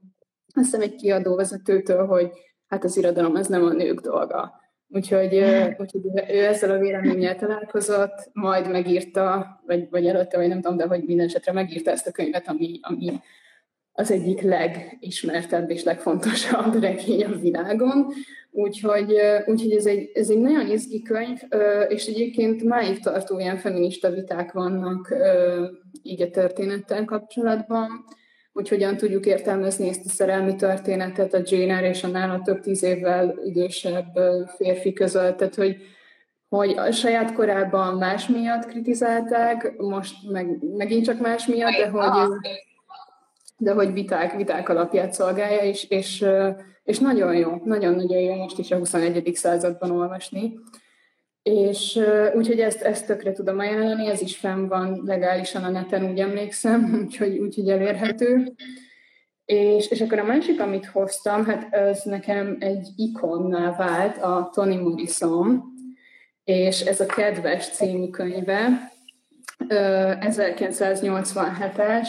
azt 0.53 0.65
hiszem 0.65 0.81
egy 0.81 0.95
kiadóvezetőtől, 0.95 2.05
hogy 2.05 2.31
hát 2.67 2.83
az 2.83 2.97
irodalom 2.97 3.35
ez 3.35 3.47
nem 3.47 3.63
a 3.63 3.71
nők 3.71 3.99
dolga 3.99 4.61
Úgyhogy, 4.93 5.43
úgyhogy 5.77 6.05
ő 6.29 6.45
ezzel 6.45 6.71
a 6.71 6.77
véleménnyel 6.77 7.35
találkozott, 7.35 8.29
majd 8.33 8.69
megírta, 8.69 9.59
vagy, 9.65 9.89
vagy 9.89 10.07
előtte, 10.07 10.37
vagy 10.37 10.47
nem 10.47 10.61
tudom, 10.61 10.77
de 10.77 10.85
hogy 10.87 11.03
minden 11.03 11.25
esetre 11.25 11.51
megírta 11.51 11.91
ezt 11.91 12.07
a 12.07 12.11
könyvet, 12.11 12.47
ami, 12.47 12.79
ami 12.81 13.19
az 13.91 14.11
egyik 14.11 14.41
legismertebb 14.41 15.69
és 15.69 15.83
legfontosabb 15.83 16.81
regény 16.81 17.23
a 17.23 17.35
világon. 17.35 18.07
Úgyhogy, 18.53 19.15
úgyhogy 19.45 19.71
ez, 19.71 19.85
egy, 19.85 20.11
ez 20.13 20.29
egy 20.29 20.39
nagyon 20.39 20.69
izgi 20.69 21.01
könyv, 21.01 21.39
és 21.87 22.05
egyébként 22.05 22.63
máig 22.63 22.99
tartó 22.99 23.39
ilyen 23.39 23.57
feminista 23.57 24.09
viták 24.09 24.51
vannak 24.51 25.15
így 26.03 26.21
a 26.21 26.29
történettel 26.29 27.05
kapcsolatban. 27.05 27.89
Hogy 28.53 28.69
hogyan 28.69 28.97
tudjuk 28.97 29.25
értelmezni 29.25 29.87
ezt 29.87 30.05
a 30.05 30.09
szerelmi 30.09 30.55
történetet 30.55 31.33
a 31.33 31.41
Jane 31.43 31.89
és 31.89 32.03
a 32.03 32.07
nála 32.07 32.41
több 32.41 32.59
tíz 32.59 32.83
évvel 32.83 33.39
idősebb 33.43 34.17
férfi 34.57 34.93
között, 34.93 35.37
tehát 35.37 35.55
hogy, 35.55 35.77
hogy 36.49 36.77
a 36.77 36.91
saját 36.91 37.33
korában 37.33 37.97
más 37.97 38.27
miatt 38.27 38.65
kritizálták, 38.65 39.77
most 39.77 40.31
meg, 40.31 40.57
megint 40.77 41.05
csak 41.05 41.19
más 41.19 41.45
miatt, 41.45 41.77
de 41.77 41.89
hogy, 41.89 42.39
de 43.57 43.73
hogy 43.73 43.93
viták, 43.93 44.35
viták 44.35 44.69
alapját 44.69 45.13
szolgálja, 45.13 45.61
és, 45.61 45.89
és, 45.89 46.25
és 46.91 46.99
nagyon 46.99 47.35
jó, 47.35 47.61
nagyon-nagyon 47.63 48.19
jó 48.19 48.35
most 48.35 48.57
is 48.57 48.71
a 48.71 48.77
21. 48.77 49.31
században 49.35 49.91
olvasni. 49.91 50.59
És 51.43 51.99
úgyhogy 52.33 52.59
ezt, 52.59 52.81
ezt 52.81 53.05
tökre 53.05 53.31
tudom 53.31 53.59
ajánlani, 53.59 54.07
ez 54.07 54.21
is 54.21 54.37
fenn 54.37 54.67
van 54.67 55.01
legálisan 55.05 55.63
a 55.63 55.69
neten, 55.69 56.11
úgy 56.11 56.19
emlékszem, 56.19 56.93
úgyhogy, 57.03 57.37
úgyhogy 57.37 57.69
elérhető. 57.69 58.53
És, 59.45 59.87
és 59.87 60.01
akkor 60.01 60.19
a 60.19 60.23
másik, 60.23 60.61
amit 60.61 60.85
hoztam, 60.85 61.45
hát 61.45 61.73
ez 61.73 62.01
nekem 62.03 62.57
egy 62.59 62.87
ikonná 62.95 63.75
vált, 63.75 64.17
a 64.17 64.49
Toni 64.53 64.75
Morrison, 64.75 65.63
és 66.43 66.81
ez 66.81 66.99
a 66.99 67.05
Kedves 67.05 67.69
című 67.69 68.09
könyve, 68.09 68.91
1987-es, 69.67 72.07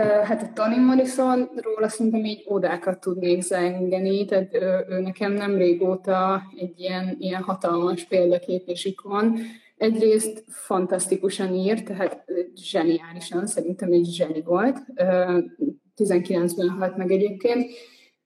Hát 0.00 0.42
a 0.42 0.52
Toni 0.54 0.78
Morrisonról 0.78 1.82
azt 1.82 1.98
mondom, 1.98 2.24
így 2.24 2.42
odákat 2.46 3.00
tudnék 3.00 3.40
zengeni, 3.40 4.24
tehát 4.24 4.54
ő, 4.54 4.84
ő 4.88 5.00
nekem 5.00 5.32
nem 5.32 5.56
régóta 5.56 6.42
egy 6.56 6.80
ilyen, 6.80 7.16
ilyen 7.18 7.42
hatalmas 7.42 8.04
példakép 8.04 8.68
és 8.68 8.84
ikon. 8.84 9.36
Egyrészt 9.76 10.44
fantasztikusan 10.48 11.54
írt, 11.54 11.84
tehát 11.84 12.24
zseniálisan, 12.54 13.46
szerintem 13.46 13.92
egy 13.92 14.06
zseni 14.06 14.42
volt. 14.42 14.78
19-ben 15.96 16.68
halt 16.68 16.96
meg 16.96 17.10
egyébként. 17.10 17.70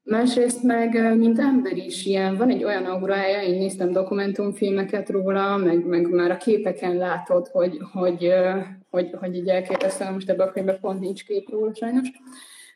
Másrészt 0.09 0.63
meg, 0.63 1.17
mint 1.17 1.39
ember 1.39 1.77
is 1.77 2.05
ilyen, 2.05 2.37
van 2.37 2.51
egy 2.51 2.65
olyan 2.65 2.85
aurája, 2.85 3.43
én 3.43 3.59
néztem 3.59 3.93
dokumentumfilmeket 3.93 5.11
róla, 5.11 5.57
meg, 5.57 5.87
meg 5.87 6.11
már 6.11 6.31
a 6.31 6.37
képeken 6.37 6.97
látod, 6.97 7.47
hogy, 7.47 7.79
hogy, 7.93 8.33
hogy, 8.91 9.11
hogy 9.21 9.35
így 9.35 9.49
elképesztően, 9.49 10.13
most 10.13 10.31
ebben 10.31 10.49
a 10.49 10.51
könyvben 10.51 10.81
pont 10.81 11.01
nincs 11.01 11.25
kép 11.25 11.51
róla 11.51 11.75
sajnos, 11.75 12.09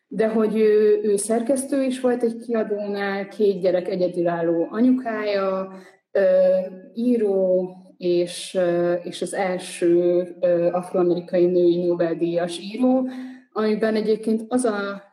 de 0.09 0.29
hogy 0.29 0.57
ő, 0.57 1.01
ő 1.03 1.17
szerkesztő 1.17 1.83
is 1.83 2.01
volt 2.01 2.23
egy 2.23 2.37
kiadónál, 2.37 3.29
két 3.29 3.61
gyerek 3.61 3.89
egyedülálló 3.89 4.69
anyukája, 4.71 5.73
író, 6.95 7.69
és, 7.97 8.59
és 9.03 9.23
az 9.23 9.35
első 9.35 10.23
afroamerikai 10.73 11.47
női 11.47 11.87
Nobel-díjas 11.87 12.59
író, 12.59 13.09
amiben 13.53 13.95
egyébként 13.95 14.45
az 14.49 14.65
a 14.65 15.10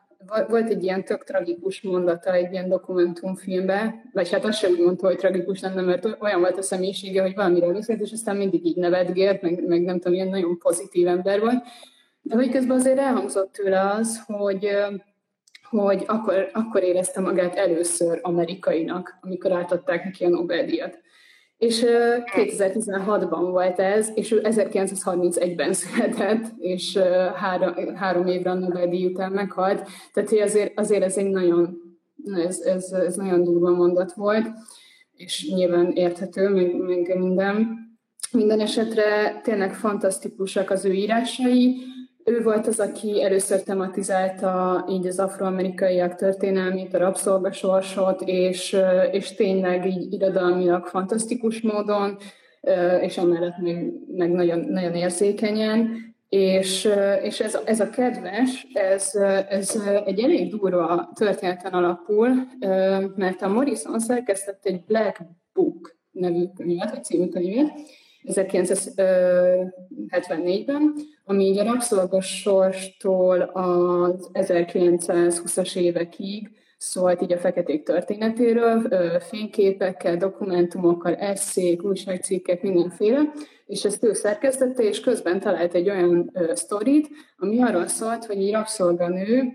volt 0.48 0.70
egy 0.70 0.82
ilyen 0.82 1.04
tök 1.04 1.24
tragikus 1.24 1.82
mondata 1.82 2.32
egy 2.32 2.52
ilyen 2.52 2.68
dokumentumfilmbe, 2.68 4.02
vagy 4.12 4.30
hát 4.30 4.44
azt 4.44 4.58
sem 4.58 4.74
mondta, 4.74 5.06
hogy 5.06 5.16
tragikus 5.16 5.60
lenne, 5.60 5.80
mert 5.80 6.16
olyan 6.20 6.40
volt 6.40 6.58
a 6.58 6.62
személyisége, 6.62 7.22
hogy 7.22 7.34
valamiről 7.34 7.72
beszélt, 7.72 8.00
és 8.00 8.12
aztán 8.12 8.36
mindig 8.36 8.66
így 8.66 8.76
nevetgélt, 8.76 9.42
meg, 9.42 9.66
meg 9.66 9.82
nem 9.82 9.98
tudom, 9.98 10.12
ilyen 10.12 10.28
nagyon 10.28 10.58
pozitív 10.58 11.06
ember 11.06 11.40
volt. 11.40 11.64
De 12.22 12.34
hogy 12.34 12.50
közben 12.50 12.76
azért 12.76 12.98
elhangzott 12.98 13.52
tőle 13.52 13.90
az, 13.90 14.22
hogy 14.26 14.68
hogy 15.70 16.04
akkor, 16.06 16.50
akkor 16.52 16.82
érezte 16.82 17.20
magát 17.20 17.56
először 17.56 18.18
amerikainak, 18.22 19.18
amikor 19.20 19.52
átadták 19.52 20.04
neki 20.04 20.24
a 20.24 20.28
Nobel-díjat. 20.28 20.98
És 21.58 21.84
2016-ban 22.36 23.48
volt 23.50 23.78
ez, 23.78 24.10
és 24.14 24.32
ő 24.32 24.40
1931-ben 24.44 25.72
született, 25.72 26.44
és 26.58 26.96
három, 27.34 27.94
három 27.94 28.26
évre 28.26 28.50
a 28.50 28.54
Nobel-díj 28.54 29.06
után 29.06 29.32
meghalt. 29.32 29.88
Tehát 30.12 30.28
hogy 30.28 30.38
azért, 30.38 30.78
azért 30.78 31.02
ez 31.02 31.16
egy 31.16 31.30
nagyon, 31.30 31.78
ez, 32.46 32.60
ez, 32.60 32.92
ez 32.92 33.16
nagyon 33.16 33.42
durva 33.42 33.70
mondat 33.70 34.12
volt, 34.12 34.46
és 35.16 35.50
nyilván 35.54 35.90
érthető, 35.90 36.48
meg, 36.48 36.76
meg 36.76 37.18
minden. 37.18 37.86
Minden 38.32 38.60
esetre 38.60 39.40
tényleg 39.42 39.74
fantasztikusak 39.74 40.70
az 40.70 40.84
ő 40.84 40.92
írásai, 40.92 41.76
ő 42.28 42.42
volt 42.42 42.66
az, 42.66 42.80
aki 42.80 43.22
először 43.22 43.62
tematizálta 43.62 44.84
így 44.90 45.06
az 45.06 45.18
afroamerikaiak 45.18 46.14
történelmét, 46.14 46.94
a 46.94 46.98
rabszolgasorsot, 46.98 48.22
és, 48.24 48.76
és 49.12 49.34
tényleg 49.34 49.86
így 49.86 50.12
irodalmilag 50.12 50.86
fantasztikus 50.86 51.60
módon, 51.60 52.16
és 53.00 53.18
amellett 53.18 53.58
meg, 53.58 53.92
meg 54.16 54.30
nagyon, 54.30 54.58
nagyon 54.58 54.94
érzékenyen. 54.94 56.06
És, 56.28 56.88
és 57.22 57.40
ez, 57.40 57.58
ez 57.64 57.80
a 57.80 57.90
kedves, 57.90 58.66
ez, 58.72 59.14
ez 59.48 59.82
egy 60.04 60.20
elég 60.20 60.50
durva 60.50 61.10
történeten 61.14 61.72
alapul, 61.72 62.28
mert 63.16 63.42
a 63.42 63.48
Morrison 63.48 63.98
szerkesztett 63.98 64.64
egy 64.64 64.84
Black 64.86 65.20
Book 65.52 65.96
nevű 66.10 66.44
könyvet, 66.56 66.90
vagy 66.90 67.04
című 67.04 67.28
könyvet, 67.28 67.72
1974-ben, 68.24 70.94
ami 71.24 71.44
így 71.44 71.58
a 71.58 71.64
rabszolgasorstól 71.64 73.40
az 73.40 74.30
1920-as 74.32 75.76
évekig 75.76 76.50
szólt 76.78 77.22
így 77.22 77.32
a 77.32 77.38
feketék 77.38 77.82
történetéről, 77.82 78.88
fényképekkel, 79.20 80.16
dokumentumokkal, 80.16 81.14
eszék, 81.14 81.84
újságcikkek, 81.84 82.62
mindenféle, 82.62 83.32
és 83.66 83.84
ezt 83.84 84.04
ő 84.04 84.12
szerkesztette, 84.12 84.82
és 84.82 85.00
közben 85.00 85.40
talált 85.40 85.74
egy 85.74 85.90
olyan 85.90 86.32
sztorit, 86.52 87.08
ami 87.38 87.62
arról 87.62 87.86
szólt, 87.86 88.24
hogy 88.24 88.36
egy 88.36 88.52
rabszolganő 88.52 89.52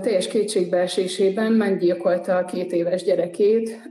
teljes 0.00 0.26
kétségbeesésében 0.26 1.52
meggyilkolta 1.52 2.36
a 2.36 2.44
két 2.44 2.72
éves 2.72 3.02
gyerekét, 3.02 3.90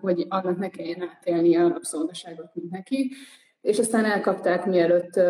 hogy 0.00 0.26
annak 0.28 0.58
ne 0.58 0.68
kelljen 0.68 1.08
átélni 1.12 1.56
a 1.56 1.68
rabszolgaságot, 1.68 2.50
mint 2.54 2.70
neki, 2.70 3.10
és 3.60 3.78
aztán 3.78 4.04
elkapták, 4.04 4.66
mielőtt 4.66 5.20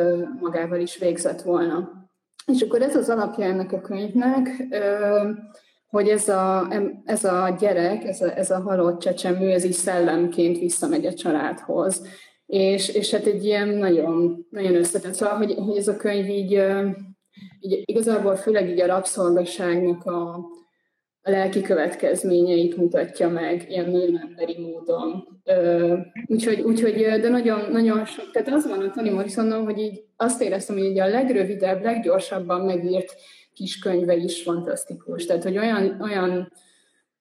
magával 0.41 0.81
is 0.81 0.99
végzett 0.99 1.43
volna. 1.43 2.09
És 2.47 2.63
akkor 2.63 2.83
ez 2.83 2.97
az 2.97 3.09
alapja 3.09 3.45
ennek 3.45 3.73
a 3.73 3.81
könyvnek, 3.81 4.49
hogy 5.87 6.09
ez 6.09 6.29
a, 6.29 6.69
ez 7.05 7.25
a 7.25 7.57
gyerek, 7.61 8.05
ez 8.05 8.21
a, 8.21 8.37
ez 8.37 8.51
a 8.51 8.61
halott 8.61 9.01
csecsemő, 9.01 9.51
ez 9.51 9.65
így 9.65 9.73
szellemként 9.73 10.59
visszamegy 10.59 11.07
a 11.07 11.15
családhoz. 11.15 12.07
És, 12.47 12.89
és 12.89 13.11
hát 13.11 13.27
egy 13.27 13.45
ilyen 13.45 13.69
nagyon, 13.69 14.47
nagyon 14.51 14.75
összetett, 14.75 15.15
szóval, 15.15 15.37
hogy, 15.37 15.55
hogy 15.55 15.77
ez 15.77 15.89
a 15.89 15.97
könyv 15.97 16.29
így 16.29 16.63
így 17.65 17.83
igazából 17.85 18.37
főleg 18.37 18.69
így 18.69 18.81
a 18.81 18.87
rabszolgaságnak 18.87 20.05
a, 20.05 20.35
a 21.23 21.31
lelki 21.31 21.61
következményeit 21.61 22.77
mutatja 22.77 23.29
meg 23.29 23.67
ilyen 23.69 23.91
nagyon 23.91 24.19
emberi 24.19 24.59
módon. 24.59 25.29
úgyhogy, 26.27 26.61
úgyhogy, 26.61 27.21
de 27.21 27.29
nagyon, 27.29 27.71
nagyon 27.71 28.05
sok, 28.05 28.31
tehát 28.31 28.53
az 28.53 28.67
van 28.67 28.81
a 28.81 28.91
Toni 28.91 29.11
Morrisonon, 29.11 29.65
hogy 29.65 29.79
így 29.79 30.05
azt 30.17 30.43
éreztem, 30.43 30.77
hogy 30.77 30.85
így 30.85 30.99
a 30.99 31.07
legrövidebb, 31.07 31.83
leggyorsabban 31.83 32.61
megírt 32.61 33.15
kiskönyve 33.55 34.17
is 34.17 34.43
fantasztikus. 34.43 35.27
Tehát, 35.27 35.43
hogy 35.43 35.59
olyan, 35.59 36.01
olyan, 36.01 36.53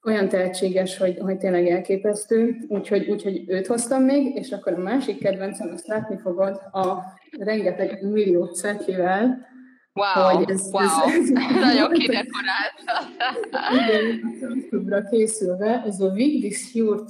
olyan 0.03 0.29
tehetséges, 0.29 0.97
hogy, 0.97 1.17
hogy 1.19 1.37
tényleg 1.37 1.67
elképesztő, 1.67 2.55
úgyhogy, 2.67 3.09
úgyhogy 3.09 3.43
őt 3.47 3.67
hoztam 3.67 4.03
még, 4.03 4.35
és 4.35 4.51
akkor 4.51 4.73
a 4.73 4.77
másik 4.77 5.19
kedvencem, 5.19 5.71
azt 5.73 5.87
látni 5.87 6.17
fogod, 6.17 6.61
a 6.71 6.97
rengeteg 7.39 8.11
millió 8.11 8.45
cetlivel, 8.45 9.51
Wow, 9.93 10.35
hogy 10.35 10.49
ez, 10.49 10.69
wow. 10.71 10.83
ez, 10.83 11.13
ez 11.19 11.29
nagyon 11.59 11.91
kidekorált. 11.91 12.73
Igen, 14.71 15.07
készülve, 15.09 15.83
ez 15.85 15.99
a 15.99 16.09
Vigdis 16.09 16.73
Hjort 16.73 17.09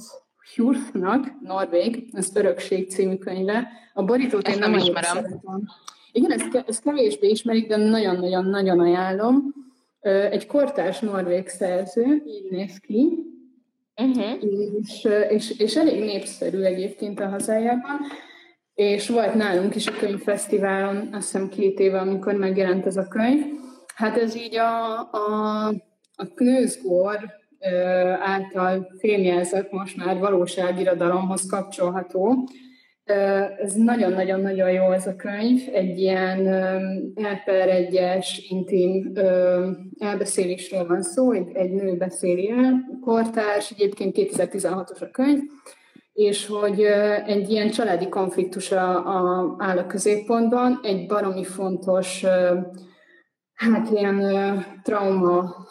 Hjurthnak, 0.54 1.40
Norvég, 1.40 2.08
az 2.12 2.30
Örökség 2.34 2.90
című 2.90 3.16
könyve. 3.16 3.68
A 3.94 4.02
borítót 4.02 4.48
én 4.48 4.58
nem, 4.58 4.70
nem 4.70 4.78
ismerem. 4.78 5.14
Szeretem. 5.14 5.68
Igen, 6.12 6.30
ezt, 6.30 6.64
ezt 6.66 6.82
kevésbé 6.82 7.28
ismerik, 7.28 7.68
de 7.68 7.76
nagyon-nagyon-nagyon 7.76 8.80
ajánlom. 8.80 9.54
Egy 10.30 10.46
kortárs 10.46 11.00
norvég 11.00 11.48
szerző, 11.48 12.22
így 12.26 12.50
néz 12.50 12.78
ki, 12.78 13.18
uh-huh. 13.96 14.42
és, 14.80 15.08
és, 15.28 15.58
és 15.58 15.76
elég 15.76 16.00
népszerű 16.00 16.60
egyébként 16.60 17.20
a 17.20 17.28
hazájában. 17.28 18.00
És 18.74 19.08
volt 19.08 19.34
nálunk 19.34 19.74
is 19.74 19.86
a 19.86 19.96
könyvfesztiválon, 19.98 20.96
azt 21.12 21.32
hiszem 21.32 21.48
két 21.48 21.78
éve, 21.78 21.98
amikor 21.98 22.34
megjelent 22.34 22.86
ez 22.86 22.96
a 22.96 23.08
könyv. 23.08 23.44
Hát 23.94 24.16
ez 24.16 24.36
így 24.36 24.56
a, 24.56 24.98
a, 24.98 25.68
a 26.14 26.26
Knőzgór 26.34 27.18
által 28.20 28.92
fémjelzett 28.98 29.70
most 29.72 29.96
már 29.96 30.18
valóságirodalomhoz 30.18 31.46
kapcsolható. 31.46 32.48
Ez 33.58 33.74
nagyon-nagyon-nagyon 33.74 34.70
jó 34.70 34.92
ez 34.92 35.06
a 35.06 35.16
könyv, 35.16 35.60
egy 35.72 35.98
ilyen 35.98 36.46
elper 37.14 37.68
egyes, 37.68 38.46
intim 38.48 39.12
elbeszélésről 39.98 40.86
van 40.86 41.02
szó, 41.02 41.32
egy, 41.32 41.48
egy 41.52 41.70
nő 41.70 41.96
beszéli 41.96 42.50
el, 42.50 42.98
kortárs, 43.00 43.70
egyébként 43.70 44.16
2016-os 44.18 45.00
a 45.00 45.10
könyv, 45.10 45.38
és 46.14 46.46
hogy 46.46 46.80
egy 47.26 47.50
ilyen 47.50 47.70
családi 47.70 48.08
konfliktus 48.08 48.72
a, 48.72 49.06
a, 49.06 49.54
áll 49.58 49.78
a 49.78 49.86
középpontban, 49.86 50.80
egy 50.82 51.06
baromi 51.06 51.44
fontos 51.44 52.24
Hát 53.54 53.90
ilyen 53.90 54.18
trauma 54.82 55.66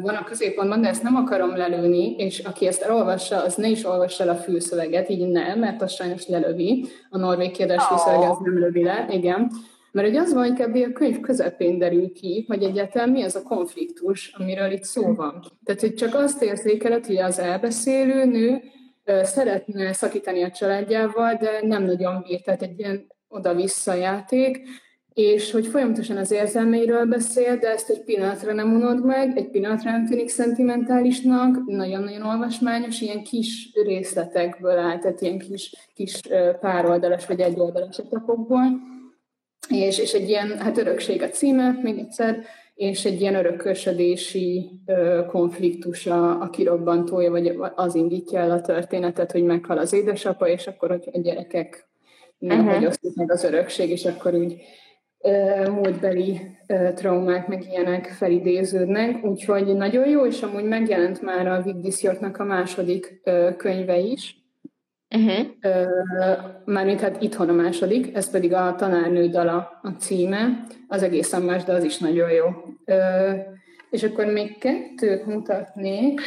van 0.00 0.14
a 0.14 0.24
középpontban, 0.24 0.80
de 0.80 0.88
ezt 0.88 1.02
nem 1.02 1.16
akarom 1.16 1.56
lelőni, 1.56 2.14
és 2.16 2.38
aki 2.38 2.66
ezt 2.66 2.82
elolvassa, 2.82 3.42
az 3.42 3.54
ne 3.54 3.68
is 3.68 3.84
olvassa 3.84 4.24
el 4.24 4.28
a 4.28 4.34
fülszöveget, 4.34 5.08
így 5.08 5.28
nem, 5.28 5.58
mert 5.58 5.82
az 5.82 5.92
sajnos 5.92 6.26
lelövi. 6.26 6.84
A 7.10 7.18
norvég 7.18 7.50
kérdés 7.50 7.82
fülszövege 7.82 8.30
az 8.30 8.38
nem 8.38 8.58
lövi 8.58 8.82
le, 8.82 9.06
igen. 9.10 9.50
Mert 9.92 10.08
hogy 10.08 10.16
az 10.16 10.32
van, 10.32 10.56
hogy 10.56 10.82
a 10.82 10.92
könyv 10.92 11.20
közepén 11.20 11.78
derül 11.78 12.12
ki, 12.12 12.44
hogy 12.48 12.62
egyáltalán 12.62 13.08
mi 13.08 13.22
az 13.22 13.36
a 13.36 13.42
konfliktus, 13.42 14.34
amiről 14.38 14.70
itt 14.70 14.84
szó 14.84 15.14
van. 15.14 15.44
Tehát, 15.64 15.80
hogy 15.80 15.94
csak 15.94 16.14
azt 16.14 16.42
érzékeled, 16.42 17.06
hogy 17.06 17.16
az 17.16 17.38
elbeszélő 17.38 18.24
nő 18.24 18.62
szeretne 19.04 19.92
szakítani 19.92 20.42
a 20.42 20.50
családjával, 20.50 21.34
de 21.34 21.60
nem 21.62 21.82
nagyon 21.82 22.22
bír, 22.22 22.40
tehát 22.40 22.62
egy 22.62 22.78
ilyen 22.78 23.06
oda-vissza 23.28 23.94
játék, 23.94 24.68
és 25.14 25.50
hogy 25.50 25.66
folyamatosan 25.66 26.16
az 26.16 26.30
érzelmeiről 26.30 27.04
beszél, 27.04 27.56
de 27.56 27.68
ezt 27.68 27.90
egy 27.90 28.04
pillanatra 28.04 28.52
nem 28.52 28.74
unod 28.74 29.04
meg, 29.04 29.36
egy 29.36 29.50
pillanatra 29.50 29.90
nem 29.90 30.06
tűnik 30.06 30.28
szentimentálisnak, 30.28 31.66
nagyon-nagyon 31.66 32.22
olvasmányos, 32.22 33.00
ilyen 33.00 33.22
kis 33.22 33.70
részletekből 33.84 34.78
áll, 34.78 34.98
tehát 34.98 35.20
ilyen 35.20 35.38
kis, 35.38 35.74
kis 35.94 36.20
pároldalas 36.60 37.26
vagy 37.26 37.40
egyoldalas 37.40 37.98
etapokból, 37.98 38.80
és, 39.68 39.98
és 39.98 40.12
egy 40.12 40.28
ilyen, 40.28 40.58
hát 40.58 40.78
örökség 40.78 41.22
a 41.22 41.28
címe, 41.28 41.78
még 41.82 41.98
egyszer, 41.98 42.44
és 42.80 43.04
egy 43.04 43.20
ilyen 43.20 43.34
örökösödési 43.34 44.70
konfliktus 45.28 46.06
a, 46.06 46.42
a 46.42 46.50
kirobbantója, 46.50 47.30
vagy 47.30 47.56
az 47.74 47.94
indítja 47.94 48.38
el 48.38 48.50
a 48.50 48.60
történetet, 48.60 49.32
hogy 49.32 49.44
meghal 49.44 49.78
az 49.78 49.92
édesapa, 49.92 50.48
és 50.48 50.66
akkor, 50.66 50.88
hogy 50.88 51.08
a 51.12 51.18
gyerekek 51.18 51.88
nem 52.38 52.66
uh-huh. 52.66 52.84
hogy 52.84 53.12
meg 53.14 53.30
az 53.30 53.44
örökség, 53.44 53.90
és 53.90 54.04
akkor 54.04 54.34
úgy 54.34 54.62
múltbeli 55.70 56.40
traumák, 56.94 57.48
meg 57.48 57.64
ilyenek 57.70 58.06
felidéződnek, 58.06 59.24
úgyhogy 59.24 59.76
nagyon 59.76 60.08
jó, 60.08 60.26
és 60.26 60.42
amúgy 60.42 60.64
megjelent 60.64 61.22
már 61.22 61.46
a 61.46 61.62
Vigdis 61.62 62.04
a 62.32 62.44
második 62.44 63.20
könyve 63.56 63.98
is, 63.98 64.39
Uh-huh. 65.14 65.46
Mármint 66.64 67.00
hát 67.00 67.22
itthon 67.22 67.48
a 67.48 67.52
második, 67.52 68.16
ez 68.16 68.30
pedig 68.30 68.52
a 68.52 68.74
Tanárnő 68.74 69.28
dala 69.28 69.80
a 69.82 69.88
címe, 69.88 70.66
az 70.88 71.02
egészen 71.02 71.42
más, 71.42 71.64
de 71.64 71.72
az 71.72 71.84
is 71.84 71.98
nagyon 71.98 72.30
jó. 72.30 72.46
És 73.90 74.02
akkor 74.02 74.24
még 74.24 74.58
kettőt 74.58 75.26
mutatnék. 75.26 76.20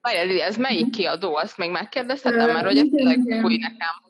Várjál, 0.00 0.40
ez 0.40 0.56
melyik 0.56 0.90
kiadó? 0.90 1.34
Azt 1.34 1.58
még 1.58 1.70
megkérdezhetem, 1.70 2.52
mert 2.52 2.66
hogy 2.66 2.76
ez 2.76 2.86
tényleg 2.90 3.18
új 3.18 3.56
nekem. 3.56 4.02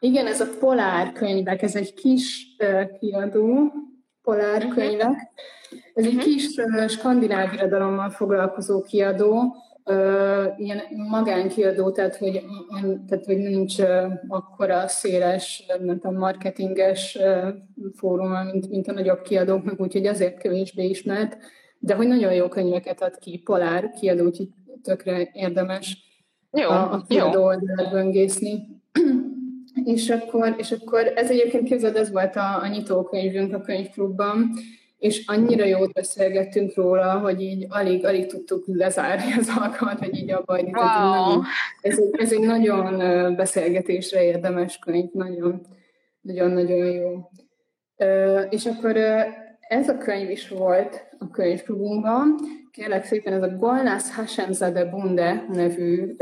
Igen, 0.00 0.26
ez 0.26 0.40
a 0.40 0.48
Polár 0.60 1.12
könyvek, 1.12 1.62
ez 1.62 1.76
egy 1.76 1.94
kis 1.94 2.46
uh, 2.58 2.98
kiadó, 2.98 3.72
Polár 4.22 4.56
uh-huh. 4.56 4.74
könyvek. 4.74 5.16
Ez 5.94 6.04
egy 6.04 6.14
uh-huh. 6.14 6.22
kis 6.22 6.46
uh, 6.56 6.88
skandináv 6.88 7.52
irodalommal 7.52 8.10
foglalkozó 8.10 8.82
kiadó, 8.82 9.56
ilyen 10.56 10.80
magánkiadó, 11.10 11.90
tehát 11.90 12.16
hogy, 12.16 12.44
tehát, 13.08 13.24
hogy 13.24 13.36
nincs 13.36 13.74
akkora 14.28 14.88
széles, 14.88 15.64
nem 15.84 15.98
tudom, 15.98 16.16
marketinges 16.16 17.18
fórum, 17.94 18.30
mint, 18.30 18.68
mint 18.68 18.88
a 18.88 18.92
nagyobb 18.92 19.22
kiadóknak, 19.22 19.80
úgyhogy 19.80 20.06
azért 20.06 20.38
kevésbé 20.38 20.88
ismert, 20.88 21.38
de 21.78 21.94
hogy 21.94 22.06
nagyon 22.06 22.32
jó 22.32 22.48
könyveket 22.48 23.02
ad 23.02 23.18
ki, 23.18 23.38
Polár 23.44 23.90
kiadó, 23.90 24.24
úgyhogy 24.24 24.48
tökre 24.82 25.30
érdemes 25.32 26.06
jó, 26.50 26.68
a, 26.68 26.92
a 26.92 27.04
kiadó 27.08 27.44
oldalát 27.44 27.90
böngészni. 27.90 28.66
És 29.84 30.10
akkor, 30.10 30.54
és 30.58 30.72
akkor 30.72 31.12
ez 31.14 31.30
egyébként 31.30 31.68
képzeld, 31.68 31.96
ez 31.96 32.10
volt 32.10 32.36
a, 32.36 32.62
a 32.62 32.68
nyitókönyvünk 32.68 33.54
a 33.54 33.60
könyvklubban, 33.60 34.50
és 34.98 35.26
annyira 35.26 35.64
jót 35.64 35.92
beszélgettünk 35.92 36.74
róla, 36.74 37.18
hogy 37.18 37.40
így 37.40 37.66
alig-alig 37.68 38.26
tudtuk 38.26 38.64
lezárni 38.66 39.32
az 39.38 39.50
alkalmat, 39.60 39.98
hogy 39.98 40.16
így 40.16 40.30
abba 40.30 40.58
wow. 40.58 40.70
nagyon, 40.70 41.44
ez, 41.80 41.98
egy, 41.98 42.20
ez 42.20 42.32
egy 42.32 42.40
nagyon 42.40 43.36
beszélgetésre 43.36 44.24
érdemes 44.24 44.78
könyv, 44.78 45.10
nagyon, 45.12 45.60
nagyon-nagyon 46.20 46.86
jó. 46.86 47.30
És 48.50 48.66
akkor 48.66 48.96
ez 49.60 49.88
a 49.88 49.98
könyv 49.98 50.30
is 50.30 50.48
volt 50.48 51.06
a 51.18 51.30
könyvklubunkban. 51.30 52.34
Kérlek 52.70 53.04
szépen, 53.04 53.32
ez 53.32 53.42
a 53.42 53.56
Golnász 53.56 54.14
Hashemzade 54.14 54.84
Bunde 54.84 55.44
nevű 55.52 56.14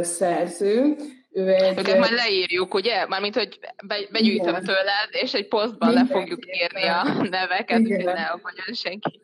szerző, 0.00 0.96
ő 1.38 1.48
egy... 1.48 1.78
Őket 1.78 1.98
majd 1.98 2.12
leírjuk, 2.12 2.74
ugye? 2.74 3.06
Mármint, 3.06 3.34
hogy 3.34 3.58
be, 3.86 3.96
begyűjtöm 4.10 4.48
igen. 4.48 4.64
tőled, 4.64 5.08
és 5.10 5.32
egy 5.34 5.48
posztban 5.48 5.92
le 5.92 6.06
fogjuk 6.06 6.46
írni 6.46 6.82
a 6.82 7.26
neveket, 7.30 7.80
hogy 7.80 8.04
ne 8.04 8.24
aggódjon 8.24 8.72
senki. 8.72 9.20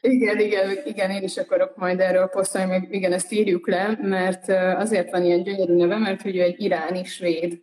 Igen, 0.00 0.38
igen, 0.38 0.70
igen, 0.84 1.10
én 1.10 1.22
is 1.22 1.36
akarok 1.36 1.76
majd 1.76 2.00
erről 2.00 2.26
posztolni, 2.26 2.68
meg 2.68 2.88
igen, 2.90 3.12
ezt 3.12 3.32
írjuk 3.32 3.68
le, 3.68 3.98
mert 4.02 4.48
azért 4.76 5.10
van 5.10 5.24
ilyen 5.24 5.42
gyönyörű 5.42 5.74
neve, 5.74 5.96
mert 5.98 6.22
hogy 6.22 6.36
ő 6.36 6.42
egy 6.42 6.62
iráni 6.62 7.04
svéd 7.04 7.60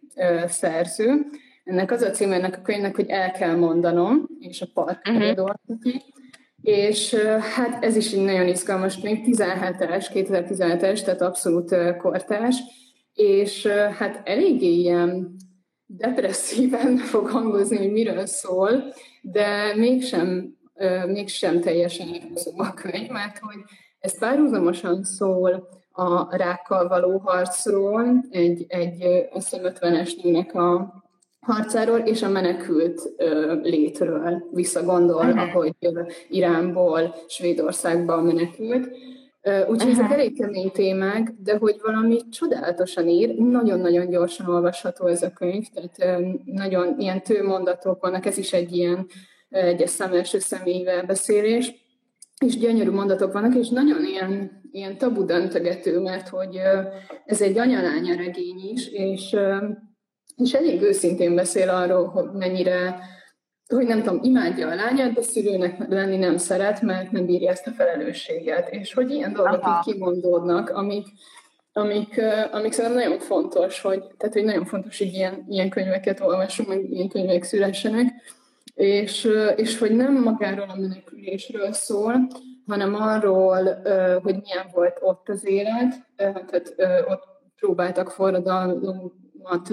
szerző. 0.48 1.26
Ennek 1.64 1.92
az 1.92 2.02
a 2.02 2.10
cím 2.10 2.32
ennek 2.32 2.58
a 2.58 2.62
könyvnek, 2.62 2.96
hogy 2.96 3.10
el 3.10 3.32
kell 3.32 3.56
mondanom, 3.56 4.28
és 4.40 4.62
a 4.62 4.68
park 4.74 5.02
uh-huh. 5.10 5.56
És 6.62 7.14
hát 7.56 7.84
ez 7.84 7.96
is 7.96 8.12
egy 8.12 8.24
nagyon 8.24 8.48
izgalmas 8.48 9.00
könyv, 9.00 9.20
17-es, 9.26 10.06
2017-es, 10.14 11.02
tehát 11.04 11.22
abszolút 11.22 11.76
kortás, 11.98 12.56
és 13.16 13.68
hát 13.68 14.22
eléggé 14.24 14.74
ilyen 14.74 15.36
depresszíven 15.86 16.98
fog 17.12 17.28
hangozni, 17.28 17.78
hogy 17.78 17.92
miről 17.92 18.26
szól, 18.26 18.94
de 19.22 19.76
mégsem, 19.76 20.58
mégsem 21.08 21.62
teljesen 21.62 22.08
igazó 22.08 22.52
a 22.56 22.74
könyv, 22.74 23.10
mert 23.10 23.38
hogy 23.38 23.60
ez 24.00 24.20
párhuzamosan 24.20 25.04
szól 25.04 25.68
a 25.92 26.38
rákkal 26.38 26.88
való 26.88 27.18
harcról, 27.18 28.26
egy, 28.30 28.66
egy 28.68 29.28
azt 29.32 29.60
50-es 29.64 30.24
nőnek 30.24 30.56
a 30.56 30.94
harcáról, 31.40 32.00
és 32.00 32.22
a 32.22 32.30
menekült 32.30 33.02
létről 33.62 34.44
visszagondol, 34.52 35.40
ahogy 35.40 35.76
Iránból 36.30 37.16
Svédországba 37.28 38.22
menekült. 38.22 38.90
Úgyhogy 39.68 39.92
ezek 39.92 40.12
elég 40.12 40.38
kemény 40.38 40.72
témák, 40.72 41.34
de 41.44 41.58
hogy 41.58 41.76
valami 41.82 42.30
csodálatosan 42.30 43.08
ír, 43.08 43.36
nagyon-nagyon 43.36 44.10
gyorsan 44.10 44.50
olvasható 44.50 45.08
ez 45.08 45.22
a 45.22 45.30
könyv, 45.30 45.66
tehát 45.74 46.22
nagyon 46.46 47.00
ilyen 47.00 47.24
tőmondatok 47.24 48.02
vannak, 48.02 48.26
ez 48.26 48.38
is 48.38 48.54
egy 48.54 48.76
ilyen 48.76 49.08
egyes 49.50 49.90
szem 49.90 50.14
első 50.14 50.40
személyvel 50.40 51.04
beszélés, 51.06 51.74
és 52.46 52.58
gyönyörű 52.58 52.90
mondatok 52.90 53.34
vannak, 53.34 53.56
és 53.56 53.70
nagyon 53.70 54.06
ilyen, 54.06 54.62
ilyen 54.72 54.98
tabu 54.98 55.26
döntögető, 55.26 56.00
mert 56.00 56.28
hogy 56.28 56.60
ez 57.26 57.42
egy 57.42 57.58
anyalánya 57.58 58.16
regény 58.16 58.70
is, 58.74 58.88
és, 58.88 59.36
és 60.36 60.54
elég 60.54 60.82
őszintén 60.82 61.36
beszél 61.36 61.70
arról, 61.70 62.06
hogy 62.08 62.32
mennyire 62.34 63.00
hogy 63.68 63.86
nem 63.86 64.04
tudom, 64.04 64.20
imádja 64.24 64.70
a 64.70 64.76
lányát, 64.76 65.14
de 65.14 65.22
szülőnek 65.22 65.88
lenni 65.88 66.18
nem 66.18 66.38
szeret, 66.38 66.82
mert 66.82 67.12
nem 67.12 67.26
bírja 67.26 67.52
ezt 67.52 67.68
a 67.68 67.72
felelősséget. 67.72 68.70
És 68.70 68.94
hogy 68.94 69.12
ilyen 69.12 69.34
dolgok 69.34 69.62
Aha. 69.62 69.84
így 69.88 69.94
kimondódnak, 69.94 70.70
amik, 70.70 71.08
amik, 71.74 72.22
amik 72.52 72.72
szerintem 72.72 73.00
nagyon 73.04 73.20
fontos, 73.20 73.82
hogy, 73.82 74.04
tehát, 74.18 74.34
hogy 74.34 74.44
nagyon 74.44 74.66
fontos, 74.66 74.98
hogy 74.98 75.14
ilyen, 75.14 75.46
ilyen 75.50 75.70
könyveket 75.70 76.20
olvasunk, 76.20 76.68
meg 76.68 76.92
ilyen 76.92 77.10
könyvek 77.10 77.44
szülessenek, 77.44 78.14
és, 78.74 79.28
és 79.56 79.78
hogy 79.78 79.96
nem 79.96 80.22
magáról 80.22 80.70
a 80.70 80.80
menekülésről 80.80 81.72
szól, 81.72 82.28
hanem 82.68 82.96
arról, 82.96 83.82
hogy 84.24 84.36
milyen 84.44 84.70
volt 84.74 84.98
ott 85.02 85.30
az 85.30 85.46
élet, 85.46 86.06
tehát 86.16 86.76
ott 87.08 87.24
próbáltak 87.56 88.10
forradalmat 88.10 89.70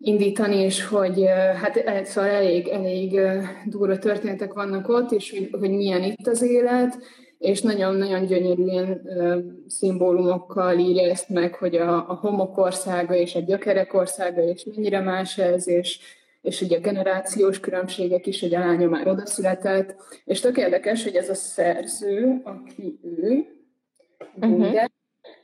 indítani, 0.00 0.56
és 0.56 0.86
hogy 0.86 1.24
hát 1.62 2.06
szóval 2.06 2.30
elég, 2.30 2.68
elég 2.68 3.20
durva 3.66 3.98
történetek 3.98 4.52
vannak 4.52 4.88
ott, 4.88 5.12
és 5.12 5.30
hogy, 5.30 5.48
hogy 5.60 5.70
milyen 5.70 6.02
itt 6.02 6.26
az 6.26 6.42
élet, 6.42 6.98
és 7.38 7.60
nagyon-nagyon 7.60 8.26
gyönyörűen 8.26 9.02
szimbólumokkal 9.66 10.78
írja 10.78 11.10
ezt 11.10 11.28
meg, 11.28 11.54
hogy 11.54 11.76
a, 11.76 12.10
a 12.10 12.14
homok 12.14 12.58
országa 12.58 13.14
és 13.14 13.34
a 13.34 13.40
gyökerek 13.40 13.94
országa, 13.94 14.42
és 14.42 14.64
mennyire 14.64 15.00
más 15.00 15.38
ez, 15.38 15.68
és, 15.68 16.00
és 16.42 16.60
ugye 16.60 16.76
a 16.76 16.80
generációs 16.80 17.60
különbségek 17.60 18.26
is, 18.26 18.40
hogy 18.40 18.54
a 18.54 18.58
lánya 18.58 18.88
már 18.88 19.08
oda 19.08 19.26
született, 19.26 19.94
és 20.24 20.40
tök 20.40 20.56
érdekes, 20.56 21.04
hogy 21.04 21.14
ez 21.14 21.28
a 21.28 21.34
szerző, 21.34 22.40
aki 22.44 23.00
ő, 23.02 23.44
uh-huh. 24.40 24.88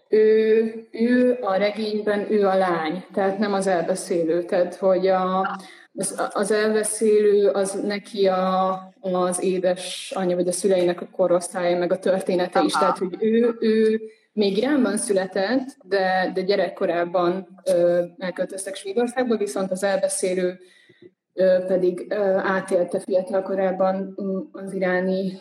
Ő, 0.08 0.86
ő 0.90 1.38
a 1.40 1.54
regényben, 1.54 2.32
ő 2.32 2.46
a 2.46 2.56
lány, 2.56 3.04
tehát 3.12 3.38
nem 3.38 3.52
az 3.52 3.66
elbeszélő, 3.66 4.42
tehát 4.42 4.74
hogy 4.74 5.06
a, 5.06 5.58
az, 5.94 6.30
az 6.32 6.50
elbeszélő 6.50 7.48
az 7.48 7.80
neki 7.82 8.26
a, 8.26 8.72
az 9.00 9.42
édes 9.42 10.12
anya 10.14 10.34
vagy 10.34 10.48
a 10.48 10.52
szüleinek 10.52 11.00
a 11.00 11.08
korosztálya, 11.12 11.78
meg 11.78 11.92
a 11.92 11.98
története 11.98 12.58
Aha. 12.58 12.66
is, 12.66 12.72
tehát 12.72 12.98
hogy 12.98 13.16
ő, 13.18 13.56
ő 13.60 14.00
még 14.32 14.56
Iránban 14.56 14.96
született, 14.96 15.76
de, 15.82 16.30
de 16.34 16.40
gyerekkorában 16.40 17.60
ö, 17.64 18.02
elköltöztek 18.18 18.74
Svédországba, 18.74 19.36
viszont 19.36 19.70
az 19.70 19.82
elbeszélő 19.82 20.58
pedig 21.66 22.06
átélte 22.36 22.98
fiatalkorában 22.98 24.14
az 24.52 24.72
iráni 24.72 25.32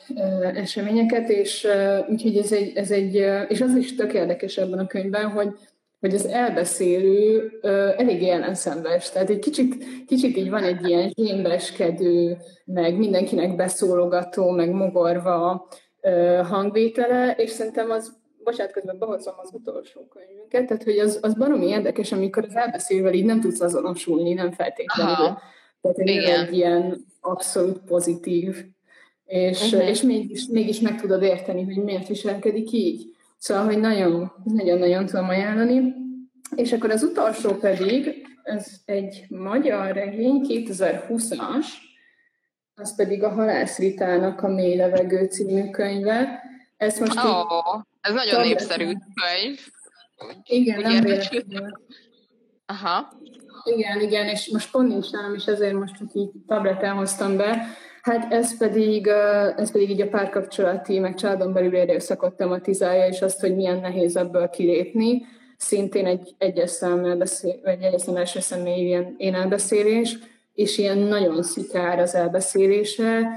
eseményeket, 0.53 1.29
és 1.29 1.67
úgyhogy 2.09 2.37
ez 2.37 2.51
egy, 2.51 2.71
ez 2.75 2.91
egy, 2.91 3.13
és 3.47 3.61
az 3.61 3.75
is 3.75 3.95
tök 3.95 4.13
érdekes 4.13 4.57
ebben 4.57 4.79
a 4.79 4.87
könyvben, 4.87 5.29
hogy, 5.29 5.49
hogy 5.99 6.13
az 6.13 6.25
elbeszélő 6.25 7.51
elég 7.97 8.23
ellenszenves, 8.23 9.09
tehát 9.09 9.29
egy 9.29 9.39
kicsit, 9.39 9.85
kicsit 10.07 10.37
így 10.37 10.49
van 10.49 10.63
egy 10.63 10.87
ilyen 10.87 11.11
zsémbeskedő, 11.15 12.37
meg 12.65 12.97
mindenkinek 12.97 13.55
beszólogató, 13.55 14.49
meg 14.49 14.69
mogorva 14.69 15.67
hangvétele, 16.49 17.35
és 17.37 17.49
szerintem 17.49 17.89
az 17.89 18.13
bocsánat, 18.43 18.73
közben 18.73 18.97
behozom 18.99 19.33
az 19.37 19.49
utolsó 19.53 20.07
könyvünket, 20.07 20.67
tehát 20.67 20.83
hogy 20.83 20.97
az, 20.97 21.19
az 21.21 21.33
baromi 21.33 21.67
érdekes, 21.67 22.11
amikor 22.11 22.43
az 22.47 22.55
elbeszélővel 22.55 23.13
így 23.13 23.25
nem 23.25 23.41
tudsz 23.41 23.61
azonosulni, 23.61 24.33
nem 24.33 24.51
feltétlenül. 24.51 25.13
Aha 25.13 25.53
tehát 25.93 26.09
Igen. 26.09 26.45
egy 26.45 26.53
ilyen 26.53 27.05
abszolút 27.21 27.77
pozitív, 27.77 28.65
és, 29.25 29.61
uh-huh. 29.61 29.89
és 29.89 30.01
mégis, 30.01 30.45
mégis 30.45 30.79
meg 30.79 31.01
tudod 31.01 31.21
érteni, 31.23 31.63
hogy 31.63 31.83
miért 31.83 32.07
viselkedik 32.07 32.71
így. 32.71 33.15
Szóval, 33.37 33.65
hogy 33.65 33.79
nagyon, 33.79 34.31
nagyon-nagyon 34.43 35.05
tudom 35.05 35.29
ajánlani. 35.29 35.93
És 36.55 36.73
akkor 36.73 36.89
az 36.89 37.03
utolsó 37.03 37.53
pedig, 37.53 38.25
ez 38.43 38.67
egy 38.85 39.25
magyar 39.29 39.93
regény, 39.93 40.45
2020-as, 40.47 41.65
az 42.75 42.95
pedig 42.95 43.23
a 43.23 43.29
Halász 43.29 43.77
Ritának 43.77 44.41
a 44.41 44.47
Mély 44.47 44.75
Levegő 44.75 45.25
című 45.25 45.69
könyve. 45.69 46.43
Ez 46.77 46.99
most 46.99 47.17
oh, 47.17 47.81
ez 48.01 48.13
nagyon 48.13 48.41
népszerű 48.41 48.83
könyv. 48.83 49.59
Igen, 50.43 50.81
nem 50.81 51.03
véletlenül. 51.03 51.71
Aha. 52.65 53.13
Igen, 53.65 54.01
igen, 54.01 54.27
és 54.27 54.49
most 54.51 54.71
pont 54.71 54.87
nincs 54.87 55.11
nálam, 55.11 55.33
és 55.33 55.45
ezért 55.45 55.73
most 55.73 55.95
csak 55.97 56.07
így 56.13 56.29
tableten 56.47 56.95
hoztam 56.95 57.37
be. 57.37 57.61
Hát 58.01 58.33
ez 58.33 58.57
pedig, 58.57 59.07
ez 59.55 59.71
pedig 59.71 59.89
így 59.89 60.01
a 60.01 60.09
párkapcsolati, 60.09 60.99
meg 60.99 61.15
családon 61.15 61.53
belül 61.53 61.77
erőszakot 61.77 62.33
tematizálja, 62.33 63.07
és 63.07 63.21
azt, 63.21 63.39
hogy 63.39 63.55
milyen 63.55 63.79
nehéz 63.79 64.15
ebből 64.15 64.49
kilépni. 64.49 65.25
Szintén 65.57 66.05
egy 66.05 66.35
egyes 66.37 66.69
szám 66.69 67.17
beszél, 67.17 67.59
vagy 67.63 67.81
egyes 67.81 68.01
szám 68.01 68.15
első 68.15 68.39
személy 68.39 68.85
ilyen 68.85 69.15
én 69.17 69.35
elbeszélés, 69.35 70.17
és 70.53 70.77
ilyen 70.77 70.97
nagyon 70.97 71.43
szikár 71.43 71.99
az 71.99 72.15
elbeszélése, 72.15 73.27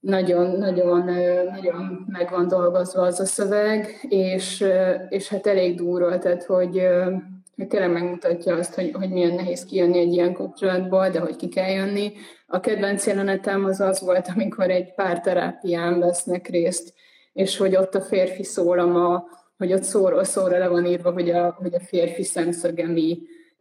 nagyon, 0.00 0.58
nagyon, 0.58 1.04
nagyon 1.50 2.06
meg 2.06 2.30
van 2.30 2.48
dolgozva 2.48 3.02
az 3.02 3.20
a 3.20 3.24
szöveg, 3.24 4.06
és, 4.08 4.64
és 5.08 5.28
hát 5.28 5.46
elég 5.46 5.76
durva, 5.76 6.18
tehát 6.18 6.44
hogy 6.44 6.82
hogy 7.58 7.68
tényleg 7.68 7.92
megmutatja 7.92 8.56
azt, 8.56 8.74
hogy, 8.74 8.90
hogy 8.92 9.10
milyen 9.10 9.34
nehéz 9.34 9.64
kijönni 9.64 9.98
egy 9.98 10.12
ilyen 10.12 10.32
kapcsolatból, 10.32 11.08
de 11.08 11.18
hogy 11.18 11.36
ki 11.36 11.48
kell 11.48 11.70
jönni. 11.70 12.12
A 12.46 12.60
kedvenc 12.60 13.06
jelenetem 13.06 13.64
az 13.64 13.80
az 13.80 14.00
volt, 14.00 14.28
amikor 14.34 14.70
egy 14.70 14.94
pár 14.94 15.20
terápián 15.20 15.98
vesznek 15.98 16.48
részt, 16.48 16.94
és 17.32 17.56
hogy 17.56 17.76
ott 17.76 17.94
a 17.94 18.00
férfi 18.00 18.42
szólama, 18.42 19.24
hogy 19.56 19.72
ott 19.72 19.82
szóról 19.82 20.24
szóra 20.24 20.58
le 20.58 20.68
van 20.68 20.86
írva, 20.86 21.12
hogy 21.12 21.30
a, 21.30 21.56
hogy 21.60 21.74
a 21.74 21.80
férfi 21.80 22.22
szemszöge 22.22 22.86
mi 22.86 23.18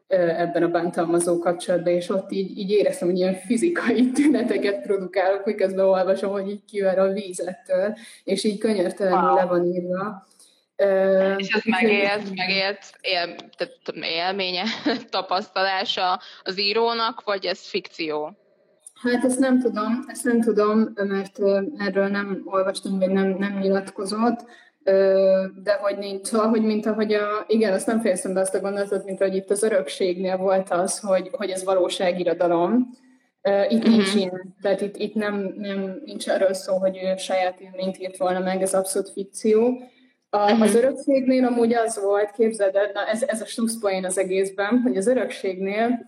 ebben 0.07 0.63
a 0.63 0.67
bántalmazó 0.67 1.39
kapcsolatban, 1.39 1.93
és 1.93 2.09
ott 2.09 2.31
így, 2.31 2.57
így 2.57 2.69
éreztem, 2.69 3.07
hogy 3.07 3.17
ilyen 3.17 3.33
fizikai 3.33 4.11
tüneteket 4.11 4.81
produkálok, 4.81 5.45
miközben 5.45 5.85
olvasom, 5.85 6.31
hogy 6.31 6.49
így 6.49 6.65
kiver 6.65 6.99
a 6.99 7.11
vízettől, 7.11 7.95
és 8.23 8.43
így 8.43 8.57
könyörtelenül 8.57 9.29
wow. 9.29 9.35
le 9.35 9.45
van 9.45 9.65
írva. 9.65 10.25
És 11.37 11.47
ez 11.47 11.63
megélt, 11.63 12.35
megélt 12.35 12.79
él, 13.01 13.35
tehát 13.57 13.77
élménye, 14.01 14.63
tapasztalása 15.09 16.19
az 16.43 16.59
írónak, 16.59 17.23
vagy 17.25 17.45
ez 17.45 17.59
fikció? 17.59 18.37
Hát 19.01 19.23
ezt 19.23 19.39
nem 19.39 19.59
tudom, 19.59 20.03
ezt 20.07 20.23
nem 20.23 20.41
tudom, 20.41 20.93
mert 20.95 21.39
erről 21.77 22.07
nem 22.07 22.41
olvastam, 22.45 22.99
vagy 22.99 23.09
nem, 23.09 23.27
nem 23.27 23.57
nyilatkozott, 23.57 24.45
de 25.63 25.73
hogy 25.79 25.97
nincs, 25.97 26.25
szóval, 26.27 26.47
hogy 26.47 26.61
mint 26.61 26.85
ahogy 26.85 27.13
a, 27.13 27.45
igen, 27.47 27.73
azt 27.73 27.87
nem 27.87 28.01
fejeztem 28.01 28.33
be 28.33 28.39
azt 28.39 28.55
a 28.55 28.59
gondolatot, 28.59 29.05
mint 29.05 29.19
hogy 29.19 29.35
itt 29.35 29.49
az 29.49 29.63
örökségnél 29.63 30.37
volt 30.37 30.69
az, 30.69 30.99
hogy, 30.99 31.29
hogy 31.31 31.49
ez 31.49 31.63
valóságirodalom, 31.63 32.89
itt 33.67 33.77
uh-huh. 33.77 33.95
nincs 33.95 34.13
ilyen, 34.13 34.55
tehát 34.61 34.81
itt, 34.81 34.97
itt 34.97 35.13
nem, 35.13 35.53
nem, 35.57 36.01
nincs 36.05 36.27
arról 36.27 36.53
szó, 36.53 36.77
hogy 36.77 36.97
ő 37.03 37.17
saját 37.17 37.59
élményt 37.59 37.99
írt 37.99 38.17
volna 38.17 38.39
meg, 38.39 38.61
ez 38.61 38.73
abszolút 38.73 39.09
fikció, 39.09 39.81
a, 40.29 40.37
uh-huh. 40.37 40.61
Az 40.61 40.75
örökségnél 40.75 41.45
amúgy 41.45 41.73
az 41.73 41.99
volt, 42.01 42.31
képzeld 42.31 42.75
el, 42.75 42.91
na 42.93 43.05
ez, 43.05 43.23
ez 43.23 43.41
a 43.41 43.45
slusszpoén 43.45 44.05
az 44.05 44.17
egészben, 44.17 44.81
hogy 44.81 44.97
az 44.97 45.07
örökségnél 45.07 46.05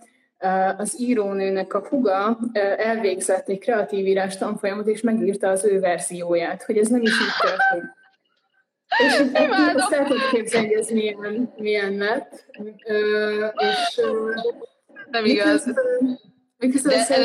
az 0.76 1.00
írónőnek 1.00 1.74
a 1.74 1.86
huga 1.88 2.38
elvégzett 2.76 3.48
egy 3.48 3.58
kreatív 3.58 4.06
írás 4.06 4.36
tanfolyamot, 4.36 4.86
és 4.86 5.00
megírta 5.00 5.48
az 5.48 5.64
ő 5.64 5.80
verzióját, 5.80 6.62
hogy 6.62 6.78
ez 6.78 6.88
nem 6.88 7.02
is 7.02 7.10
így 7.10 7.50
történt. 7.50 7.98
És 8.98 9.18
azt 9.74 9.92
el 9.92 10.04
tudod 10.04 10.28
képzelni, 10.30 10.74
ez 10.74 10.88
milyen, 10.88 11.52
milyen 11.56 11.96
lett. 11.96 12.46
És, 13.54 14.00
nem 15.10 15.24
igaz. 15.24 15.64
Miközben 16.58 16.92
De, 16.98 17.24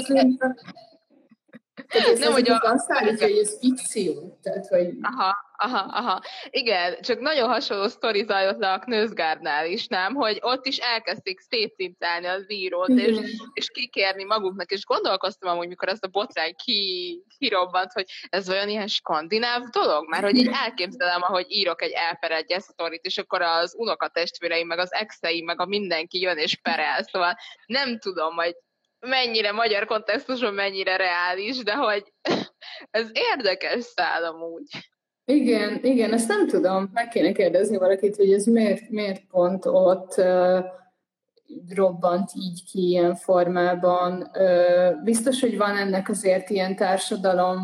ez 2.12 2.20
nem, 2.20 2.32
hogy 2.32 2.50
a... 2.50 2.60
azt 2.62 2.92
állítja, 2.92 3.28
hogy 3.28 3.38
ez 3.38 3.58
fikció. 3.60 4.38
Tehát, 4.42 4.68
hogy... 4.68 4.98
Aha, 5.02 5.36
aha, 5.58 5.78
aha. 5.78 6.22
Igen, 6.50 7.02
csak 7.02 7.20
nagyon 7.20 7.50
hasonló 7.50 7.88
sztori 7.88 8.24
zajlott 8.24 8.60
le 8.60 8.72
a 8.72 8.80
Knözgárdnál 8.80 9.68
is, 9.68 9.88
nem? 9.88 10.14
Hogy 10.14 10.38
ott 10.42 10.66
is 10.66 10.78
elkezdték 10.78 11.40
szétszintálni 11.40 12.26
az 12.26 12.52
írót, 12.52 12.90
és, 12.90 13.18
és 13.54 13.70
kikérni 13.70 14.24
maguknak, 14.24 14.72
és 14.72 14.84
gondolkoztam 14.84 15.50
amúgy, 15.50 15.68
mikor 15.68 15.88
ezt 15.88 16.04
a 16.04 16.08
botrány 16.08 16.56
ki, 16.64 17.24
kirobbant, 17.38 17.92
hogy 17.92 18.06
ez 18.30 18.50
olyan 18.50 18.70
ilyen 18.70 18.88
skandináv 18.88 19.62
dolog, 19.62 20.10
mert 20.10 20.24
hogy 20.24 20.38
így 20.38 20.50
elképzelem, 20.54 21.22
ahogy 21.22 21.46
írok 21.50 21.82
egy 21.82 21.92
elperedjes 21.92 22.64
sztorit, 22.64 23.04
és 23.04 23.18
akkor 23.18 23.42
az 23.42 23.76
unokatestvéreim, 23.78 24.68
meg 24.68 24.80
az 24.80 24.94
exeim, 24.94 25.46
meg 25.46 25.62
a 25.62 25.66
mindenki 25.66 26.20
jön 26.20 26.38
és 26.38 26.56
perel, 26.56 27.04
szóval 27.04 27.36
nem 27.66 28.00
tudom, 28.00 28.36
hogy 28.36 28.56
mennyire 29.00 29.52
magyar 29.52 29.86
kontextusban 29.86 30.54
mennyire 30.54 30.96
reális, 30.96 31.58
de 31.58 31.74
hogy 31.74 32.14
ez 32.92 33.10
érdekes 33.14 33.84
szál 33.84 34.24
amúgy. 34.24 34.68
Igen, 35.26 35.80
igen, 35.84 36.14
ezt 36.14 36.28
nem 36.28 36.48
tudom. 36.48 36.90
Meg 36.94 37.08
kéne 37.08 37.32
kérdezni 37.32 37.78
valakit, 37.78 38.16
hogy 38.16 38.34
ez 38.34 38.46
miért, 38.46 38.90
miért 38.90 39.22
pont 39.32 39.66
ott 39.66 40.16
uh, 40.18 40.66
robbant 41.76 42.30
így 42.36 42.64
ki 42.72 42.88
ilyen 42.88 43.16
formában. 43.16 44.32
Uh, 44.34 45.04
biztos, 45.04 45.42
hogy 45.42 45.58
van 45.58 45.78
ennek 45.78 46.10
azért 46.10 46.50
ilyen 46.50 46.76
társadalom, 46.76 47.60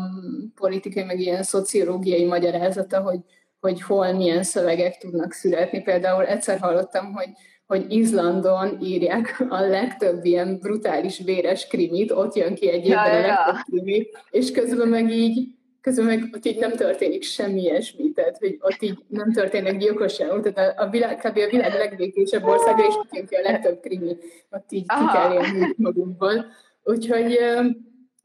politikai, 0.54 1.02
meg 1.04 1.20
ilyen 1.20 1.42
szociológiai 1.42 2.24
magyarázata, 2.24 3.00
hogy, 3.00 3.20
hogy 3.60 3.82
hol 3.82 4.12
milyen 4.12 4.42
szövegek 4.42 4.98
tudnak 4.98 5.32
születni. 5.32 5.82
Például 5.82 6.26
egyszer 6.26 6.58
hallottam, 6.58 7.12
hogy 7.12 7.28
hogy 7.66 7.84
Izlandon 7.88 8.78
írják 8.80 9.44
a 9.48 9.60
legtöbb 9.60 10.24
ilyen 10.24 10.58
brutális, 10.58 11.18
véres 11.24 11.66
krimit, 11.66 12.10
ott 12.10 12.34
jön 12.34 12.54
ki 12.54 12.70
egy 12.70 12.86
ja, 12.86 13.00
a 13.00 13.20
legtöbb 13.20 13.56
krimi, 13.64 14.06
és 14.30 14.50
közben 14.50 14.88
meg 14.88 15.10
így 15.10 15.48
közben 15.82 16.04
meg 16.04 16.30
ott 16.34 16.44
így 16.44 16.58
nem 16.58 16.72
történik 16.72 17.22
semmi 17.22 17.60
ilyesmi, 17.60 18.12
tehát 18.12 18.38
hogy 18.38 18.58
ott 18.60 18.82
így 18.82 18.98
nem 19.08 19.32
történnek 19.32 19.76
gyilkosságok, 19.76 20.52
tehát 20.52 20.78
a, 20.78 20.88
világ, 20.88 21.16
kb. 21.16 21.36
a 21.36 21.50
világ 21.50 21.72
legbékésebb 21.72 22.44
országa, 22.44 22.86
és 22.86 22.94
jön 23.10 23.26
ki 23.26 23.34
a 23.34 23.50
legtöbb 23.50 23.80
krimi, 23.80 24.16
ott 24.50 24.72
így 24.72 24.84
Aha. 24.86 25.06
ki 25.06 25.18
kell 25.18 25.32
élni 25.32 25.74
magunkból. 25.76 26.46
Úgyhogy, 26.84 27.38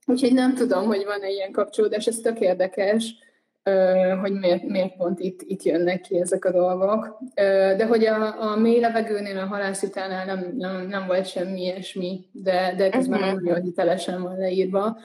úgyhogy 0.06 0.34
nem 0.34 0.56
tudom, 0.56 0.86
hogy 0.86 1.04
van-e 1.06 1.30
ilyen 1.30 1.52
kapcsolódás, 1.52 2.08
ez 2.08 2.20
tök 2.20 2.40
érdekes, 2.40 3.16
hogy 4.22 4.32
miért, 4.32 4.64
miért 4.64 4.96
pont 4.96 5.20
itt, 5.20 5.42
itt 5.42 5.64
jönnek 5.64 6.02
ki 6.02 6.20
ezek 6.20 6.46
a 6.46 6.52
dolgok. 6.52 7.18
De 7.78 7.86
hogy 7.86 8.06
a, 8.06 8.52
a 8.52 8.56
mély 8.56 8.80
levegőnél, 8.80 9.38
a 9.38 9.46
halászitánál 9.46 10.26
nem, 10.26 10.54
nem, 10.58 10.88
nem 10.88 11.08
volt 11.08 11.28
semmi 11.28 11.62
ilyesmi, 11.62 12.26
de, 12.32 12.74
de 12.78 12.90
közben 12.90 13.20
uh-huh. 13.20 13.42
nagyon 13.42 13.62
hitelesen 13.62 14.22
van 14.22 14.38
leírva. 14.38 14.98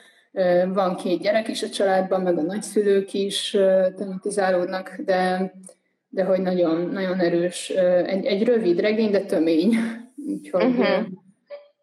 Van 0.72 0.96
két 0.96 1.20
gyerek 1.20 1.48
is 1.48 1.62
a 1.62 1.68
családban, 1.68 2.20
meg 2.20 2.38
a 2.38 2.42
nagyszülők 2.42 3.12
is 3.12 3.50
tematizálódnak, 3.96 4.96
de, 5.04 5.52
de 6.08 6.24
hogy 6.24 6.40
nagyon, 6.40 6.88
nagyon 6.88 7.20
erős. 7.20 7.70
Egy, 8.06 8.24
egy 8.24 8.44
rövid 8.44 8.80
regény, 8.80 9.10
de 9.10 9.20
tömény. 9.20 9.74
Úgyhogy, 10.28 10.64
uh-huh. 10.64 11.06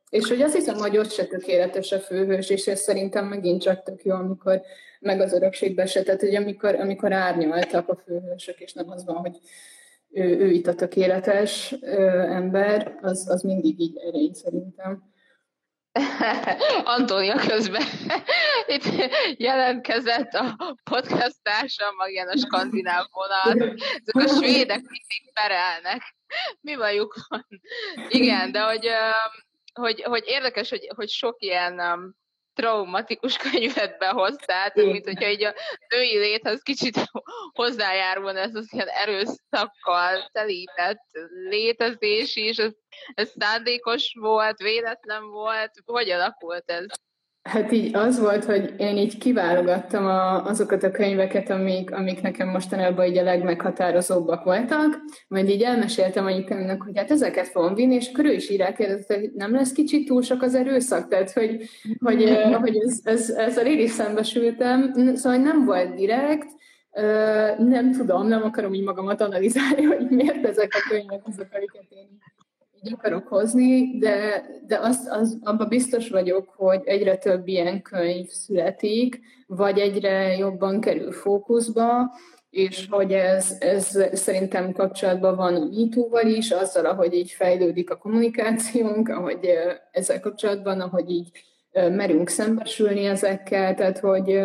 És 0.09 0.27
hogy 0.27 0.41
azt 0.41 0.55
hiszem, 0.55 0.75
hogy 0.75 0.97
ott 0.97 1.11
se 1.11 1.25
tökéletes 1.25 1.91
a 1.91 1.99
főhős, 1.99 2.49
és 2.49 2.67
ez 2.67 2.79
szerintem 2.79 3.25
megint 3.25 3.61
csak 3.61 3.83
tök 3.83 4.03
jó, 4.03 4.15
amikor 4.15 4.61
meg 4.99 5.21
az 5.21 5.33
örökségbe 5.33 5.85
se, 5.85 6.03
tehát 6.03 6.19
hogy 6.19 6.35
amikor, 6.35 6.75
amikor 6.75 7.13
árnyaltak 7.13 7.89
a 7.89 7.95
főhősök, 7.95 8.59
és 8.59 8.73
nem 8.73 8.89
az 8.89 9.05
van, 9.05 9.15
hogy 9.15 9.39
ő, 10.11 10.39
ő 10.39 10.49
itt 10.51 10.67
a 10.67 10.75
tökéletes 10.75 11.75
ö, 11.81 12.19
ember, 12.19 12.97
az, 13.01 13.29
az 13.29 13.41
mindig 13.41 13.79
így 13.79 13.97
erény 14.07 14.33
szerintem. 14.33 15.03
Antónia 16.83 17.35
közben 17.47 17.83
itt 18.67 18.83
jelentkezett 19.37 20.33
a 20.33 20.75
podcast 20.83 21.35
társam, 21.41 21.95
ilyen 22.07 22.27
a 22.27 22.37
skandináv 22.37 23.05
vonal. 23.11 23.77
Ezek 23.77 24.15
a 24.15 24.27
svédek 24.27 24.81
mindig 24.81 25.33
perelnek. 25.33 26.15
Mi 26.61 26.75
bajuk 26.75 27.15
van? 27.27 27.47
Igen, 28.07 28.51
de 28.51 28.61
hogy, 28.61 28.89
hogy, 29.73 30.01
hogy 30.01 30.23
érdekes, 30.25 30.69
hogy, 30.69 30.91
hogy 30.95 31.09
sok 31.09 31.35
ilyen 31.39 31.79
traumatikus 32.59 33.37
könyvet 33.37 33.97
behoztál, 33.97 34.71
mint 34.73 35.05
hogyha 35.05 35.29
így 35.29 35.43
a 35.43 35.53
női 35.87 36.17
léthez 36.17 36.61
kicsit 36.61 36.95
hozzájárulna 37.59 38.39
ez 38.39 38.55
az 38.55 38.73
ilyen 38.73 38.87
erőszakkal 38.87 40.29
telített 40.31 41.03
létezés 41.49 42.35
is, 42.35 42.57
ez, 42.57 42.71
ez 43.13 43.31
szándékos 43.39 44.15
volt, 44.19 44.57
véletlen 44.57 45.29
volt, 45.29 45.71
hogy 45.85 46.09
alakult 46.09 46.71
ez? 46.71 46.85
Hát 47.49 47.71
így 47.71 47.95
az 47.95 48.19
volt, 48.19 48.45
hogy 48.45 48.73
én 48.77 48.97
így 48.97 49.17
kiválogattam 49.17 50.05
a, 50.05 50.45
azokat 50.45 50.83
a 50.83 50.91
könyveket, 50.91 51.49
amik, 51.49 51.91
amik 51.91 52.21
nekem 52.21 52.47
mostanában 52.47 53.05
így 53.05 53.17
a 53.17 53.23
legmeghatározóbbak 53.23 54.43
voltak, 54.43 54.99
majd 55.27 55.49
így 55.49 55.61
elmeséltem 55.61 56.25
anyukámnak, 56.25 56.81
hogy 56.81 56.97
hát 56.97 57.11
ezeket 57.11 57.47
fogom 57.47 57.73
vinni, 57.73 57.95
és 57.95 58.09
akkor 58.13 58.25
ő 58.25 58.31
is 58.31 58.49
így 58.49 58.57
rákérdezett, 58.57 59.19
hogy 59.19 59.31
nem 59.35 59.53
lesz 59.53 59.71
kicsit 59.71 60.07
túl 60.07 60.21
sok 60.21 60.41
az 60.41 60.55
erőszak, 60.55 61.07
tehát 61.07 61.31
hogy, 61.31 61.69
hogy, 61.99 62.29
hogy 62.61 62.77
ez, 62.77 62.99
ez, 63.03 63.29
ezzel 63.29 63.65
én 63.65 63.79
is 63.79 63.91
szembesültem, 63.91 64.93
szóval 65.15 65.39
nem 65.39 65.65
volt 65.65 65.95
direkt, 65.95 66.47
nem 67.57 67.91
tudom, 67.91 68.27
nem 68.27 68.43
akarom 68.43 68.73
így 68.73 68.83
magamat 68.83 69.21
analizálni, 69.21 69.83
hogy 69.93 70.09
miért 70.09 70.45
ezek 70.45 70.71
a 70.73 70.89
könyvek 70.89 71.21
azok, 71.23 71.47
amiket 71.51 71.85
én 71.89 72.19
így 72.83 72.93
akarok 72.93 73.27
hozni, 73.27 73.97
de, 73.97 74.45
de 74.67 74.79
azt, 74.79 75.09
az, 75.09 75.37
abban 75.43 75.67
biztos 75.67 76.09
vagyok, 76.09 76.53
hogy 76.55 76.81
egyre 76.85 77.17
több 77.17 77.47
ilyen 77.47 77.81
könyv 77.81 78.27
születik, 78.27 79.19
vagy 79.47 79.79
egyre 79.79 80.37
jobban 80.37 80.81
kerül 80.81 81.11
fókuszba, 81.11 82.11
és 82.49 82.87
hogy 82.89 83.11
ez, 83.11 83.55
ez 83.59 83.99
szerintem 84.13 84.71
kapcsolatban 84.71 85.35
van 85.35 85.55
a 85.55 85.65
MeToo-val 85.65 86.27
is, 86.27 86.51
azzal, 86.51 86.85
ahogy 86.85 87.13
így 87.13 87.31
fejlődik 87.31 87.89
a 87.89 87.97
kommunikációnk, 87.97 89.09
ahogy 89.09 89.49
ezzel 89.91 90.19
kapcsolatban, 90.19 90.81
ahogy 90.81 91.09
így 91.09 91.31
merünk 91.73 92.29
szembesülni 92.29 93.05
ezekkel, 93.05 93.75
tehát 93.75 93.99
hogy 93.99 94.41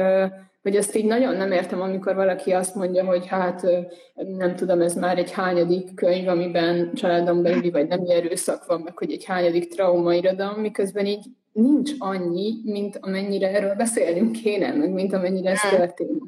hogy 0.64 0.76
ezt 0.76 0.94
így 0.94 1.04
nagyon 1.04 1.36
nem 1.36 1.52
értem, 1.52 1.80
amikor 1.80 2.14
valaki 2.14 2.52
azt 2.52 2.74
mondja, 2.74 3.04
hogy 3.04 3.26
hát 3.26 3.66
nem 4.14 4.56
tudom, 4.56 4.80
ez 4.80 4.94
már 4.94 5.18
egy 5.18 5.32
hányadik 5.32 5.94
könyv, 5.94 6.28
amiben 6.28 6.94
családon 6.94 7.42
belüli 7.42 7.70
vagy 7.70 7.86
nem 7.86 8.04
erőszak 8.08 8.66
van, 8.66 8.80
meg 8.80 8.98
hogy 8.98 9.12
egy 9.12 9.24
hányadik 9.24 9.68
traumairodalom, 9.68 10.60
miközben 10.60 11.06
így 11.06 11.24
nincs 11.52 11.90
annyi, 11.98 12.60
mint 12.64 12.98
amennyire 13.00 13.48
erről 13.48 13.74
beszélnünk 13.74 14.32
kéne, 14.32 14.72
meg 14.72 14.90
mint 14.90 15.12
amennyire 15.12 15.50
ez 15.50 15.60
történik. 15.60 16.22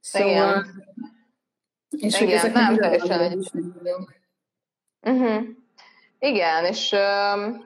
Szóval... 0.00 0.28
Igen. 0.28 0.84
És 1.98 2.20
Igen, 2.20 2.24
hogy 2.24 2.36
ezek 2.36 2.52
nem 2.52 2.76
teljesen 2.76 3.44
uh-huh. 5.02 5.42
Igen, 6.18 6.64
és 6.64 6.92
uh, 6.92 7.56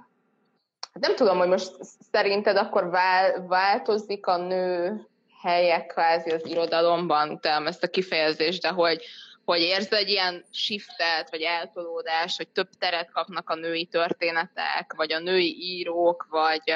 nem 0.93 1.14
tudom, 1.16 1.39
hogy 1.39 1.49
most 1.49 1.76
szerinted 2.12 2.57
akkor 2.57 2.91
vál, 2.91 3.47
változik 3.47 4.26
a 4.26 4.37
nő 4.37 5.01
helyek 5.45 5.86
kvázi 5.86 6.30
az 6.30 6.47
irodalomban, 6.47 7.30
utána 7.30 7.68
ezt 7.68 7.82
a 7.82 7.88
kifejezést, 7.88 8.62
de 8.62 8.68
hogy, 8.68 9.05
hogy 9.45 9.61
érz 9.61 9.92
egy 9.92 10.09
ilyen 10.09 10.45
shiftet, 10.51 11.30
vagy 11.30 11.40
eltolódást, 11.40 12.36
hogy 12.36 12.49
több 12.49 12.68
teret 12.78 13.11
kapnak 13.11 13.51
a 13.51 13.55
női 13.55 13.84
történetek, 13.84 14.95
vagy 14.97 15.12
a 15.12 15.18
női 15.18 15.57
írók, 15.59 16.26
vagy, 16.30 16.72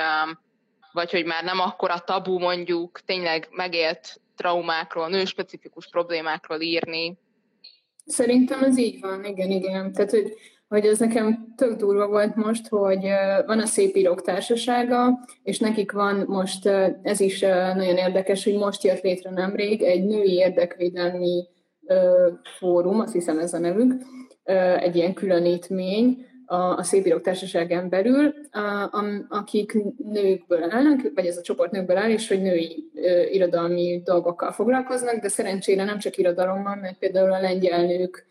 vagy 0.93 1.11
hogy 1.11 1.25
már 1.25 1.45
nem 1.45 1.61
akkora 1.61 1.99
tabu 1.99 2.39
mondjuk 2.39 3.01
tényleg 3.01 3.49
megélt 3.51 4.21
traumákról, 4.37 5.09
nőspecifikus 5.09 5.89
problémákról 5.89 6.61
írni. 6.61 7.19
Szerintem 8.07 8.63
ez 8.63 8.79
így 8.79 9.01
van, 9.01 9.25
igen, 9.25 9.51
igen. 9.51 9.93
Tehát, 9.93 10.11
hogy 10.11 10.35
hogy 10.69 10.87
ez 10.87 10.99
nekem 10.99 11.55
tök 11.57 11.77
durva 11.77 12.09
volt 12.09 12.35
most, 12.35 12.69
hogy 12.69 13.07
van 13.47 13.61
a 13.61 13.67
Szép 13.67 13.97
Írók 13.97 14.23
Társasága, 14.23 15.19
és 15.43 15.59
nekik 15.59 15.93
van 15.93 16.25
most, 16.27 16.67
ez 17.03 17.21
is 17.21 17.41
nagyon 17.75 17.97
érdekes, 17.97 18.45
hogy 18.45 18.57
most 18.57 18.85
jött 18.85 19.01
létre 19.01 19.31
nemrég 19.31 19.83
egy 19.83 20.05
női 20.05 20.33
érdekvédelmi 20.33 21.47
fórum, 22.59 23.01
azt 23.01 23.13
hiszem 23.13 23.39
ez 23.39 23.53
a 23.53 23.59
nevük, 23.59 23.95
egy 24.79 24.97
ilyen 24.97 25.15
különítmény, 25.15 26.27
a, 26.51 26.77
a 26.77 26.83
Szépírók 26.83 27.21
Társaságán 27.21 27.89
belül, 27.89 28.35
a, 28.51 28.59
a, 28.83 29.27
akik 29.29 29.77
nőkből 30.13 30.63
állnak, 30.71 31.01
vagy 31.15 31.27
ez 31.27 31.37
a 31.37 31.43
csoport 31.43 31.71
nőkből 31.71 31.97
áll, 31.97 32.11
és 32.11 32.29
hogy 32.29 32.43
női 32.43 32.91
irodalmi 33.31 34.03
dolgokkal 34.05 34.53
foglalkoznak, 34.53 35.21
de 35.21 35.29
szerencsére 35.29 35.85
nem 35.85 35.99
csak 35.99 36.17
irodalommal, 36.17 36.77
mert 36.77 36.99
például 36.99 37.33
a 37.33 37.41
lengyel 37.41 37.87
nők 37.87 38.27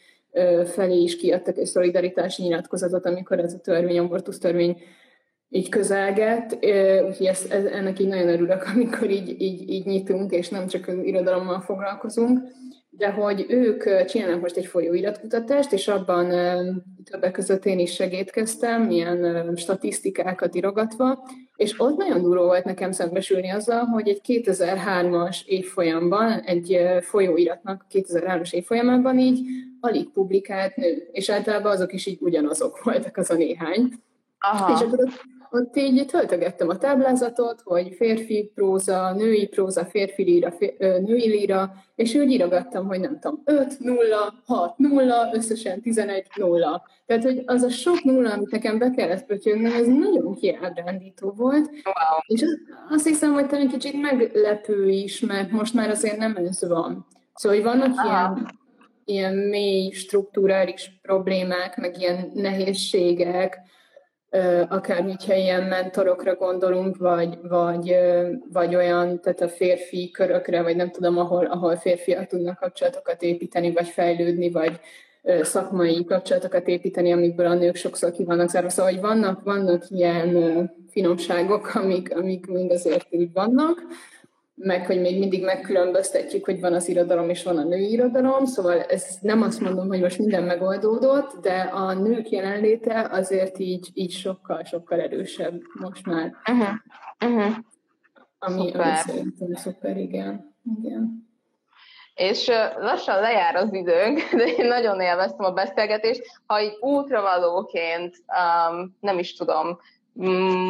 felé 0.65 1.01
is 1.01 1.17
kiadtak 1.17 1.57
egy 1.57 1.65
szolidaritási 1.65 2.43
nyilatkozatot, 2.43 3.05
amikor 3.05 3.39
ez 3.39 3.53
a 3.53 3.59
törvény, 3.59 3.99
abortusz 3.99 4.37
törvény 4.37 4.77
így 5.49 5.69
közelget, 5.69 6.53
úgyhogy 7.07 7.25
ezt, 7.25 7.51
ez, 7.51 7.65
ennek 7.65 7.99
így 7.99 8.07
nagyon 8.07 8.27
örülök, 8.27 8.63
amikor 8.73 9.09
így, 9.09 9.41
így, 9.41 9.69
így 9.69 9.85
nyitunk, 9.85 10.31
és 10.31 10.49
nem 10.49 10.67
csak 10.67 10.87
az 10.87 10.97
irodalommal 11.03 11.61
foglalkozunk, 11.61 12.39
de 12.89 13.11
hogy 13.11 13.45
ők 13.49 14.05
csinálnak 14.05 14.41
most 14.41 14.57
egy 14.57 14.65
folyóiratkutatást, 14.65 15.73
és 15.73 15.87
abban 15.87 16.29
többek 17.11 17.31
között 17.31 17.65
én 17.65 17.79
is 17.79 17.93
segítkeztem, 17.93 18.89
ilyen 18.89 19.51
statisztikákat 19.55 20.55
irogatva, 20.55 21.23
és 21.57 21.79
ott 21.79 21.97
nagyon 21.97 22.21
durva 22.21 22.43
volt 22.45 22.63
nekem 22.63 22.91
szembesülni 22.91 23.49
azzal, 23.49 23.85
hogy 23.85 24.07
egy 24.07 24.21
2003-as 24.27 25.45
évfolyamban, 25.45 26.39
egy 26.39 26.79
folyóiratnak 27.01 27.85
2003-as 27.91 28.53
évfolyamában 28.53 29.19
így 29.19 29.39
alig 29.79 30.09
publikált 30.09 30.75
nő, 30.75 31.09
és 31.11 31.29
általában 31.29 31.71
azok 31.71 31.93
is 31.93 32.05
így 32.05 32.17
ugyanazok 32.21 32.83
voltak 32.83 33.17
az 33.17 33.29
a 33.29 33.35
néhány. 33.35 33.93
Aha. 34.39 34.73
És 34.73 34.81
akkor 34.81 34.99
ott 34.99 35.21
így 35.75 36.05
töltögettem 36.05 36.69
a 36.69 36.77
táblázatot, 36.77 37.61
hogy 37.63 37.93
férfi 37.95 38.51
próza, 38.55 39.13
női 39.13 39.47
próza, 39.47 39.85
férfi 39.85 40.23
líra, 40.23 40.51
fér, 40.51 40.75
női 40.79 41.29
líra, 41.29 41.73
és 41.95 42.15
úgy 42.15 42.31
írogattam, 42.31 42.87
hogy 42.87 42.99
nem 42.99 43.19
tudom, 43.19 43.41
5, 43.45 43.79
0, 43.79 44.33
6, 44.45 44.77
0, 44.77 45.29
összesen 45.33 45.81
11, 45.81 46.27
0. 46.35 46.83
Tehát, 47.05 47.23
hogy 47.23 47.43
az 47.45 47.63
a 47.63 47.69
sok 47.69 48.03
nulla, 48.03 48.33
amit 48.33 48.51
nekem 48.51 48.77
be 48.77 48.89
kellett 48.89 49.25
pötyögnem, 49.25 49.73
ez 49.73 49.87
nagyon 49.87 50.35
kiábrándító 50.35 51.33
volt. 51.35 51.65
Wow. 51.65 52.19
És 52.27 52.43
azt 52.89 53.07
hiszem, 53.07 53.33
hogy 53.33 53.47
talán 53.47 53.67
kicsit 53.67 54.01
meglepő 54.01 54.89
is, 54.89 55.19
mert 55.19 55.51
most 55.51 55.73
már 55.73 55.89
azért 55.89 56.17
nem 56.17 56.35
ez 56.35 56.67
van. 56.67 57.05
Szóval, 57.33 57.57
hogy 57.57 57.67
vannak 57.67 57.97
Aha. 57.97 58.07
ilyen 58.07 58.55
ilyen 59.09 59.33
mély 59.33 59.91
strukturális 59.91 60.99
problémák, 61.01 61.77
meg 61.77 61.99
ilyen 61.99 62.31
nehézségek, 62.33 63.57
akár 64.69 65.01
hogyha 65.03 65.33
ilyen 65.33 65.63
mentorokra 65.63 66.35
gondolunk, 66.35 66.97
vagy, 66.97 67.37
vagy, 67.41 67.95
vagy 68.53 68.75
olyan, 68.75 69.21
tehát 69.21 69.41
a 69.41 69.47
férfi 69.47 70.11
körökre, 70.11 70.61
vagy 70.61 70.75
nem 70.75 70.91
tudom, 70.91 71.17
ahol, 71.17 71.45
ahol 71.45 71.75
férfiak 71.75 72.27
tudnak 72.27 72.59
kapcsolatokat 72.59 73.21
építeni, 73.21 73.71
vagy 73.71 73.87
fejlődni, 73.87 74.51
vagy 74.51 74.79
szakmai 75.41 76.05
kapcsolatokat 76.05 76.67
építeni, 76.67 77.11
amikből 77.11 77.45
a 77.45 77.53
nők 77.53 77.75
sokszor 77.75 78.11
ki 78.11 78.23
vannak 78.23 78.49
zárva. 78.49 78.69
Szóval, 78.69 78.91
hogy 78.91 79.01
vannak, 79.01 79.43
vannak 79.43 79.83
ilyen 79.89 80.71
finomságok, 80.89 81.75
amik, 81.75 82.15
amik 82.15 82.45
mind 82.45 82.71
azért 82.71 83.07
úgy 83.09 83.33
vannak, 83.33 83.81
meg 84.59 84.85
hogy 84.85 85.01
még 85.01 85.19
mindig 85.19 85.43
megkülönböztetjük, 85.43 86.45
hogy 86.45 86.59
van 86.59 86.73
az 86.73 86.87
irodalom 86.87 87.29
és 87.29 87.43
van 87.43 87.57
a 87.57 87.63
női 87.63 87.91
irodalom, 87.91 88.45
szóval 88.45 88.81
ez 88.81 89.17
nem 89.21 89.41
azt 89.41 89.59
mondom, 89.59 89.87
hogy 89.87 90.01
most 90.01 90.17
minden 90.17 90.43
megoldódott, 90.43 91.41
de 91.41 91.59
a 91.59 91.93
nők 91.93 92.29
jelenléte 92.29 93.07
azért 93.11 93.59
így, 93.59 93.89
így 93.93 94.11
sokkal, 94.11 94.63
sokkal 94.63 95.01
erősebb 95.01 95.61
most 95.79 96.05
már. 96.05 96.33
Uh-huh. 96.49 96.67
Uh-huh. 97.25 97.55
Ami, 98.39 98.67
szuper. 98.67 98.81
ami 98.81 98.95
szerintem 98.95 99.53
szuper, 99.53 99.97
igen. 99.97 100.55
igen. 100.79 101.27
és 102.13 102.47
lassan 102.79 103.19
lejár 103.19 103.55
az 103.55 103.73
időnk, 103.73 104.19
de 104.37 104.43
én 104.43 104.67
nagyon 104.67 104.99
élveztem 104.99 105.45
a 105.45 105.51
beszélgetést. 105.51 106.23
Ha 106.45 106.61
így 106.61 106.77
útravalóként, 106.79 108.15
um, 108.27 108.97
nem 108.99 109.19
is 109.19 109.35
tudom, 109.35 109.79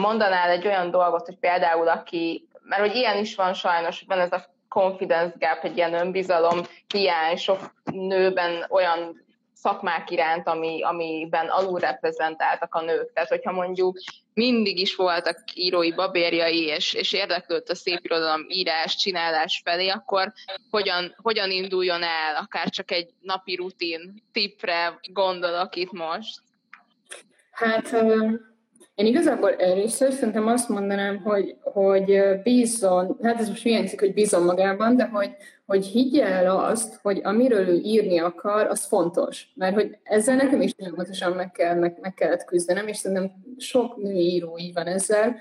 mondanál 0.01 0.49
egy 0.49 0.65
olyan 0.65 0.91
dolgot, 0.91 1.25
hogy 1.25 1.37
például 1.37 1.87
aki, 1.87 2.46
mert 2.67 2.81
hogy 2.81 2.95
ilyen 2.95 3.17
is 3.17 3.35
van 3.35 3.53
sajnos, 3.53 3.99
hogy 3.99 4.07
van 4.07 4.19
ez 4.19 4.31
a 4.31 4.45
confidence 4.69 5.35
gap, 5.39 5.63
egy 5.63 5.77
ilyen 5.77 5.93
önbizalom 5.93 6.61
hiány, 6.87 7.35
sok 7.35 7.73
nőben 7.91 8.65
olyan 8.69 9.25
szakmák 9.53 10.09
iránt, 10.09 10.47
ami, 10.47 10.83
amiben 10.83 11.47
alulreprezentáltak 11.47 12.75
a 12.75 12.81
nők. 12.81 13.13
Tehát, 13.13 13.29
hogyha 13.29 13.51
mondjuk 13.51 13.97
mindig 14.33 14.79
is 14.79 14.95
voltak 14.95 15.37
írói 15.53 15.93
babérjai, 15.93 16.65
és, 16.65 16.93
és 16.93 17.13
érdeklődött 17.13 17.69
a 17.69 17.75
szép 17.75 17.99
irodalom 18.01 18.45
írás, 18.47 18.95
csinálás 18.95 19.61
felé, 19.63 19.87
akkor 19.87 20.33
hogyan, 20.69 21.15
hogyan 21.21 21.51
induljon 21.51 22.03
el, 22.03 22.35
akár 22.35 22.69
csak 22.69 22.91
egy 22.91 23.09
napi 23.21 23.55
rutin 23.55 24.23
tippre 24.31 24.99
gondolok 25.11 25.75
itt 25.75 25.91
most? 25.91 26.41
Hát 27.51 27.95
én 28.97 29.05
igazából 29.05 29.55
először 29.55 30.11
szerintem 30.11 30.47
azt 30.47 30.69
mondanám, 30.69 31.17
hogy, 31.17 31.55
hogy 31.61 32.21
bízzon, 32.43 33.17
hát 33.21 33.39
ez 33.39 33.49
most 33.49 33.63
hiányzik, 33.63 33.99
hogy 33.99 34.13
bízzon 34.13 34.43
magában, 34.43 34.95
de 34.95 35.05
hogy, 35.05 35.35
hogy 35.65 35.85
higgye 35.85 36.25
el 36.25 36.57
azt, 36.59 36.99
hogy 37.01 37.21
amiről 37.23 37.67
ő 37.67 37.79
írni 37.83 38.19
akar, 38.19 38.65
az 38.65 38.85
fontos. 38.85 39.47
Mert 39.55 39.73
hogy 39.73 39.97
ezzel 40.03 40.35
nekem 40.35 40.61
is 40.61 40.73
folyamatosan 40.77 41.31
meg, 41.31 41.51
kell, 41.51 41.75
meg, 41.75 41.97
meg 42.01 42.13
kellett 42.13 42.45
küzdenem, 42.45 42.87
és 42.87 42.97
szerintem 42.97 43.31
sok 43.57 43.97
női 43.97 44.33
író 44.33 44.57
így 44.57 44.73
van 44.73 44.85
ezzel, 44.85 45.35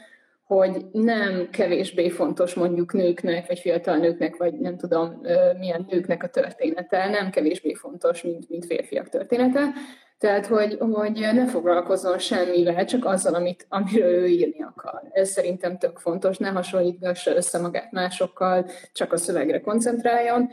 hogy 0.47 0.87
nem 0.93 1.49
kevésbé 1.51 2.09
fontos 2.09 2.55
mondjuk 2.55 2.93
nőknek, 2.93 3.47
vagy 3.47 3.59
fiatal 3.59 3.97
nőknek, 3.97 4.37
vagy 4.37 4.55
nem 4.55 4.77
tudom 4.77 5.21
milyen 5.59 5.87
nőknek 5.91 6.23
a 6.23 6.29
története, 6.29 7.09
nem 7.09 7.31
kevésbé 7.31 7.75
fontos, 7.75 8.23
mint, 8.23 8.49
mint 8.49 8.67
férfiak 8.67 9.09
története, 9.09 9.73
tehát, 10.19 10.47
hogy, 10.47 10.79
hogy 10.79 11.13
ne 11.13 11.47
foglalkozzon 11.47 12.19
semmivel, 12.19 12.85
csak 12.85 13.05
azzal, 13.05 13.35
amit, 13.35 13.67
amiről 13.69 14.13
ő 14.13 14.27
írni 14.27 14.63
akar. 14.63 15.03
Ez 15.13 15.31
szerintem 15.31 15.79
tök 15.79 15.99
fontos, 15.99 16.39
ne 16.39 16.49
hasonlítgassa 16.49 17.37
össze 17.37 17.59
magát 17.59 17.93
másokkal, 17.93 18.67
csak 18.93 19.13
a 19.13 19.17
szövegre 19.17 19.61
koncentráljon. 19.61 20.51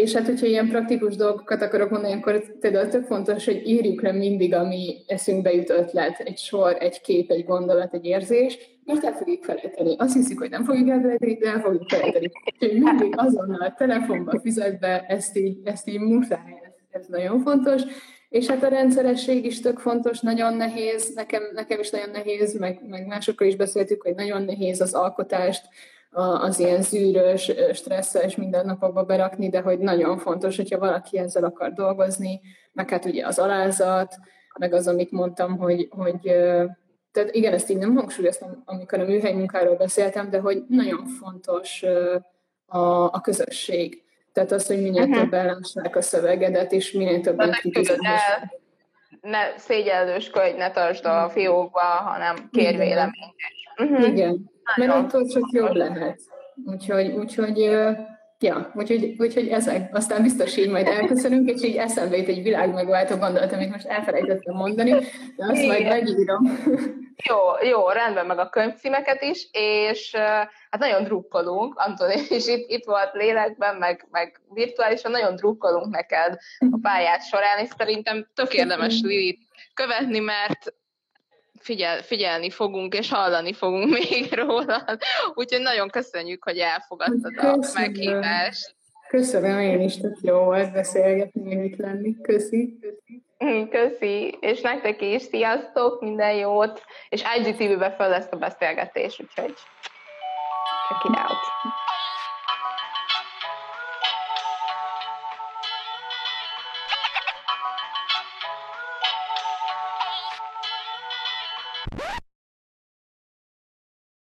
És 0.00 0.12
hát, 0.12 0.26
hogyha 0.26 0.46
ilyen 0.46 0.68
praktikus 0.68 1.16
dolgokat 1.16 1.62
akarok 1.62 1.90
mondani, 1.90 2.12
akkor 2.12 2.58
például 2.58 2.88
tök 2.88 3.04
fontos, 3.04 3.44
hogy 3.44 3.62
írjuk 3.66 4.02
le 4.02 4.12
mindig, 4.12 4.54
ami 4.54 4.96
eszünkbe 5.06 5.52
jut 5.52 5.70
ötlet, 5.70 6.20
egy 6.20 6.38
sor, 6.38 6.76
egy 6.78 7.00
kép, 7.00 7.30
egy 7.30 7.44
gondolat, 7.44 7.94
egy 7.94 8.04
érzés, 8.04 8.58
mert 8.84 9.04
el 9.04 9.12
fogjuk 9.12 9.44
felejteni. 9.44 9.94
Azt 9.98 10.14
hiszik, 10.14 10.38
hogy 10.38 10.50
nem 10.50 10.64
fogjuk 10.64 10.88
elfelejteni, 10.88 11.34
de 11.34 11.48
el 11.48 11.60
fogjuk 11.60 11.88
felejteni. 11.88 12.30
Úgyhogy 12.60 12.80
mindig 12.80 13.14
azonnal 13.16 13.60
a 13.60 13.74
telefonba, 13.78 14.40
fizetbe, 14.40 15.04
ezt 15.08 15.36
így, 15.36 15.58
ezt 15.64 15.88
így 15.88 16.00
muszáj, 16.00 16.60
ez, 16.62 17.00
ez 17.00 17.06
nagyon 17.06 17.40
fontos. 17.40 17.82
És 18.28 18.46
hát 18.46 18.62
a 18.62 18.68
rendszeresség 18.68 19.44
is 19.44 19.60
tök 19.60 19.78
fontos, 19.78 20.20
nagyon 20.20 20.56
nehéz, 20.56 21.14
nekem, 21.14 21.42
nekem 21.54 21.80
is 21.80 21.90
nagyon 21.90 22.10
nehéz, 22.10 22.58
meg, 22.58 22.80
meg 22.88 23.06
másokkal 23.06 23.46
is 23.46 23.56
beszéltük, 23.56 24.02
hogy 24.02 24.14
nagyon 24.14 24.42
nehéz 24.42 24.80
az 24.80 24.94
alkotást, 24.94 25.62
az 26.10 26.58
ilyen 26.58 26.82
zűrös, 26.82 27.52
stresszes 27.72 28.36
mindennapokba 28.36 29.02
berakni, 29.02 29.48
de 29.48 29.60
hogy 29.60 29.78
nagyon 29.78 30.18
fontos, 30.18 30.56
hogyha 30.56 30.78
valaki 30.78 31.18
ezzel 31.18 31.44
akar 31.44 31.72
dolgozni, 31.72 32.40
meg 32.72 32.90
hát 32.90 33.04
ugye 33.04 33.26
az 33.26 33.38
alázat, 33.38 34.14
meg 34.58 34.72
az, 34.72 34.88
amit 34.88 35.10
mondtam, 35.10 35.58
hogy, 35.58 35.88
hogy 35.90 36.20
tehát 37.12 37.30
igen, 37.30 37.52
ezt 37.52 37.70
így 37.70 37.78
nem 37.78 37.96
hangsúlyoztam, 37.96 38.62
amikor 38.64 39.00
a 39.00 39.04
műhely 39.04 39.32
munkáról 39.32 39.76
beszéltem, 39.76 40.30
de 40.30 40.38
hogy 40.38 40.64
nagyon 40.68 41.06
fontos 41.06 41.84
a, 42.66 43.04
a 43.04 43.20
közösség. 43.20 44.02
Tehát 44.32 44.52
az, 44.52 44.66
hogy 44.66 44.82
minél 44.82 45.02
uh-huh. 45.02 45.18
többen 45.18 45.46
lássák 45.46 45.96
a 45.96 46.02
szövegedet, 46.02 46.72
és 46.72 46.92
minél 46.92 47.20
többen 47.20 47.52
el, 48.02 48.58
ne 49.20 49.58
szégyellősködj, 49.58 50.56
ne 50.56 50.70
tartsd 50.70 51.04
a 51.04 51.28
fiókba, 51.28 51.80
hanem 51.80 52.36
kérj 52.52 52.76
véleményt. 52.76 53.34
Uh-huh. 53.76 54.08
Igen, 54.08 54.50
mert 54.76 54.92
attól 54.92 55.26
csak 55.26 55.48
jobb 55.52 55.74
lehet. 55.74 56.20
Úgyhogy, 56.66 57.10
úgyhogy 57.10 57.70
Ja, 58.42 58.72
úgyhogy, 58.74 59.14
úgyhogy 59.18 59.48
ezek. 59.48 59.94
Aztán 59.94 60.22
biztos 60.22 60.56
így 60.56 60.70
majd 60.70 60.86
elköszönünk, 60.86 61.50
és 61.50 61.62
így 61.62 61.76
eszembe 61.76 62.16
jut 62.16 62.28
egy 62.28 62.42
világ 62.42 62.72
megváltó 62.72 63.16
gondolat, 63.16 63.52
amit 63.52 63.70
most 63.70 63.86
elfelejtettem 63.86 64.54
mondani, 64.54 64.90
de 65.36 65.44
azt 65.44 65.62
Igen. 65.62 65.66
majd 65.66 65.86
megírom. 65.86 66.58
Jó, 67.28 67.68
jó, 67.68 67.88
rendben, 67.88 68.26
meg 68.26 68.38
a 68.38 68.48
könyvcímeket 68.48 69.22
is, 69.22 69.48
és 69.52 70.14
hát 70.70 70.78
nagyon 70.78 71.04
drukkolunk, 71.04 71.74
Antoni 71.78 72.14
is 72.28 72.46
itt, 72.46 72.70
itt 72.70 72.84
volt 72.84 73.12
lélekben, 73.12 73.76
meg, 73.76 74.06
meg 74.10 74.40
virtuálisan, 74.54 75.10
nagyon 75.10 75.36
drukkolunk 75.36 75.94
neked 75.94 76.38
a 76.58 76.78
pályát 76.82 77.26
során, 77.26 77.58
és 77.58 77.68
szerintem 77.78 78.26
tök 78.34 78.54
érdemes 78.54 79.00
Lilit 79.02 79.38
követni, 79.74 80.18
mert 80.18 80.74
figyel, 81.60 82.02
figyelni 82.02 82.50
fogunk, 82.50 82.94
és 82.94 83.10
hallani 83.10 83.52
fogunk 83.52 83.90
még 84.08 84.32
róla. 84.32 84.84
Úgyhogy 85.34 85.62
nagyon 85.62 85.88
köszönjük, 85.88 86.44
hogy 86.44 86.58
elfogadtad 86.58 87.34
Köszönöm. 87.34 87.60
a 87.60 87.78
meghívást. 87.80 88.74
Köszönöm, 89.08 89.58
én 89.58 89.80
is 89.80 89.96
tök 89.96 90.16
jó 90.22 90.44
volt 90.44 90.72
beszélgetni, 90.72 91.64
itt 91.64 91.76
lenni. 91.76 92.16
Köszi. 92.22 92.78
Köszi. 92.80 93.68
Köszi, 93.70 94.36
és 94.40 94.60
nektek 94.60 95.02
is 95.02 95.22
sziasztok, 95.22 96.00
minden 96.00 96.34
jót, 96.34 96.82
és 97.08 97.22
IGTV-be 97.36 97.90
fel 97.90 98.08
lesz 98.08 98.28
a 98.30 98.36
beszélgetés, 98.36 99.20
úgyhogy 99.20 99.54
check 100.88 101.04
it 101.04 101.16
out. 101.16 101.38